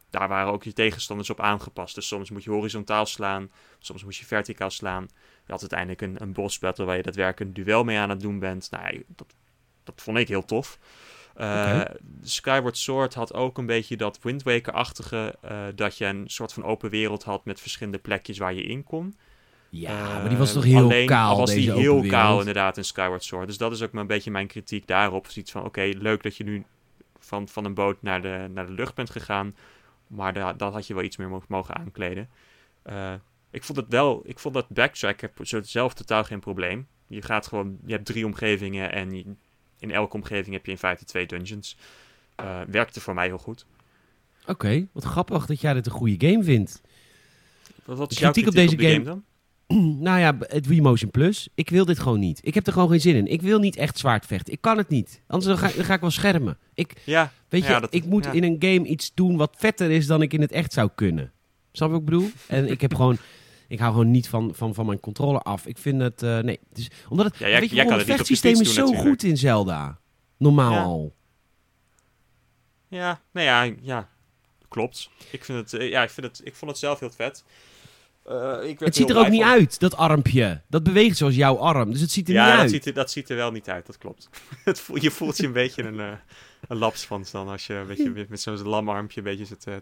[0.10, 1.96] daar waren ook je tegenstanders op aangepast.
[1.96, 3.52] Dus soms moet je horizontaal slaan.
[3.80, 5.08] Soms moet je verticaal slaan.
[5.46, 8.22] Je had uiteindelijk een, een boss battle waar je daadwerkelijk een duel mee aan het
[8.22, 8.68] doen bent.
[8.72, 9.36] Nou, dat,
[9.84, 10.80] dat vond ik heel tof.
[11.38, 11.82] Uh,
[12.22, 16.64] Skyward Sword had ook een beetje dat Wind Waker-achtige, uh, dat je een soort van
[16.64, 19.16] open wereld had met verschillende plekjes waar je in kon.
[19.70, 22.78] Ja, uh, maar die was toch heel alleen, kaal, al was die heel kaal inderdaad
[22.78, 23.48] in Skyward Sword.
[23.48, 25.28] Dus dat is ook maar een beetje mijn kritiek daarop.
[25.28, 26.66] Zoiets van, oké, leuk dat je nu
[27.34, 29.56] van, van een boot naar de, naar de lucht bent gegaan.
[30.08, 32.30] Maar da- dat had je wel iets meer mo- mogen aankleden.
[32.82, 33.14] Eh,
[33.52, 36.88] ik vond het wel, ik vond dat backtrack heb zo zelf totaal geen probleem.
[37.08, 39.36] Je gaat gewoon, je hebt drie omgevingen en je-
[39.80, 41.78] in elke omgeving heb je in feite twee dungeons.
[42.36, 43.66] Eh, werkte voor mij heel goed.
[44.48, 46.82] Oké, wat grappig dat jij dit een goede game vindt.
[47.86, 49.24] Wat, wat is De jouw kritiek kritiek op op, deze de game, game- dan?
[50.08, 51.50] nou ja, het Wii Motion Plus.
[51.56, 52.40] Ik wil dit gewoon niet.
[52.44, 53.28] Ik heb er gewoon geen zin in.
[53.28, 54.54] Ik wil niet echt zwaard vechten.
[54.54, 55.22] Ik kan het niet.
[55.28, 56.58] Anders dan ga, dan ga ik wel schermen.
[56.74, 58.32] Ik, Ja, weet je, dat- ik moet ja.
[58.32, 61.32] in een game iets doen wat vetter is dan ik in het echt zou kunnen.
[61.72, 62.30] Snap je wat ik bedoel?
[62.48, 63.18] En ik heb gewoon...
[63.68, 65.66] Ik hou gewoon niet van, van, van mijn controller af.
[65.66, 66.24] Ik vind het...
[66.24, 66.60] eh, nee.
[66.74, 67.38] Dus, omdat het...
[67.38, 69.08] Ja, jij- weet je, het vechtsysteem is zo natuurlijk.
[69.10, 70.00] goed in Zelda.
[70.38, 70.82] Normaal Ja.
[70.84, 71.14] al.
[72.88, 74.10] ja, nou ja, ja,
[74.68, 75.10] klopt.
[75.32, 77.44] Ik vind het, eh, ja, ik vind het, ik vond het zelf heel vet.
[78.26, 79.52] Eh, ik Het ziet er ook niet van.
[79.52, 80.62] uit, dat armpje.
[80.70, 81.92] Dat beweegt zoals jouw arm.
[81.92, 82.70] Dus het ziet er Ja, niet dat uit.
[82.72, 84.30] ziet, er, dat ziet er wel niet uit, dat klopt.
[84.64, 86.12] Het je voelt je een beetje een, eh,
[86.68, 89.82] een laps van dan als je een beetje met- zo'n lamarmpje een beetje zit te,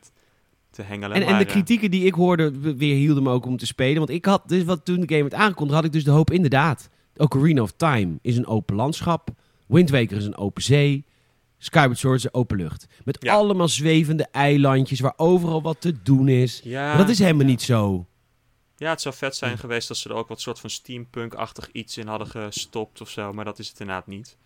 [0.72, 1.16] te hengelen.
[1.18, 3.98] En, en de kritieken die ik hoorde we- weer hielden me ook om te spelen.
[3.98, 6.32] Want ik had dus wat toen de game werd aangekondigd, had ik dus de hoop
[6.32, 6.90] inderdaad.
[7.16, 9.30] Ocarina of Time is een open landschap.
[9.68, 11.06] Wind Waker is een open zee.
[11.58, 12.88] Skyward Sword is een open lucht.
[13.04, 13.34] Met Ja.
[13.34, 16.62] allemaal zwevende eilandjes waar overal wat te doen is.
[16.64, 18.06] ja, Maar dat is helemaal niet zo.
[18.82, 21.98] Ja, het zou vet zijn geweest als ze er ook wat soort van steampunk-achtig iets
[21.98, 24.38] in hadden gestopt of zo, maar dat is het inderdaad niet.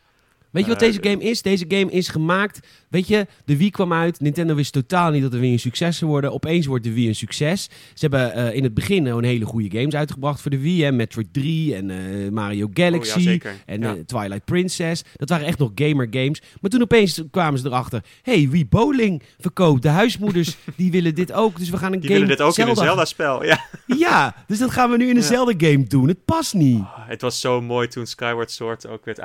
[0.56, 1.42] Weet je wat Eh, deze game is?
[1.42, 2.60] Deze game is gemaakt.
[2.90, 4.20] Weet je, de Wii kwam uit.
[4.20, 6.34] Nintendo wist totaal niet dat de Wii een succes zou worden.
[6.34, 7.64] Opeens wordt de Wii een succes.
[7.94, 10.84] Ze hebben eh, in het begin gewoon hele goede games uitgebracht voor de Wii.
[10.84, 10.92] Hè?
[10.92, 13.18] Metroid 3 en eh, Mario Galaxy.
[13.18, 13.54] Oh, ja, zeker.
[13.66, 13.96] En Ja.
[14.06, 15.04] Twilight Princess.
[15.16, 16.42] Dat waren echt nog gamer games.
[16.62, 18.04] Maar toen opeens kwamen ze erachter.
[18.22, 19.82] hey, Wii Bowling verkoopt.
[19.82, 21.58] De huismoeders die willen dit ook.
[21.60, 23.60] Dus we gaan een Die game willen dit ook in een Zelda- Zelda-spel, ja.
[23.98, 25.28] Ja, dus dat gaan we nu in een Ja.
[25.28, 26.08] Zelda game doen.
[26.08, 26.80] Het past niet.
[26.80, 29.20] Ah, Het was zo mooi toen Skyward Sword ook werd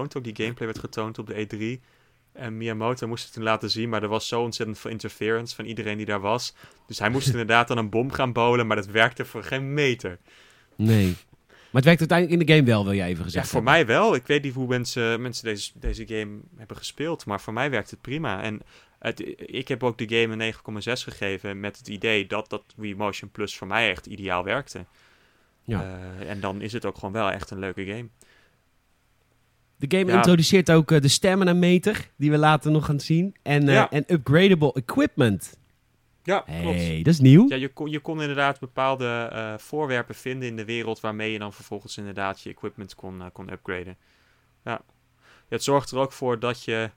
[0.00, 1.84] Ook die gameplay werd getoond op de E3.
[2.32, 5.64] En Miyamoto moest het toen laten zien, maar er was zo ontzettend veel interference van
[5.64, 6.54] iedereen die daar was.
[6.86, 10.18] Dus hij moest inderdaad aan een bom gaan bowlen, maar dat werkte voor geen meter.
[10.76, 11.16] Nee.
[11.46, 13.72] Maar het werkt uiteindelijk in de game wel, wil jij even Ja, gezegd voor hebben.
[13.72, 14.14] mij wel.
[14.14, 17.90] Ik weet niet hoe mensen, mensen deze, deze game hebben gespeeld, maar voor mij werkt
[17.90, 18.42] het prima.
[18.42, 18.60] En
[18.98, 20.58] het, ik heb ook de game een 9,6
[20.92, 24.84] gegeven met het idee dat dat Wii Motion Plus voor mij echt ideaal werkte.
[25.64, 25.82] Ja.
[26.20, 28.06] Eh, en dan is het ook gewoon wel echt een leuke game.
[29.88, 30.16] De game Ja.
[30.16, 33.34] introduceert ook eh, de stamina meter, die we later nog gaan zien.
[33.42, 33.90] En, eh, Ja.
[33.90, 35.58] en upgradable equipment.
[36.22, 36.76] Ja, klopt.
[36.76, 37.48] Hey, dat is nieuw.
[37.48, 41.38] Ja, je kon, je kon inderdaad bepaalde eh, voorwerpen vinden in de wereld waarmee je
[41.38, 43.96] dan vervolgens inderdaad je equipment kon, kon upgraden.
[44.64, 44.70] Ja.
[44.72, 44.80] ja.
[45.48, 46.90] Het zorgt er ook voor dat je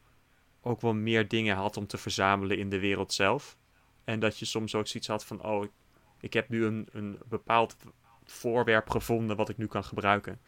[0.61, 3.57] ook wel meer dingen had om te verzamelen in de wereld zelf.
[4.03, 5.71] En dat je soms ook zoiets had van, oh, ik,
[6.19, 7.75] ik heb nu een, een bepaald
[8.23, 10.39] voorwerp gevonden wat ik nu kan gebruiken.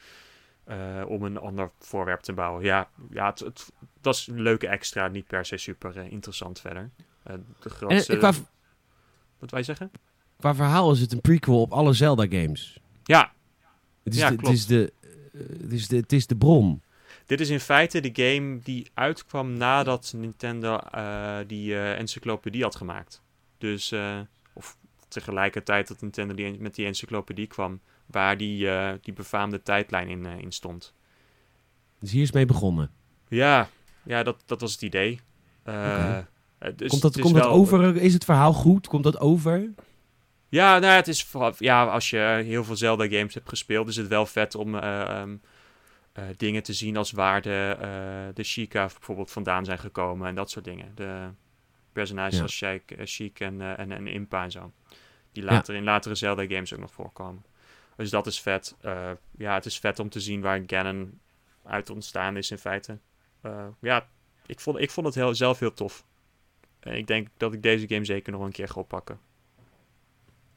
[0.70, 2.64] Eh, om een ander voorwerp te bouwen.
[2.64, 6.60] Ja, ja het, het, dat is een leuke extra, niet per se super eh, interessant
[6.60, 6.90] verder.
[7.24, 8.18] Eh, de grootste...
[8.18, 8.32] qua,
[9.40, 9.92] Wat wij zeggen?
[10.38, 12.80] qua verhaal is het een prequel op alle Zelda games.
[13.04, 13.32] Ja,
[14.04, 14.56] Het is, Ja, de, het, klopt.
[14.56, 14.94] is de,
[15.62, 16.82] het, is de, het is de bron.
[17.26, 20.80] Dit is in feite de game die uitkwam nadat Nintendo
[21.48, 23.22] die encyclopedie had gemaakt.
[23.58, 23.94] Dus,
[24.54, 27.80] of tegelijkertijd dat Nintendo die, met die encyclopedie kwam,
[28.12, 30.94] waar die, eh, die befaamde tijdlijn in, eh, in stond.
[32.00, 32.92] Dus hier is mee begonnen.
[33.28, 33.70] Ja,
[34.04, 35.20] ja dat, dat was het idee.
[35.64, 36.18] Eh,
[36.76, 37.96] dus komt dat, komt dat over?
[37.96, 38.88] Is het verhaal goed?
[38.88, 39.74] Komt dat over?
[40.50, 43.88] Ja, nou, ja, het is vooral, ja, als je heel veel Zelda games hebt gespeeld,
[43.88, 45.36] is het wel vet om eh, ehm,
[46.14, 47.78] eh, dingen te zien als waar de,
[48.34, 50.92] de Sheikah bijvoorbeeld vandaan zijn gekomen en dat soort dingen.
[50.96, 51.28] De
[51.94, 52.42] personages Ja.
[52.42, 54.72] als Sheik, Sheik en, en, en Impa en zo.
[55.32, 57.44] Die later in latere Zelda games ook nog voorkomen.
[58.00, 58.76] Dus dat is vet.
[58.82, 61.20] Eh, ja, het is vet om te zien waar Ganon
[61.64, 63.00] uit ontstaan is in feite.
[63.42, 64.08] Eh, ja,
[64.46, 66.06] ik vond, ik vond het heel, zelf heel tof.
[66.80, 69.20] En ik denk dat ik deze game zeker nog een keer ga oppakken.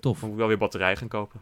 [0.01, 0.23] Tof.
[0.23, 1.41] Moet ik wel weer batterij gaan kopen.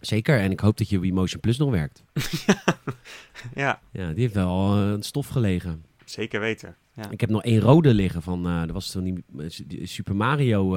[0.00, 0.40] Zeker.
[0.40, 2.04] En ik hoop dat je Wii Motion Plus nog werkt.
[3.54, 5.84] Ja, Ja, die heeft wel eh, een stof gelegen.
[6.04, 6.76] zeker weten.
[6.92, 7.10] Ja.
[7.10, 8.46] Ik heb nog één rode liggen van...
[8.46, 9.24] eh dat was toen
[9.66, 10.76] die, Super Mario...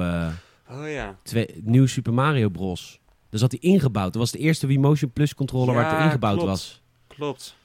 [0.70, 1.18] Oh ja.
[1.22, 2.99] twee, nieuw Super Mario Bros.
[3.30, 4.12] Daar zat hij ingebouwd.
[4.12, 6.50] Dat was de eerste Wii Motion Plus controller waar het ingebouwd klopt.
[6.50, 6.82] was.
[7.06, 7.56] Klopt.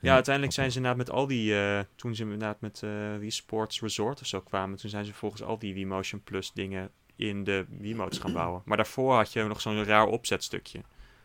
[0.00, 1.54] Ja, Ja, uiteindelijk zijn ze inderdaad met al die...
[1.54, 4.78] eh, toen ze inderdaad met eh Wii Sports Resort of zo kwamen...
[4.78, 8.62] toen zijn ze volgens al die Wii Motion Plus dingen in de Wiimotes gaan bouwen.
[8.64, 10.80] Maar daarvoor had je nog zo'n raar opzetstukje.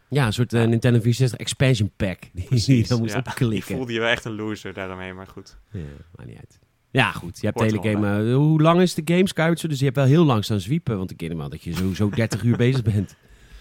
[0.09, 2.19] Ja, een soort eh, Nintendo 64 expansion pack.
[2.33, 3.19] Die je dan moest ja.
[3.19, 3.75] Ik opklikken.
[3.75, 5.57] voelde je wel echt een loser daaromheen, maar goed.
[5.71, 5.79] Ja,
[6.15, 6.59] maakt niet uit.
[6.91, 7.39] Ja, goed.
[7.39, 8.33] Je hebt de hele game...
[8.33, 9.69] hoe lang is de game, Skyward Sword?
[9.69, 10.97] Dus je hebt wel heel lang staan zwiepen.
[10.97, 13.15] Want ik ken hem al dat je zo, zo 30 uur bezig bent.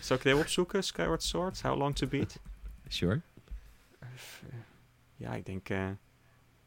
[0.05, 0.85] Zal ik even opzoeken?
[0.85, 1.63] Skyward Sword?
[1.63, 2.39] How long to beat?
[2.89, 3.21] Sure.
[5.17, 5.69] Ja, ik denk...
[5.69, 5.87] eh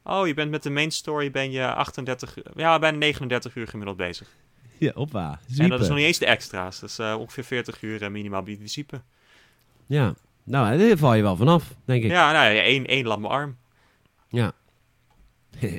[0.02, 3.96] Oh, je bent met de main story ben je 38, ja, bijna 39 uur gemiddeld
[3.96, 4.28] bezig.
[4.78, 5.40] Ja, oppa.
[5.56, 6.80] En dat is nog niet eens de extra's.
[6.80, 9.00] Dat is uh, ongeveer 40 uur uh, minimaal in principe.
[9.86, 10.14] Ja,
[10.44, 12.10] nou, daar val je wel vanaf, denk ik.
[12.10, 13.56] Ja, nou ja, één, één lam arm.
[14.28, 14.52] Ja.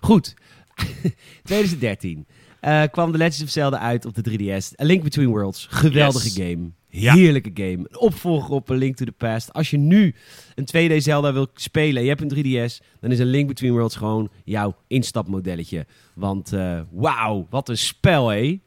[0.00, 0.34] Goed.
[1.42, 2.26] 2013
[2.60, 4.80] uh, kwam The Legend of Zelda uit op de 3DS.
[4.80, 5.66] A Link Between Worlds.
[5.70, 6.36] Geweldige Yes.
[6.36, 6.70] game.
[7.00, 7.86] Heerlijke game.
[7.88, 9.52] Een opvolger op A Link to the Past.
[9.52, 10.14] Als je nu
[10.54, 13.72] een 2D Zelda wil spelen en je hebt een 3DS, dan is A Link Between
[13.72, 15.86] Worlds gewoon jouw instapmodelletje.
[16.14, 18.60] Want uh, wauw, wat een spel, hé.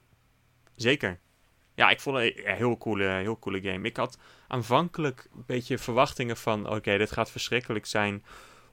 [0.75, 1.19] Zeker.
[1.75, 3.87] Ja, ik vond het een heel coole, heel coole game.
[3.87, 4.17] Ik had
[4.47, 6.69] aanvankelijk een beetje verwachtingen van...
[6.69, 8.23] oké, dit gaat verschrikkelijk zijn...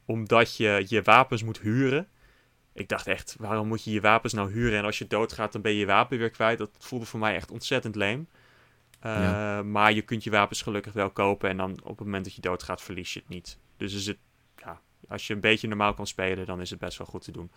[0.04, 2.08] omdat je je wapens moet huren.
[2.72, 4.78] Ik dacht echt, waarom moet je je wapens nou huren...
[4.78, 6.58] en als je doodgaat, dan ben je je wapen weer kwijt.
[6.58, 8.28] Dat voelde voor mij echt ontzettend leem.
[9.06, 9.62] Ja.
[9.62, 11.48] Maar je kunt je wapens gelukkig wel kopen...
[11.48, 13.58] en dan op het moment dat je doodgaat, verlies je het niet.
[13.76, 14.18] Dus is het,
[14.56, 16.46] ja, als je een beetje normaal kan spelen...
[16.46, 17.50] dan is het best wel goed te doen.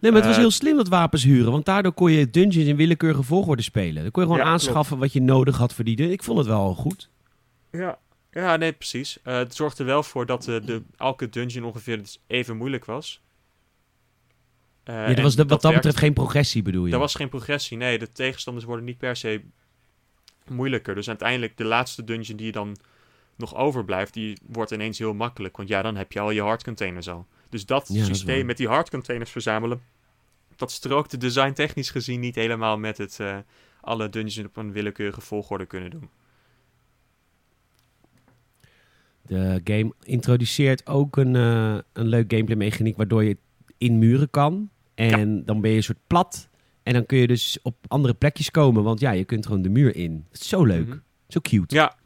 [0.00, 1.52] Nee, maar het was heel slim dat wapens huren.
[1.52, 4.02] Want daardoor kon je dungeons in willekeurige volgorde spelen.
[4.02, 5.00] Dan kon je gewoon ja, aanschaffen klopt.
[5.00, 6.10] wat je nodig had voor die.
[6.10, 7.10] Ik vond het wel goed.
[7.70, 7.98] Ja,
[8.30, 9.18] ja nee, precies.
[9.24, 13.20] Uh, het zorgde wel voor dat de, de, elke dungeon ongeveer even moeilijk was.
[14.84, 16.92] Uh, ja, er was de, wat dat, dat betreft geen progressie, bedoel je?
[16.92, 17.98] Er was geen progressie, nee.
[17.98, 19.42] De tegenstanders worden niet per se
[20.50, 20.94] moeilijker.
[20.94, 22.76] Dus uiteindelijk de laatste dungeon die je dan
[23.36, 25.56] nog overblijft, die wordt ineens heel makkelijk.
[25.56, 27.26] Want ja, dan heb je al je hardcontainers al.
[27.48, 29.80] Dus dat ja, systeem dat met die hardcontainers verzamelen,
[30.56, 33.36] dat strookte design technisch gezien niet helemaal met het uh,
[33.80, 36.10] alle dungeons op een willekeurige volgorde kunnen doen.
[39.22, 43.36] De game introduceert ook een, uh, een leuk gameplay mechaniek waardoor je
[43.78, 44.70] in muren kan.
[44.94, 45.42] En ja.
[45.44, 46.47] dan ben je een soort plat.
[46.88, 48.82] En dan kun je dus op andere plekjes komen.
[48.82, 50.26] Want ja, je kunt gewoon de muur in.
[50.30, 50.84] Dat is zo leuk.
[50.84, 51.02] Mm -hmm.
[51.28, 51.74] Zo cute.
[51.74, 51.96] Ja,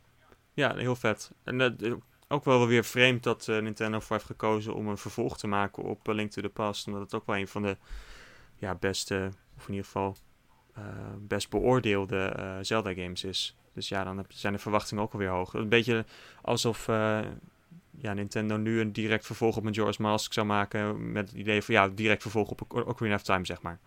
[0.52, 1.30] ja heel vet.
[1.44, 1.92] En uh,
[2.28, 5.82] ook wel weer vreemd dat uh, Nintendo voor heeft gekozen om een vervolg te maken
[5.82, 6.86] op uh, Link to the Past.
[6.86, 7.76] Omdat het ook wel een van de
[8.56, 10.16] ja, beste, of in ieder geval
[10.78, 10.84] uh,
[11.20, 13.56] best beoordeelde Zelda games is.
[13.74, 15.54] Dus ja, dan zijn de verwachtingen ook alweer hoog.
[15.54, 16.04] Een beetje
[16.40, 16.86] alsof
[17.90, 21.12] ja, Nintendo nu een direct vervolg op Majora's Mask zou maken.
[21.12, 23.78] Met het idee van ja, direct vervolg op Ocarina of Time, zeg maar.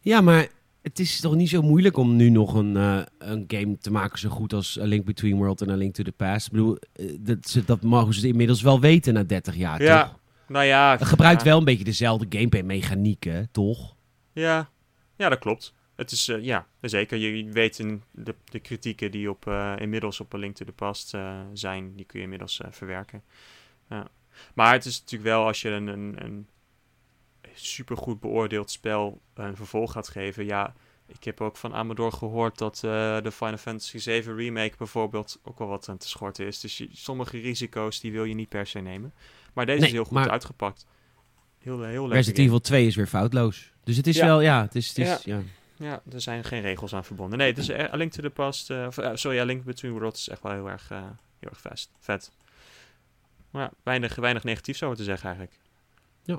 [0.00, 0.48] Ja, maar
[0.82, 4.18] het is toch niet zo moeilijk om nu nog een, uh, een game te maken
[4.18, 6.46] zo goed als A Link Between World en A Link to the Past.
[6.46, 10.18] Ik bedoel, uh, dat, dat mogen ze inmiddels wel weten na 30 jaar, ja, toch?
[10.48, 11.48] Nou ja, het gebruikt ja.
[11.48, 13.96] wel een beetje dezelfde gameplay-mechanieken, toch?
[14.32, 14.70] Ja,
[15.16, 15.74] ja, dat klopt.
[15.96, 17.18] Het is, uh, ja, zeker.
[17.18, 19.46] Je weet in de, de kritieken die op,
[19.78, 21.16] inmiddels op A Link to the Past
[21.52, 23.22] zijn, die kun je inmiddels verwerken.
[23.88, 24.06] Ja.
[24.54, 26.46] Maar het is natuurlijk wel als je een, een, een
[27.54, 30.44] supergoed beoordeeld spel een vervolg gaat geven.
[30.44, 30.74] Ja,
[31.06, 32.90] ik heb ook van Amador gehoord dat uh,
[33.22, 36.60] de Final Fantasy 7 remake bijvoorbeeld ook wel wat aan te schorten is.
[36.60, 39.12] Dus je, sommige risico's die wil je niet per se nemen.
[39.52, 40.86] Maar deze Nee, is heel goed maar- uitgepakt.
[41.58, 42.12] Heel, heel leuk.
[42.16, 43.72] Resident Evil 2 is weer foutloos.
[43.84, 44.26] Dus het is Ja.
[44.26, 45.42] wel, ja, het is, het is ja.
[45.76, 47.38] Ja, er zijn geen regels aan verbonden.
[47.38, 50.20] Nee, dus A Link to the Past, eh, of, eh, sorry, A Link Between Worlds
[50.20, 50.98] is echt wel heel erg, eh,
[51.40, 52.30] heel erg vast, vet.
[53.50, 55.58] Maar ja, weinig, weinig negatiefs over te zeggen eigenlijk.
[56.22, 56.38] Ja,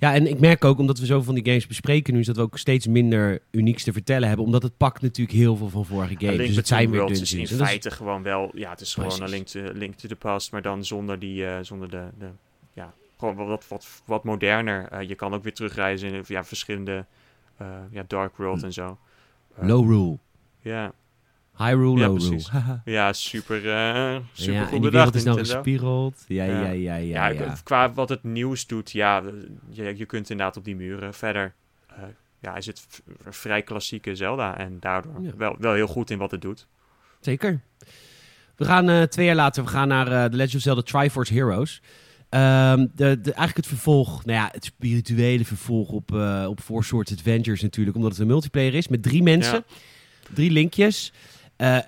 [0.00, 2.42] en ik merk ook, omdat we zo van die games bespreken nu, is dat we
[2.42, 4.46] ook steeds minder unieks te vertellen hebben.
[4.46, 6.36] Omdat het pakt natuurlijk heel veel van vorige games.
[6.46, 7.32] Dus het zijn weer dungeons.
[7.32, 10.16] in is- feite gewoon wel, ja, het is gewoon een link to, link to the
[10.16, 12.26] Past, maar dan zonder die, eh, zonder de, de,
[12.72, 14.88] ja, gewoon wat, wat, wat, wat moderner.
[14.88, 17.06] Eh, je kan ook weer terugreizen in ja, verschillende,
[17.56, 18.98] eh, ja, Dark World en zo.
[19.60, 20.18] Low rule.
[20.60, 20.92] Ja,
[21.68, 22.50] Ja, low precies.
[22.50, 22.62] rule.
[22.62, 22.82] Haha.
[22.98, 26.24] ja, super, eh, super ja, goed en die bedacht, wereld is nou gespiegeld.
[26.28, 26.70] Ja, ja, Ja.
[26.70, 27.28] ja, ja.
[27.28, 29.22] ja, qua wat het nieuws doet, ja,
[29.70, 31.54] je, je kunt inderdaad op die muren verder.
[31.86, 32.02] eh,
[32.40, 32.86] ja, is het
[33.28, 36.66] vrij klassieke Zelda en daardoor wel, wel heel goed in wat het doet.
[37.20, 37.60] Zeker.
[38.56, 41.32] We gaan eh, twee jaar later, we gaan naar eh The Legend of Zelda Triforce
[41.34, 41.80] Heroes.
[42.28, 46.12] Ehm, de, de, eigenlijk het vervolg, nou ja, het spirituele vervolg op,
[46.46, 47.96] op Four Swords Adventures natuurlijk.
[47.96, 49.64] Omdat het een multiplayer is met drie mensen,
[50.34, 51.12] drie linkjes.
[51.60, 51.78] Eh,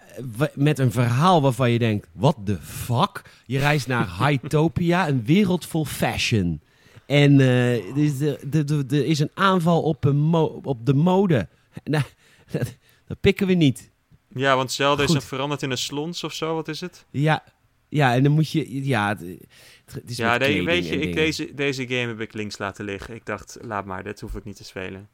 [0.55, 3.23] met een verhaal waarvan je denkt, what the fuck?
[3.47, 6.61] Je reist naar Hytopia, een wereld vol fashion.
[7.07, 11.49] En eh, er, is er is een aanval op, een mo- op de mode.
[11.85, 12.05] Nou,
[12.51, 13.91] dat, dat pikken we niet.
[14.35, 15.19] Ja, want Zelda is Goed.
[15.19, 17.05] dan veranderd in een slons of zo, wat is het?
[17.11, 17.45] Ja,
[17.89, 18.85] ja, en dan moet je.
[18.85, 19.21] Ja, het,
[19.93, 23.15] het is Ja, nee, weet je, ik, deze, deze game heb ik links laten liggen.
[23.15, 25.09] Ik dacht, laat maar, dit hoef ik niet te spelen.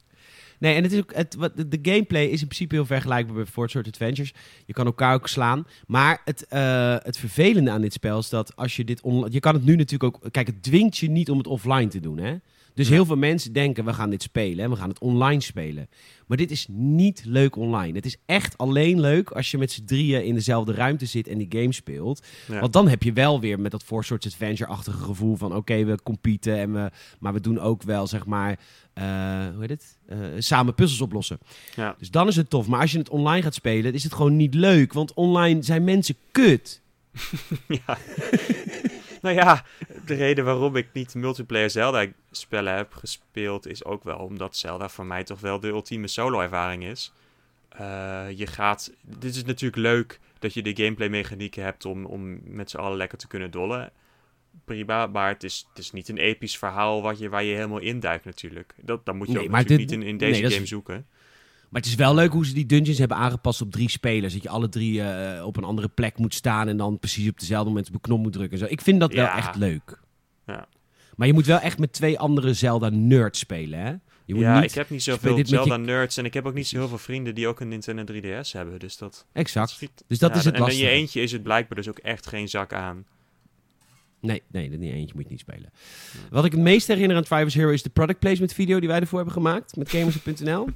[0.58, 3.48] Nee, en het is ook, het, wat, de, gameplay is in principe heel vergelijkbaar met
[3.48, 4.32] Fort Sort Adventures.
[4.66, 5.66] Je kan elkaar ook slaan.
[5.86, 9.32] Maar het, eh, het vervelende aan dit spel is dat als je dit online...
[9.32, 10.32] Je kan het nu natuurlijk ook...
[10.32, 12.36] Kijk, het dwingt je niet om het offline te doen, hè?
[12.78, 15.88] Dus heel veel mensen denken, we gaan dit spelen en we gaan het online spelen.
[16.26, 17.92] Maar dit is niet leuk online.
[17.96, 21.38] Het is echt alleen leuk als je met z'n drieën in dezelfde ruimte zit en
[21.38, 22.26] die game speelt.
[22.48, 22.60] Ja.
[22.60, 25.54] Want dan heb je wel weer met dat Four Swords Adventure-achtige gevoel van...
[25.54, 28.58] oké, we competen, en we, maar we doen ook wel, zeg maar...
[28.92, 29.04] eh,
[29.52, 29.98] hoe heet het?
[30.06, 31.38] Eh, samen puzzels oplossen.
[31.76, 31.94] Ja.
[31.98, 32.66] Dus dan is het tof.
[32.66, 34.92] Maar als je het online gaat spelen, is het gewoon niet leuk.
[34.92, 36.80] Want online zijn mensen kut.
[37.68, 37.98] Ja.
[39.22, 39.64] nou ja,
[40.06, 45.06] de reden waarom ik niet multiplayer Zelda-spellen heb gespeeld is ook wel omdat Zelda voor
[45.06, 47.12] mij toch wel de ultieme solo-ervaring is.
[47.68, 48.92] Eh, je gaat.
[49.02, 53.18] Dit is natuurlijk leuk dat je de gameplay-mechanieken hebt om, om met z'n allen lekker
[53.18, 53.90] te kunnen dollen.
[54.64, 57.78] Prima, maar het is, het is niet een episch verhaal wat je, waar je helemaal
[57.78, 58.74] induikt natuurlijk.
[58.80, 60.66] Dat, dat moet je Nee, ook natuurlijk dit- niet in, in nee, deze is- game
[60.66, 61.06] zoeken.
[61.68, 64.32] Maar het is wel leuk hoe ze die dungeons hebben aangepast op drie spelers.
[64.32, 67.38] Dat je alle drie eh, op een andere plek moet staan en dan precies op
[67.40, 68.58] dezelfde moment op de knop moet drukken.
[68.60, 68.72] en Zo.
[68.72, 70.00] Ik vind dat wel echt leuk.
[70.46, 70.66] Ja.
[71.16, 73.92] Maar je moet wel echt met twee andere Zelda-nerds spelen, hè?
[74.24, 74.70] Je moet Ja, niet...
[74.70, 77.34] ik heb niet zoveel je- Zelda-nerds en ik heb ook niet zo heel veel vrienden
[77.34, 78.78] die ook een Nintendo 3DS hebben.
[78.78, 79.70] Dus dat, Exact.
[79.70, 80.86] schiet- Dus dat Ja, is het En in lastige.
[80.90, 83.04] je eentje is het blijkbaar dus ook echt geen zak aan.
[84.20, 85.70] Nee, nee, dat niet eentje moet je niet spelen.
[86.30, 89.00] Wat ik het meest herinner aan Drivers Hero is de product placement video die wij
[89.00, 90.68] ervoor hebben gemaakt met gamers.nl.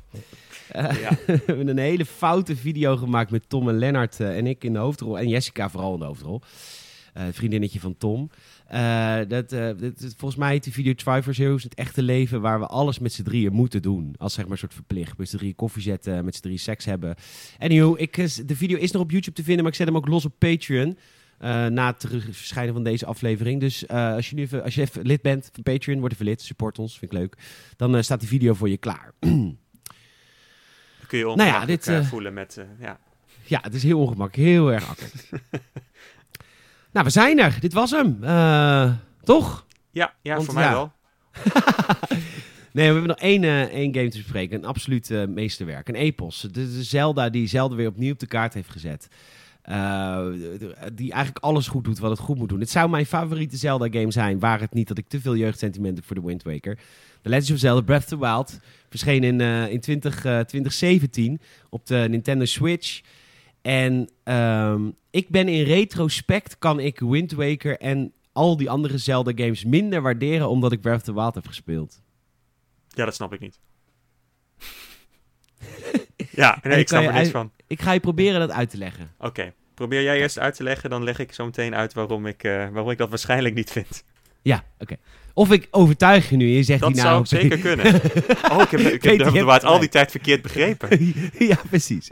[0.73, 1.11] Eh, Ja.
[1.27, 4.73] we hebben een hele foute video gemaakt met Tom en Lennart eh, en ik in
[4.73, 5.19] de hoofdrol.
[5.19, 6.41] En Jessica vooral in de hoofdrol.
[7.13, 8.31] Eh, vriendinnetje van Tom.
[9.29, 9.55] Dat,
[10.17, 13.13] volgens mij heet die video Drivers Hero is het echte leven waar we alles met
[13.13, 14.15] z'n drieën moeten doen.
[14.19, 15.19] Als zeg maar een soort verplicht.
[15.19, 17.15] Met z'n drieën koffie zetten, met z'n drieën seks hebben.
[17.59, 18.17] Anyhow, ik,
[18.47, 20.35] de video is nog op YouTube te vinden, maar ik zet hem ook los op
[20.39, 20.97] Patreon.
[21.73, 23.61] na het verschijnen van deze aflevering.
[23.61, 26.43] Dus als, je nu even, als je even lid bent van Patreon, word even lid,
[26.43, 27.37] support ons, vind ik leuk.
[27.77, 29.13] Dan staat die video voor je klaar.
[31.13, 32.57] Dan kun je Nou ja, dit, eh, eh, voelen met...
[32.57, 32.99] eh, ja.
[33.45, 34.49] Ja, het is heel ongemakkelijk.
[34.49, 35.31] Heel erg awkward.
[36.93, 37.57] nou, we zijn er.
[37.61, 38.19] Dit was hem.
[39.23, 39.67] Toch?
[39.91, 40.73] Ja, ja Want voor mij ja.
[40.73, 40.93] wel.
[42.73, 44.59] Nee, we hebben nog één, eh, één game te bespreken.
[44.59, 45.89] Een absoluut meesterwerk.
[45.89, 46.41] Een epos.
[46.41, 49.09] De, de Zelda die Zelda weer opnieuw op de kaart heeft gezet.
[50.93, 52.61] Die eigenlijk alles goed doet wat het goed moet doen.
[52.61, 56.07] Het zou mijn favoriete Zelda-game zijn, waar het niet dat ik te veel jeugdsentiment heb
[56.07, 56.79] voor de Wind Waker.
[57.23, 58.61] The Legend of Zelda Breath of the Wild
[58.93, 61.41] verscheen in, eh, in 20, eh, 2017
[61.71, 63.01] op de Nintendo Switch.
[63.63, 69.65] En ehm, ik ben in retrospect, kan ik Wind Waker en al die andere Zelda-games
[69.65, 72.03] minder waarderen omdat ik Breath of the Wild heb gespeeld.
[72.89, 73.61] Ja, dat snap ik niet.
[76.43, 77.53] ja, nee, ik snap er niks van.
[77.67, 79.11] Ik ga je proberen dat uit te leggen.
[79.19, 82.45] Oké, probeer jij eerst uit te leggen, dan leg ik zo meteen uit waarom ik,
[82.45, 84.05] eh, waarom ik dat waarschijnlijk niet vind.
[84.43, 84.97] Ja, oké.
[85.35, 87.27] Of ik overtuig je nu en je zegt Dat die zou nou...
[87.27, 87.87] zeker kunnen.
[88.51, 91.15] Oh, ik heb, ik heb the Wild al die tijd verkeerd begrepen.
[91.49, 92.09] ja, precies.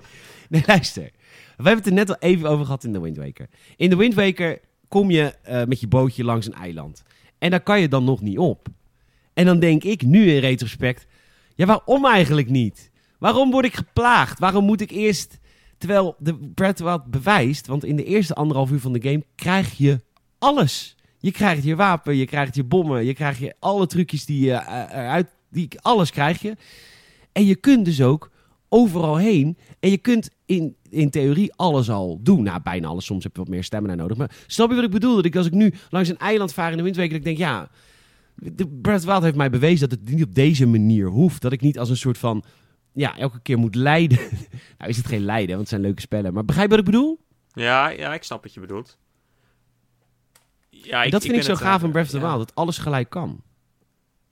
[0.48, 1.10] Nee, luister.
[1.56, 3.48] We hebben het er net al even over gehad in de Wind Waker.
[3.76, 7.02] In de Wind Waker kom je eh, met je bootje langs een eiland.
[7.38, 8.68] En daar kan je dan nog niet op.
[9.34, 11.06] En dan denk ik nu in retrospect...
[11.54, 12.90] Ja, waarom eigenlijk niet?
[13.18, 14.38] Waarom word ik geplaagd?
[14.38, 15.38] Waarom moet ik eerst...
[15.78, 17.66] Terwijl de Breath bewijst...
[17.66, 20.00] Want in de eerste anderhalf uur van de game krijg je
[20.38, 20.96] alles.
[21.20, 23.04] Je krijgt je wapen, je krijgt je bommen...
[23.04, 25.28] Je krijgt je alle trucjes die je eh, eruit...
[25.48, 26.56] Die, alles krijg je.
[27.32, 28.30] En je kunt dus ook
[28.68, 29.58] overal heen.
[29.80, 32.42] En je kunt in, in theorie alles al doen.
[32.42, 33.04] Nou, bijna alles.
[33.04, 34.16] Soms heb je wat meer stemmen nodig.
[34.16, 35.14] Maar snap je wat ik bedoel?
[35.14, 37.12] Dat ik als ik nu langs een eiland vaar in de windweek...
[37.12, 37.70] ik denk, ja...
[38.34, 41.42] De Breath Wild heeft mij bewezen dat het niet op deze manier hoeft.
[41.42, 42.44] Dat ik niet als een soort van...
[42.92, 44.18] Ja, elke keer moet lijden.
[44.78, 46.32] nou, is het geen lijden, want het zijn leuke spellen.
[46.32, 47.18] Maar begrijp je wat ik bedoel?
[47.52, 48.98] Ja, ja, ik snap wat je bedoelt.
[50.82, 52.20] Ja, En dat vind ik zo het, gaaf eh, aan Breath of the.
[52.20, 52.38] Wild.
[52.38, 53.42] Dat alles gelijk kan.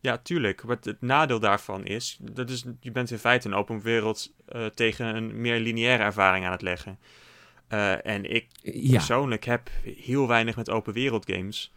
[0.01, 0.65] Ja, tuurlijk.
[0.65, 4.67] Maar het, nadeel daarvan is, dat is, je bent in feite een open wereld eh,
[4.67, 6.99] tegen een meer lineaire ervaring aan het leggen.
[7.69, 11.73] Eh, en ik Ja, persoonlijk heb heel weinig met open wereld games.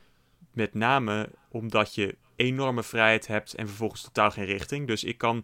[0.53, 4.87] Met name omdat je enorme vrijheid hebt en vervolgens totaal geen richting.
[4.87, 5.43] Dus ik kan,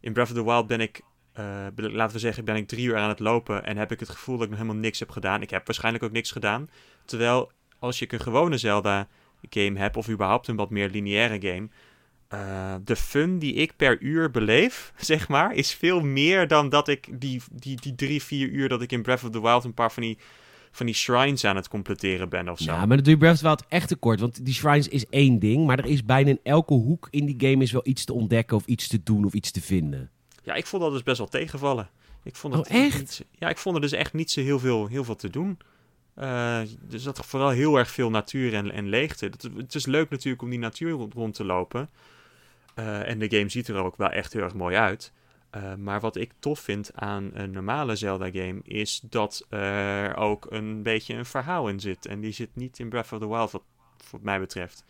[0.00, 1.00] in Breath of the Wild ben ik,
[1.32, 4.08] eh, laten we zeggen, ben ik drie uur aan het lopen en heb ik het
[4.08, 5.42] gevoel dat ik nog helemaal niks heb gedaan.
[5.42, 6.70] Ik heb waarschijnlijk ook niks gedaan.
[7.04, 7.50] Terwijl
[7.82, 9.08] als je een gewone Zelda
[9.50, 11.68] game hebt, of überhaupt een wat meer lineaire game,
[12.28, 16.88] eh, de fun die ik per uur beleef, zeg maar, is veel meer dan dat
[16.88, 19.74] ik die, die, die drie, vier uur dat ik in Breath of the Wild een
[19.74, 20.18] paar van die,
[20.70, 22.72] van die shrines aan het completeren ben of zo.
[22.72, 24.20] Ja, maar dat doe je Breath of the Wild echt tekort.
[24.20, 25.66] Want die shrines is één ding.
[25.66, 28.56] Maar er is bijna in elke hoek in die game is wel iets te ontdekken...
[28.56, 30.10] of iets te doen of iets te vinden.
[30.42, 31.88] Ja, ik vond dat dus best wel tegenvallen.
[32.24, 32.98] Ik vond Oh, het echt?
[32.98, 35.58] Niet, ja, ik vond er dus echt niet zo heel veel, heel veel te doen.
[36.14, 39.28] Eh dus dat vooral heel erg veel natuur en, en leegte.
[39.28, 41.90] Dat, het is leuk natuurlijk om die natuur rond, te lopen.
[42.74, 45.12] Eh, en de game ziet er ook wel echt heel erg mooi uit.
[45.50, 50.82] Eh, maar wat ik tof vind aan een normale Zelda-game is dat er ook een
[50.82, 52.06] beetje een verhaal in zit.
[52.06, 53.62] En die zit niet in Breath of the Wild, wat,
[54.22, 54.84] mij betreft.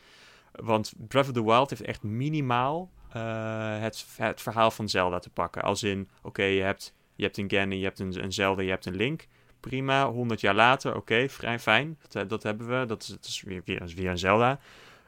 [0.53, 5.31] Want Breath of the Wild heeft echt minimaal uh, het, het verhaal van Zelda te
[5.31, 5.63] pakken.
[5.63, 8.71] Als in, oké, je, hebt, je hebt een Ganon, je hebt een, een Zelda, je
[8.71, 9.27] hebt een Link.
[9.63, 11.99] Prima, 100 jaar later, oké, vrij fijn.
[12.09, 14.59] Dat, dat, hebben we, dat is, dat is weer, weer, weer een Zelda.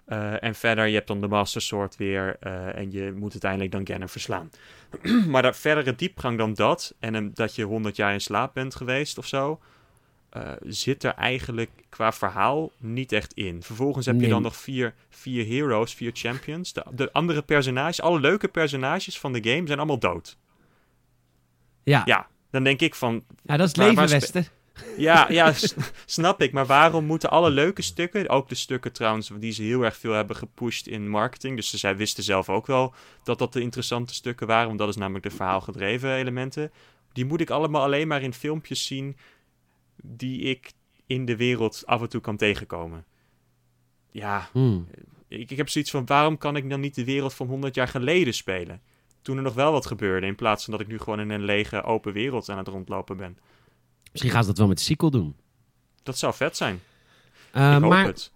[0.09, 3.73] Uh, en verder, je hebt dan de Master Sword weer uh, en je moet uiteindelijk
[3.73, 4.51] dan Ganon verslaan.
[5.31, 8.75] maar daar verdere diepgang dan dat, en um, dat je 100 jaar in slaap bent
[8.75, 9.61] geweest of zo,
[10.37, 13.63] uh, zit er eigenlijk qua verhaal niet echt in.
[13.63, 14.25] Vervolgens heb Nee.
[14.25, 16.73] je dan nog vier, vier heroes, vier champions.
[16.73, 20.39] De, de andere personages, alle leuke personages van de game zijn allemaal dood.
[21.83, 22.29] Ja, ja.
[22.55, 24.51] Ja, dan denk ik van, dat is Waar- leven, waar spe- Wester.
[24.97, 25.53] ja, ja
[26.07, 26.53] snap ik.
[26.53, 30.13] Maar waarom moeten alle leuke stukken, ook de stukken trouwens die ze heel erg veel
[30.13, 31.57] hebben gepusht in marketing.
[31.57, 32.95] Dus zij wisten zelf ook wel
[33.25, 36.73] dat dat de interessante stukken waren, want dat is namelijk de verhaalgedreven elementen.
[37.13, 39.17] Die moet ik allemaal alleen maar in filmpjes zien
[40.03, 40.73] die ik
[41.07, 43.05] in de wereld af en toe kan tegenkomen.
[44.11, 44.87] Ja, Hmm.
[45.29, 47.89] ik, ik heb zoiets van, waarom kan ik dan niet de wereld van 100 jaar
[47.89, 48.81] geleden spelen?
[49.25, 51.45] Toen er nog wel wat gebeurde, in plaats van dat ik nu gewoon in een
[51.45, 53.39] lege open wereld aan het rondlopen ben.
[54.11, 55.37] Misschien gaan ze dat wel met de sequel doen.
[56.03, 56.81] Dat zou vet zijn.
[57.55, 58.33] Uh, ik hoop maar het.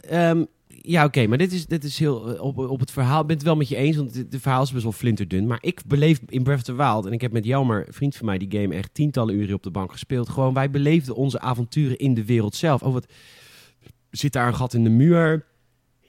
[0.00, 3.20] Ehm, ja, oké, maar dit is, dit is heel eh, op, op het verhaal.
[3.20, 5.46] Ik ben het wel met je eens, want het, verhaal is best wel flinterdun.
[5.46, 8.26] Maar ik beleef in Breath of the Wild, en ik heb met Jelmer, vriend van
[8.26, 10.28] mij, die game echt tientallen uren op de bank gespeeld.
[10.28, 12.82] Gewoon, wij beleefden onze avonturen in de wereld zelf.
[12.82, 13.12] Oh, wat
[14.10, 15.46] zit daar een gat in de muur?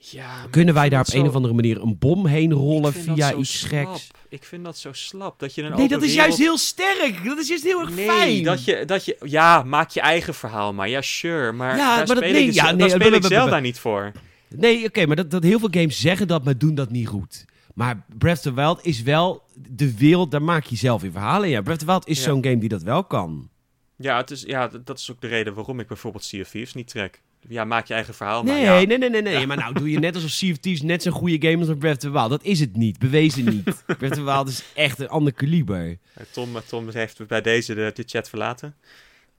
[0.00, 3.58] Ja, Kunnen wij daar op een of andere manier een bom heen rollen via iets
[3.58, 3.70] slap.
[3.86, 4.10] geks?
[4.28, 5.38] Ik vind dat zo slap.
[5.38, 7.20] Dat je een Nee, dat is juist heel sterk.
[7.24, 8.42] Dat is juist heel erg Nee, fijn.
[8.42, 9.16] dat je, dat je...
[9.24, 10.88] Ja, maak je eigen verhaal maar.
[10.88, 11.52] Ja, sure.
[11.52, 13.24] Maar Ja, daar maar dat- nee, ik, ja, nee, daar speel ik.
[13.24, 14.12] Zelda niet voor.
[14.56, 17.44] Nee, oké, maar dat, dat heel veel games zeggen dat, maar doen dat niet goed.
[17.74, 21.48] Maar Breath of the Wild is wel de wereld, daar maak je zelf in verhalen.
[21.48, 22.24] Ja, Breath of the Wild is Ja.
[22.24, 23.48] zo'n game die dat wel kan.
[23.96, 26.74] Ja, het is, ja, dat is ook de reden waarom ik bijvoorbeeld Sea of Thieves
[26.74, 27.22] niet trek.
[27.48, 28.54] Ja, maak je eigen verhaal maar.
[28.54, 29.46] Nee, Ja, nee, nee, nee, nee.
[29.46, 31.78] Maar nou doe je net alsof Sea of Thieves net zo'n goede game is als
[31.78, 32.30] Breath of the Wild.
[32.30, 32.98] Dat is het niet.
[32.98, 33.64] Bewezen niet.
[33.98, 35.98] Breath of the Wild is echt een ander kaliber.
[36.30, 38.74] Tom, Tom heeft bij deze de, de chat verlaten.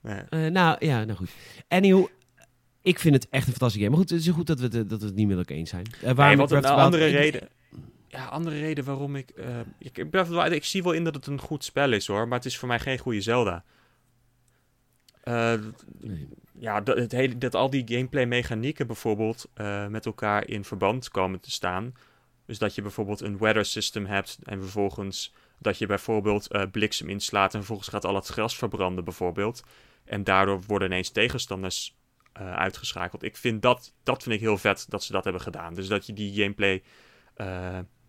[0.01, 1.29] Eh, nou, ja, nou goed.
[1.67, 2.05] Anyhow,
[2.81, 3.89] ik vind het echt een fantastische game.
[3.89, 5.69] Maar goed, het is goed dat we het, dat we het niet met elkaar eens
[5.69, 5.85] zijn.
[6.03, 6.73] Uh, Nee, wat een Wild...
[6.73, 7.49] andere reden.
[8.07, 9.29] Ja, andere reden waarom ik.
[9.29, 9.45] eh
[9.79, 11.91] ik, ik, Breath of the Wild- ik zie wel in dat het een goed spel
[11.91, 13.63] is hoor, maar het is voor mij geen goede Zelda.
[15.23, 15.53] Eh,
[15.99, 16.27] Nee.
[16.59, 21.09] Ja, dat, het hele, dat al die gameplay mechanieken bijvoorbeeld eh, met elkaar in verband
[21.09, 21.93] komen te staan.
[22.45, 27.09] Dus dat je bijvoorbeeld een weather system hebt en vervolgens dat je bijvoorbeeld eh, bliksem
[27.09, 29.63] inslaat en vervolgens gaat al het gras verbranden bijvoorbeeld.
[30.05, 31.97] En daardoor worden ineens tegenstanders
[32.33, 33.23] eh, uitgeschakeld.
[33.23, 35.73] Ik vind dat, dat vind ik heel vet dat ze dat hebben gedaan.
[35.73, 36.83] Dus dat je die gameplay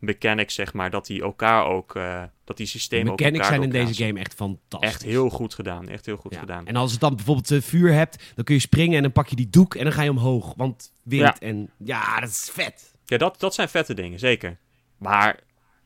[0.00, 3.70] mechanics, zeg maar, dat die elkaar ook, eh, dat die systemen ook elkaar zijn in
[3.70, 4.90] deze game echt fantastisch.
[4.90, 5.88] Echt heel goed gedaan.
[5.88, 6.40] Echt heel goed Ja.
[6.40, 6.66] gedaan.
[6.66, 9.28] En als het dan bijvoorbeeld eh, vuur hebt, dan kun je springen en dan pak
[9.28, 10.54] je die doek en dan ga je omhoog.
[10.56, 11.38] Want wind Ja.
[11.38, 12.94] en ja, dat is vet.
[13.04, 14.56] Ja, dat, dat zijn vette dingen, zeker.
[14.98, 15.40] Maar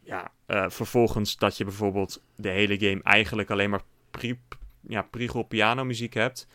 [0.04, 4.38] ja, eh, vervolgens dat je bijvoorbeeld de hele game eigenlijk alleen maar pri
[4.88, 6.46] ja, prigel piano muziek hebt.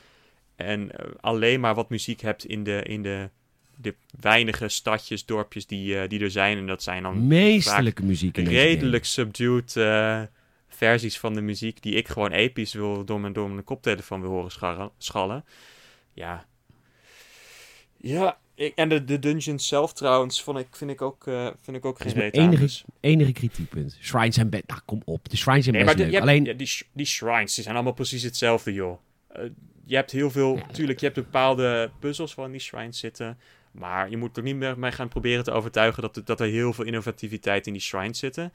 [0.56, 0.92] En
[1.22, 3.30] alleen maar wat muziek hebt in de, in de,
[3.82, 6.58] de weinige stadjes, dorpjes die, eh, die er zijn.
[6.58, 10.22] En dat zijn dan Meesterlijke muziek in redelijk subdued eh,
[10.68, 14.30] versies van de muziek die ik gewoon episch wil door mijn, door mijn koptelefoon wil
[14.30, 15.46] horen scharren- schallen.
[16.14, 16.46] Ja.
[17.98, 21.78] Ja, ik- en de, de dungeons zelf trouwens vond ik, vind ik ook, eh, vind
[21.78, 23.98] ik ook geen reet enige, dus- enige kritiekpunt.
[24.02, 24.64] Shrines zijn best...
[24.68, 25.30] Nou, kom op.
[25.30, 26.22] De shrines zijn Nee, best maar de- leuk.
[26.22, 26.46] je hebt- Alleen...
[26.46, 29.00] ja, die, sh- die shrines die zijn allemaal precies hetzelfde, joh.
[29.86, 30.56] Je hebt heel veel...
[30.56, 30.66] Ja.
[30.72, 33.38] Tuurlijk, je hebt bepaalde puzzels waar in die shrines zitten.
[33.72, 36.02] Maar je moet er niet meer mee gaan proberen te overtuigen...
[36.02, 38.54] dat, er- dat er heel veel innovativiteit in die shrines zitten.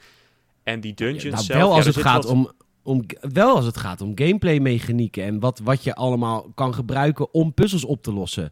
[0.63, 1.59] En die dungeons nou, zelf...
[1.59, 2.51] wel ja, als het gaat wat- om...
[2.87, 7.35] Om, wel als het gaat om gameplay mechanieken en wat, wat je allemaal kan gebruiken
[7.35, 8.51] om puzzels op te lossen.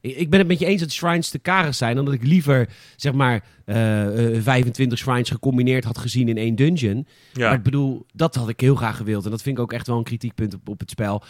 [0.00, 2.22] Ik, ik ben het met je eens dat shrines te karig zijn, dan dat ik
[2.22, 7.06] liever zeg maar eh, eh, 25 shrines gecombineerd had gezien in één dungeon.
[7.32, 7.48] Ja.
[7.48, 9.24] Maar ik bedoel, dat had ik heel graag gewild.
[9.24, 11.22] En dat vind ik ook echt wel een kritiekpunt op, op het spel.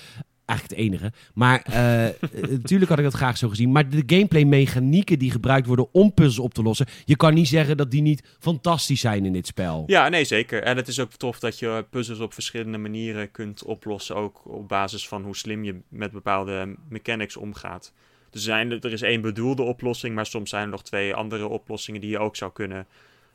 [0.45, 1.13] Eigenlijk het enige.
[1.35, 2.15] Maar eh, eh,
[2.51, 3.73] natuurlijk had ik dat graag zo gezien.
[3.73, 6.87] Maar de gameplay mechanieken die gebruikt worden om puzzels op te lossen.
[7.05, 9.85] Je kan niet zeggen dat die niet fantastisch zijn in dit spel.
[9.87, 10.63] Ja, nee, zeker.
[10.63, 14.17] En het is ook tof dat je puzzels op verschillende manieren kunt oplossen.
[14.17, 17.93] Ook op basis van hoe slim je met bepaalde mechanics omgaat.
[18.33, 22.01] Er, zijn, er is één bedoelde oplossing, maar soms zijn er nog twee andere oplossingen
[22.01, 22.87] die je ook zou kunnen,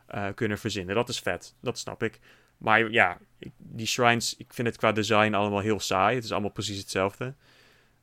[0.08, 0.96] eh, kunnen verzinnen.
[0.96, 2.20] Dat is vet, dat snap ik.
[2.58, 3.18] Maar ja,
[3.58, 6.16] die shrines, ik vind het qua design allemaal heel saai.
[6.16, 7.34] Het is allemaal precies hetzelfde.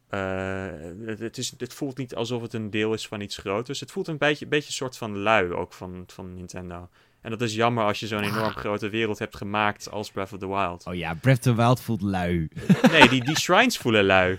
[0.08, 0.66] Eh,
[1.06, 3.80] het, het, is, het voelt niet alsof het een deel is van iets groters.
[3.80, 6.88] Het voelt een beetje, beetje een soort van lui ook van, van Nintendo.
[7.20, 10.38] En dat is jammer als je zo'n enorm grote wereld hebt gemaakt als Breath of
[10.38, 10.86] the Wild.
[10.86, 12.48] Oh ja, Breath of the Wild voelt lui.
[12.90, 14.38] Nee, die, die shrines voelen lui.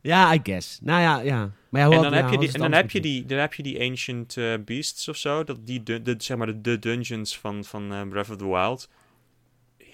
[0.00, 0.78] Ja, I guess.
[0.82, 1.50] Nou ja, ja.
[1.68, 3.62] Maar ja, en dan, heb je die, en dan, heb je die, dan heb je
[3.62, 5.44] die Ancient eh, Beasts of zo.
[5.44, 8.48] Dat die, de, de, zeg maar de, de dungeons van, van eh, Breath of the
[8.48, 8.88] Wild.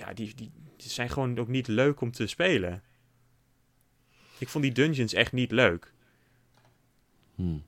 [0.06, 2.82] Ja, die, die, zijn gewoon ook niet leuk om te spelen.
[4.38, 5.92] Ik vond die dungeons echt niet leuk.
[7.34, 7.62] Hmm.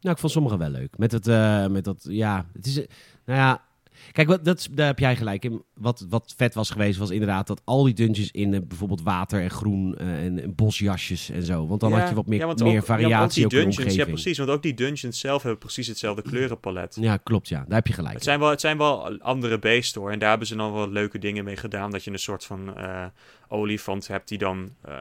[0.00, 0.98] Nou, ik vond sommige wel leuk.
[0.98, 2.88] Met het, eh, met dat, ja, het is, eh,
[3.24, 3.64] nou ja,
[4.12, 5.62] kijk, wat, dat, daar heb jij gelijk in.
[5.74, 9.40] Wat, wat vet was geweest, was inderdaad dat al die dungeons in eh, bijvoorbeeld water
[9.42, 11.66] en groen eh, en, en bosjasjes en zo.
[11.66, 13.34] Want dan Ja, had je wat meer, ja, want meer ook- ja, want ook variatie
[13.48, 14.38] die ook in de dungeons, Ja, precies.
[14.38, 16.96] Want ook die dungeons zelf hebben precies hetzelfde kleurenpalet.
[17.00, 17.64] Ja, klopt, ja.
[17.68, 18.14] Daar heb je gelijk.
[18.14, 20.10] Het zijn, wel, het zijn wel andere beesten hoor.
[20.10, 21.90] En daar hebben ze dan wel leuke dingen mee gedaan.
[21.90, 23.04] Dat je een soort van eh,
[23.48, 24.74] olifant hebt die dan...
[24.82, 24.94] eh,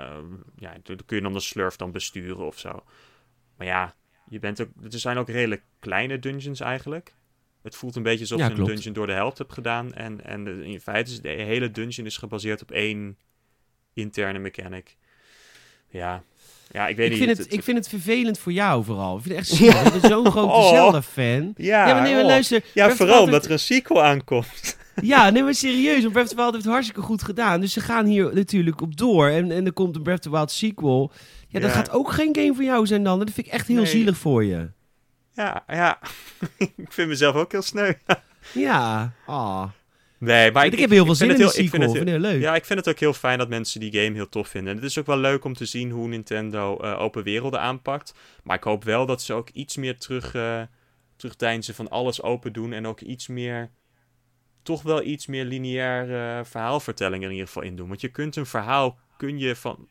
[0.57, 2.83] ja, dan kun je dan de slurf dan besturen of zo.
[3.57, 3.95] Maar ja,
[4.29, 7.15] je bent ook, er zijn ook redelijk kleine dungeons eigenlijk.
[7.61, 9.93] Het voelt een beetje alsof Ja, je een dungeon door de helft hebt gedaan.
[9.93, 13.17] En, en de- in feite is de hele dungeon is gebaseerd op één
[13.93, 14.97] interne mechanic.
[15.89, 16.23] Ja,
[16.71, 17.19] ja ik weet Ik niet.
[17.23, 19.17] vind, het- het, ik vind het vervelend voor jou vooral.
[19.17, 19.93] Ik vind het echt.
[19.95, 20.69] Ik ben zo'n grote Oh.
[20.69, 21.53] Zelda-fan.
[21.57, 22.27] ja, Ja, maar nee, maar oh.
[22.27, 22.63] luister.
[22.73, 24.77] Ja, Breath vooral omdat er een sequel aankomt.
[25.01, 26.01] Ja, nee, maar serieus.
[26.01, 27.61] Want Breath of the Wild heeft het hartstikke goed gedaan.
[27.61, 29.27] Dus ze gaan hier natuurlijk op door.
[29.27, 31.11] En, en er komt een Breath of the Wild sequel.
[31.47, 33.19] Ja, dat gaat ook geen game voor jou zijn dan.
[33.19, 33.85] Dat vind ik echt heel Nee.
[33.85, 34.69] zielig voor je.
[35.39, 35.99] Ja, ja.
[36.85, 37.93] ik vind mezelf ook heel sneu.
[38.53, 39.69] Ja, ah.
[40.17, 41.81] Nee, maar ik, heb heel veel ik zin in vind het heel- ik sequel.
[41.81, 42.41] vind vind het het heel leuk.
[42.41, 44.71] Ja, ik vind het ook heel fijn dat mensen die game heel tof vinden.
[44.71, 48.13] En het is ook wel leuk om te zien hoe Nintendo eh, open werelden aanpakt.
[48.43, 50.61] Maar ik hoop wel dat ze ook iets meer terug, eh
[51.15, 52.73] terugdeinzen van alles open doen.
[52.73, 53.71] En ook iets meer,
[54.63, 57.87] toch wel iets meer lineair eh, verhaalvertelling er in ieder geval in doen.
[57.87, 59.87] Want je kunt een verhaal, kun je van...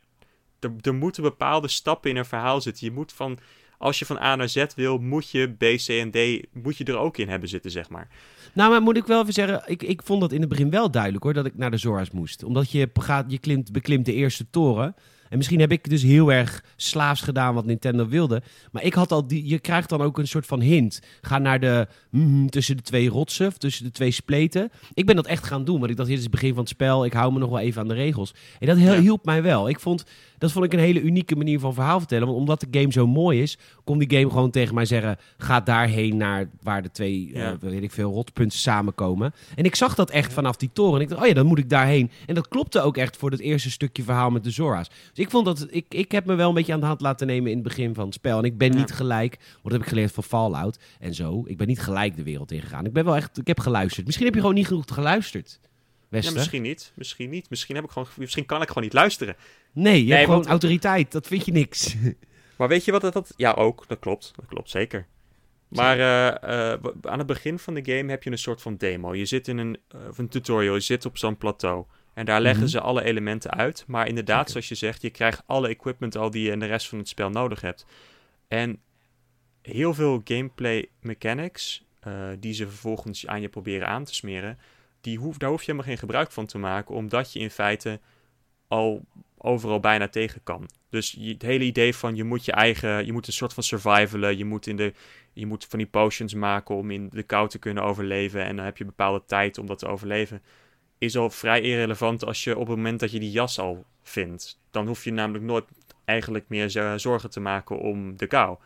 [0.60, 2.86] Er, er moeten bepaalde stappen in een verhaal zitten.
[2.86, 3.38] Je moet van...
[3.78, 6.84] Als je van A naar Z wil, moet je B, C en D moet je
[6.84, 8.08] er ook in hebben zitten, zeg maar.
[8.54, 10.90] Nou, maar moet ik wel even zeggen, ik, ik vond dat in het begin wel
[10.90, 12.42] duidelijk hoor, dat ik naar de Zora's moest.
[12.42, 14.94] Omdat je, gaat, je klimt, beklimt de eerste toren.
[15.28, 18.42] En misschien heb ik dus heel erg slaafs gedaan wat Nintendo wilde.
[18.72, 21.00] Maar ik had al die, je krijgt dan ook een soort van hint.
[21.20, 24.70] Ga naar de, mhm, tussen de twee rotsen, tussen de twee spleten.
[24.94, 26.68] Ik ben dat echt gaan doen, want ik dacht, dit is het begin van het
[26.68, 27.04] spel.
[27.04, 28.34] Ik hou me nog wel even aan de regels.
[28.58, 29.00] En dat heel- Ja.
[29.00, 29.68] hielp mij wel.
[29.68, 30.04] Ik vond,
[30.38, 32.26] dat vond ik een hele unieke manier van verhaal vertellen.
[32.26, 35.16] Want omdat de game zo mooi is, kon die game gewoon tegen mij zeggen...
[35.38, 37.50] ga daarheen naar waar de twee, Ja.
[37.52, 39.32] eh, weet ik veel, rotpunten samenkomen.
[39.54, 40.94] En ik zag dat echt vanaf die toren.
[40.96, 42.10] En ik dacht, oh ja, dan moet ik daarheen.
[42.26, 44.88] En dat klopte ook echt voor het eerste stukje verhaal met de Zora's.
[44.88, 47.26] Dus ik vond dat, ik, ik heb me wel een beetje aan de hand laten
[47.26, 48.38] nemen in het begin van het spel.
[48.38, 48.78] En ik ben Ja.
[48.78, 51.42] niet gelijk, want dat heb ik geleerd van Fallout en zo.
[51.46, 52.84] Ik ben niet gelijk de wereld ingegaan.
[52.86, 54.04] Ik ben wel echt, ik heb geluisterd.
[54.06, 55.60] Misschien heb je gewoon niet genoeg geluisterd,
[56.10, 56.92] Ja, misschien niet.
[56.94, 57.50] Misschien niet.
[57.50, 59.36] Misschien, heb ik gewoon, misschien kan ik gewoon niet luisteren.
[59.72, 61.12] Nee, je Nee, hebt gewoon want- autoriteit.
[61.12, 61.94] Dat vind je niks.
[62.58, 63.12] Maar weet je wat dat...
[63.12, 63.84] dat ja, ook.
[63.88, 64.32] Dat klopt.
[64.36, 65.06] Dat klopt, zeker.
[65.68, 69.14] Maar eh, eh, aan het begin van de game heb je een soort van demo.
[69.14, 71.84] Je zit in een, eh, of een tutorial, je zit op zo'n plateau.
[72.14, 72.70] En daar leggen Mhm.
[72.70, 73.84] ze alle elementen uit.
[73.86, 76.88] Maar inderdaad, zoals je zegt, je krijgt alle equipment al die je in de rest
[76.88, 77.86] van het spel nodig hebt.
[78.48, 78.80] En
[79.62, 84.58] heel veel gameplay mechanics, eh, die ze vervolgens aan je proberen aan te smeren,
[85.00, 88.00] die hoef, daar hoef je helemaal geen gebruik van te maken, omdat je in feite
[88.68, 89.04] al
[89.38, 90.68] overal bijna tegen kan.
[90.90, 94.38] Dus het hele idee van je moet je eigen, je moet een soort van survivalen,
[94.38, 94.92] je moet, in de,
[95.32, 98.64] je moet van die potions maken om in de kou te kunnen overleven en dan
[98.64, 100.42] heb je bepaalde tijd om dat te overleven,
[100.98, 104.60] is al vrij irrelevant als je op het moment dat je die jas al vindt.
[104.70, 105.64] Dan hoef je namelijk nooit
[106.04, 108.56] eigenlijk meer zo- zorgen te maken om de kou.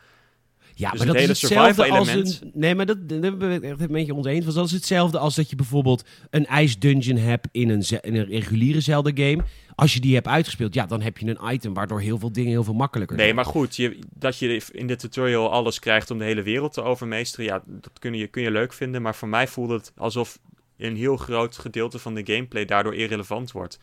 [0.75, 2.51] Ja, Dus maar het dat hele is hetzelfde als een...
[2.55, 4.45] Nee, maar dat, dat ben ik echt een beetje oneens.
[4.45, 8.25] Want dat is hetzelfde als dat je bijvoorbeeld een ijsdungeon hebt in een, in een
[8.25, 9.43] reguliere Zelda-game.
[9.75, 12.51] Als je die hebt uitgespeeld, ja, dan heb je een item waardoor heel veel dingen
[12.51, 13.37] heel veel makkelijker Nee, zijn.
[13.37, 16.83] maar goed, je, dat je in de tutorial alles krijgt om de hele wereld te
[16.83, 19.03] overmeesteren, ja, dat kun je, kun je leuk vinden.
[19.03, 20.39] Maar voor mij voelt het alsof
[20.77, 23.79] een heel groot gedeelte van de gameplay daardoor irrelevant wordt.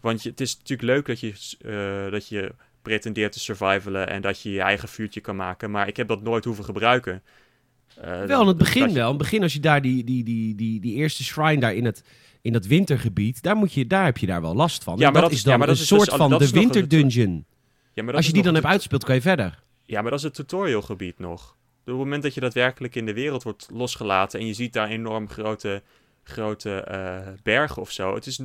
[0.00, 1.32] Want je, het is natuurlijk leuk dat je,
[2.06, 2.54] eh, dat je
[2.84, 6.22] pretendeert te survivalen en dat je je eigen vuurtje kan maken, maar ik heb dat
[6.22, 7.22] nooit hoeven gebruiken.
[7.96, 9.04] Eh, Wel, in het begin wel.
[9.04, 11.84] In het begin als je daar die, die, die, die, die eerste shrine daar in
[11.84, 12.04] het,
[12.42, 14.98] in dat wintergebied, daar, moet je, daar heb je daar wel last van.
[14.98, 17.44] Ja, maar dat, dat is ja, dan maar een dat dus soort van de winterdungeon.
[17.92, 19.62] Ja, maar dat Als je die dan hebt uitgespeeld, kan je verder.
[19.82, 21.56] Ja, maar dat is het tutorialgebied nog.
[21.80, 24.88] Op het moment dat je daadwerkelijk in de wereld wordt losgelaten en je ziet daar
[24.88, 25.82] enorm grote,
[26.24, 28.14] grote eh, bergen of zo.
[28.14, 28.40] Het is,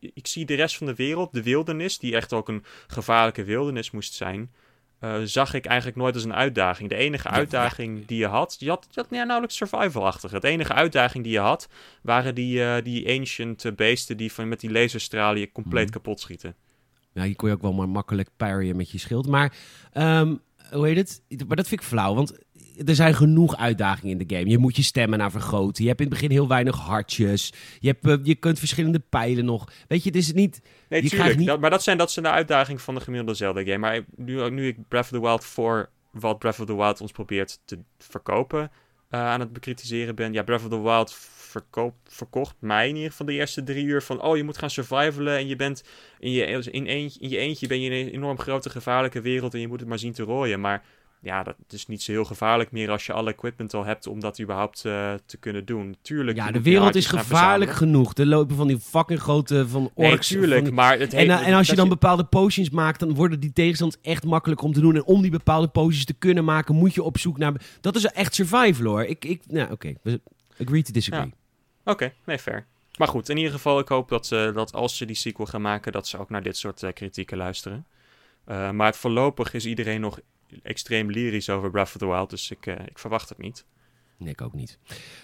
[0.00, 3.90] ik zie de rest van de wereld, de wildernis, die echt ook een gevaarlijke wildernis
[3.90, 4.52] moest zijn,
[4.98, 6.88] eh, zag ik eigenlijk nooit als een uitdaging.
[6.88, 10.30] De enige uitdaging die je had, je had, je had ja, nauwelijks survival-achtig.
[10.30, 11.68] Het enige uitdaging die je had,
[12.02, 15.92] waren die, eh, die ancient beesten die van, met die laserstralen je compleet Mhm.
[15.92, 16.54] kapot schieten.
[17.12, 19.26] Ja, hier kon je ook wel maar makkelijk parryen met je schild.
[19.26, 19.52] Maar,
[19.92, 20.34] ehm,
[20.70, 21.22] hoe heet het?
[21.46, 22.38] Maar dat vind ik flauw, want
[22.84, 24.48] er zijn genoeg uitdagingen in de game.
[24.50, 25.82] Je moet je stemmen naar vergroten.
[25.82, 27.52] Je hebt in het begin heel weinig hartjes.
[27.78, 29.68] Je, hebt, eh, je kunt verschillende pijlen nog.
[29.88, 30.60] Weet je, het is niet...
[30.88, 31.36] Nee, Je tuurlijk.
[31.36, 33.78] niet- Dat, maar dat zijn, dat zijn de uitdagingen van de gemiddelde Zelda-game.
[33.78, 37.12] Maar nu, nu ik Breath of the Wild 4 wat Breath of the Wild ons
[37.12, 38.60] probeert te verkopen
[39.10, 40.32] uh, aan het bekritiseren ben.
[40.32, 41.14] Ja, Breath of the Wild
[41.48, 44.22] verkoop, verkocht mij in ieder geval de eerste drie uur van...
[44.22, 45.82] oh, je moet gaan survivalen en je bent
[46.18, 49.54] in je, in, eentje, in je eentje ben je in een enorm grote gevaarlijke wereld...
[49.54, 50.60] en je moet het maar zien te rooien.
[50.60, 50.84] Maar
[51.20, 54.20] ja, dat is niet zo heel gevaarlijk meer als je alle equipment al hebt om
[54.20, 55.96] dat überhaupt uh, te kunnen doen.
[56.02, 56.36] Tuurlijk.
[56.36, 58.14] Ja, de wereld is gevaarlijk genoeg.
[58.14, 60.30] Er lopen van die fucking grote van orks.
[60.30, 60.72] Nee, tuurlijk, die...
[60.72, 64.24] maar het en, en als je dan bepaalde potions maakt, dan worden die tegenstanders echt
[64.24, 64.94] makkelijk om te doen.
[64.94, 67.52] En om die bepaalde potions te kunnen maken, moet je op zoek naar...
[67.80, 69.04] Dat is echt survival hoor.
[69.04, 70.18] Ik, ik, nou oké, okay.
[70.60, 71.26] agree to disagree.
[71.84, 71.92] Ja.
[71.92, 72.66] Oké, nee, fair.
[72.98, 75.62] Maar goed, in ieder geval, ik hoop dat, ze, dat als ze die sequel gaan
[75.62, 77.86] maken, dat ze ook naar dit soort uh, kritieken luisteren.
[78.48, 80.20] Uh, maar voorlopig is iedereen nog
[80.62, 83.64] extreem lyrisch over Breath of the Wild, dus ik, uh, ik verwacht het niet.
[84.18, 84.78] Nee, ik ook niet.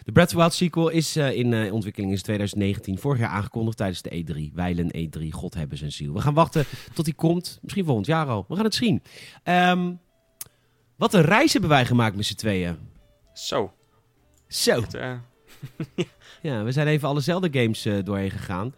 [0.04, 3.28] De Breath of the Wild sequel is uh, in uh, ontwikkeling in 2019, vorig jaar
[3.28, 4.54] aangekondigd tijdens de E3.
[4.54, 6.12] Wijlen E3, God hebben zijn ziel.
[6.12, 6.64] We gaan wachten
[6.94, 8.44] tot die komt, misschien volgend jaar al.
[8.48, 9.02] We gaan het zien.
[9.44, 10.00] Um,
[10.96, 12.76] wat een reis hebben wij gemaakt met z'n tweeën.
[13.32, 13.72] Zo.
[14.48, 14.84] Zo.
[16.42, 18.74] Ja, we zijn even alle Zelda-games uh, doorheen gegaan.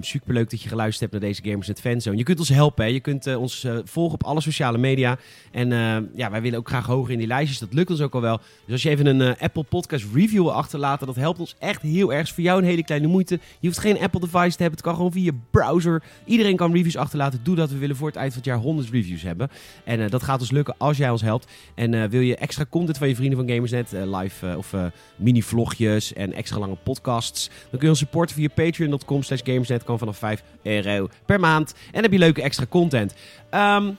[0.00, 2.16] Super leuk dat je geluisterd hebt naar deze Gamers Net Fanzone.
[2.16, 2.84] Je kunt ons helpen.
[2.84, 2.90] Hè?
[2.90, 5.18] Je kunt uh, ons uh, volgen op alle sociale media.
[5.50, 7.58] En uh, ja, wij willen ook graag hoger in die lijstjes.
[7.58, 8.36] Dat lukt ons ook al wel.
[8.36, 12.12] Dus als je even een Apple Podcast review wil achterlaten, dat helpt ons echt heel
[12.12, 12.28] erg.
[12.28, 13.40] Voor jou een hele kleine moeite.
[13.60, 14.70] Je hoeft geen Apple device te hebben.
[14.70, 16.02] Het kan gewoon via je browser.
[16.24, 17.40] Iedereen kan reviews achterlaten.
[17.42, 17.70] Doe dat.
[17.70, 19.50] We willen voor het eind van het jaar 100 reviews hebben.
[19.84, 21.46] En dat gaat ons lukken als jij ons helpt.
[21.74, 24.74] En wil je extra content van je vrienden van Gamersnet, live of
[25.16, 30.18] mini-vlogjes en extra lange podcasts, dan kun je ons supporten via patreon.com Gamersnet kan vanaf
[30.18, 31.74] 5 euro per maand.
[31.92, 33.14] En heb je leuke extra content.
[33.50, 33.98] Um,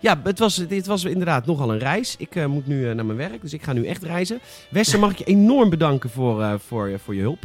[0.00, 2.16] ja, het was, dit was inderdaad nogal een reis.
[2.18, 4.40] Ik uh, moet nu uh, naar mijn werk, dus ik ga nu echt reizen.
[4.70, 7.42] Wester, mag ik je enorm bedanken voor, uh, voor, voor je hulp.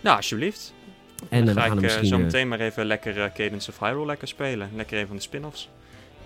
[0.00, 0.72] Nou, alsjeblieft.
[1.28, 4.70] En dan ga ik misschien, zo meteen maar even lekker Cadence of Hyrule lekker spelen.
[4.74, 5.68] Lekker een van de spin-offs.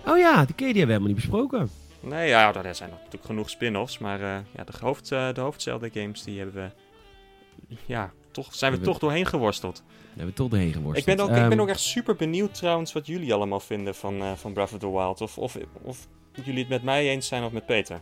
[0.05, 1.69] Oh ja, die keer die hebben we helemaal niet besproken.
[1.99, 3.97] Nee, ja, er zijn natuurlijk genoeg spin-offs.
[3.97, 7.75] Maar ja, de, hoofd, de hoofdzelfde games, die hebben we...
[7.85, 9.83] Ja, toch, zijn we, we toch doorheen geworsteld.
[10.13, 11.07] We hebben toch doorheen geworsteld.
[11.07, 13.59] Ik ben ook, um, ik ben ehm, ook echt super benieuwd trouwens wat jullie allemaal
[13.59, 15.21] vinden van, uh, van Breath of the Wild.
[15.21, 16.07] Of, of, of
[16.43, 18.01] jullie het met mij eens zijn of met Peter.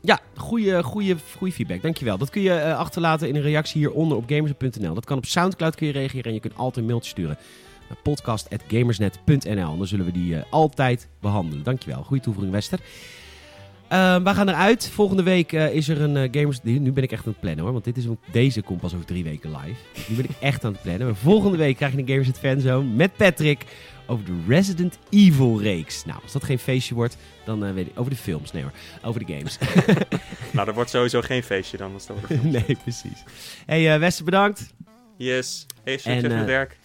[0.00, 1.82] Ja, goede, goede, goede feedback.
[1.82, 2.18] Dankjewel.
[2.18, 4.94] Dat kun je uh, achterlaten in een reactie hieronder op gamers.nl.
[4.94, 7.38] Dat kan op Soundcloud kun je reageren en je kunt altijd een mailtje sturen.
[7.88, 9.76] naar podcast.gamersnet.nl.
[9.76, 11.64] Dan zullen we die uh, altijd behandelen.
[11.64, 12.02] Dankjewel.
[12.02, 12.80] Goede toevoeging, Wester.
[13.92, 14.88] Uh, we gaan eruit.
[14.88, 16.58] Volgende week uh, is er een uh, Gamers...
[16.62, 17.72] Nu ben ik echt aan het plannen hoor.
[17.72, 19.80] Want dit is, deze komt pas over drie weken live.
[20.08, 21.06] Nu ben ik echt aan het plannen.
[21.06, 23.64] Maar volgende week krijg je een Gamers het Fanzone met Patrick
[24.06, 26.04] over de Resident Evil reeks.
[26.04, 27.92] Nou, als dat geen feestje wordt, dan weet ik...
[27.98, 28.72] Over de films, nee hoor.
[29.02, 29.58] Over de games.
[30.52, 31.92] nou, dat wordt sowieso geen feestje dan.
[31.92, 33.24] Als dat nee, precies.
[33.66, 34.74] Hey Wester, bedankt.
[35.16, 35.66] Yes.
[35.84, 36.78] Hey, succes met werk.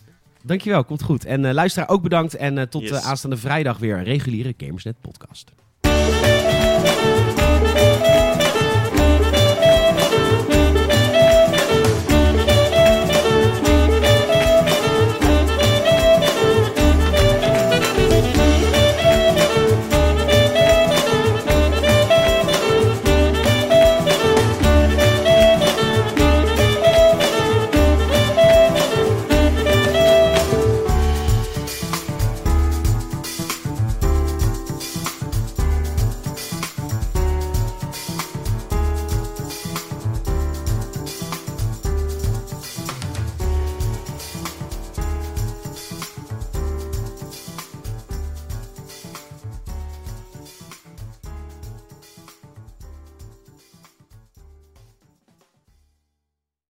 [0.43, 1.26] Dankjewel, komt goed.
[1.26, 2.36] En luisteraar ook bedankt.
[2.36, 3.03] En tot yes.
[3.03, 5.51] aanstaande vrijdag weer een reguliere Gamersnet podcast.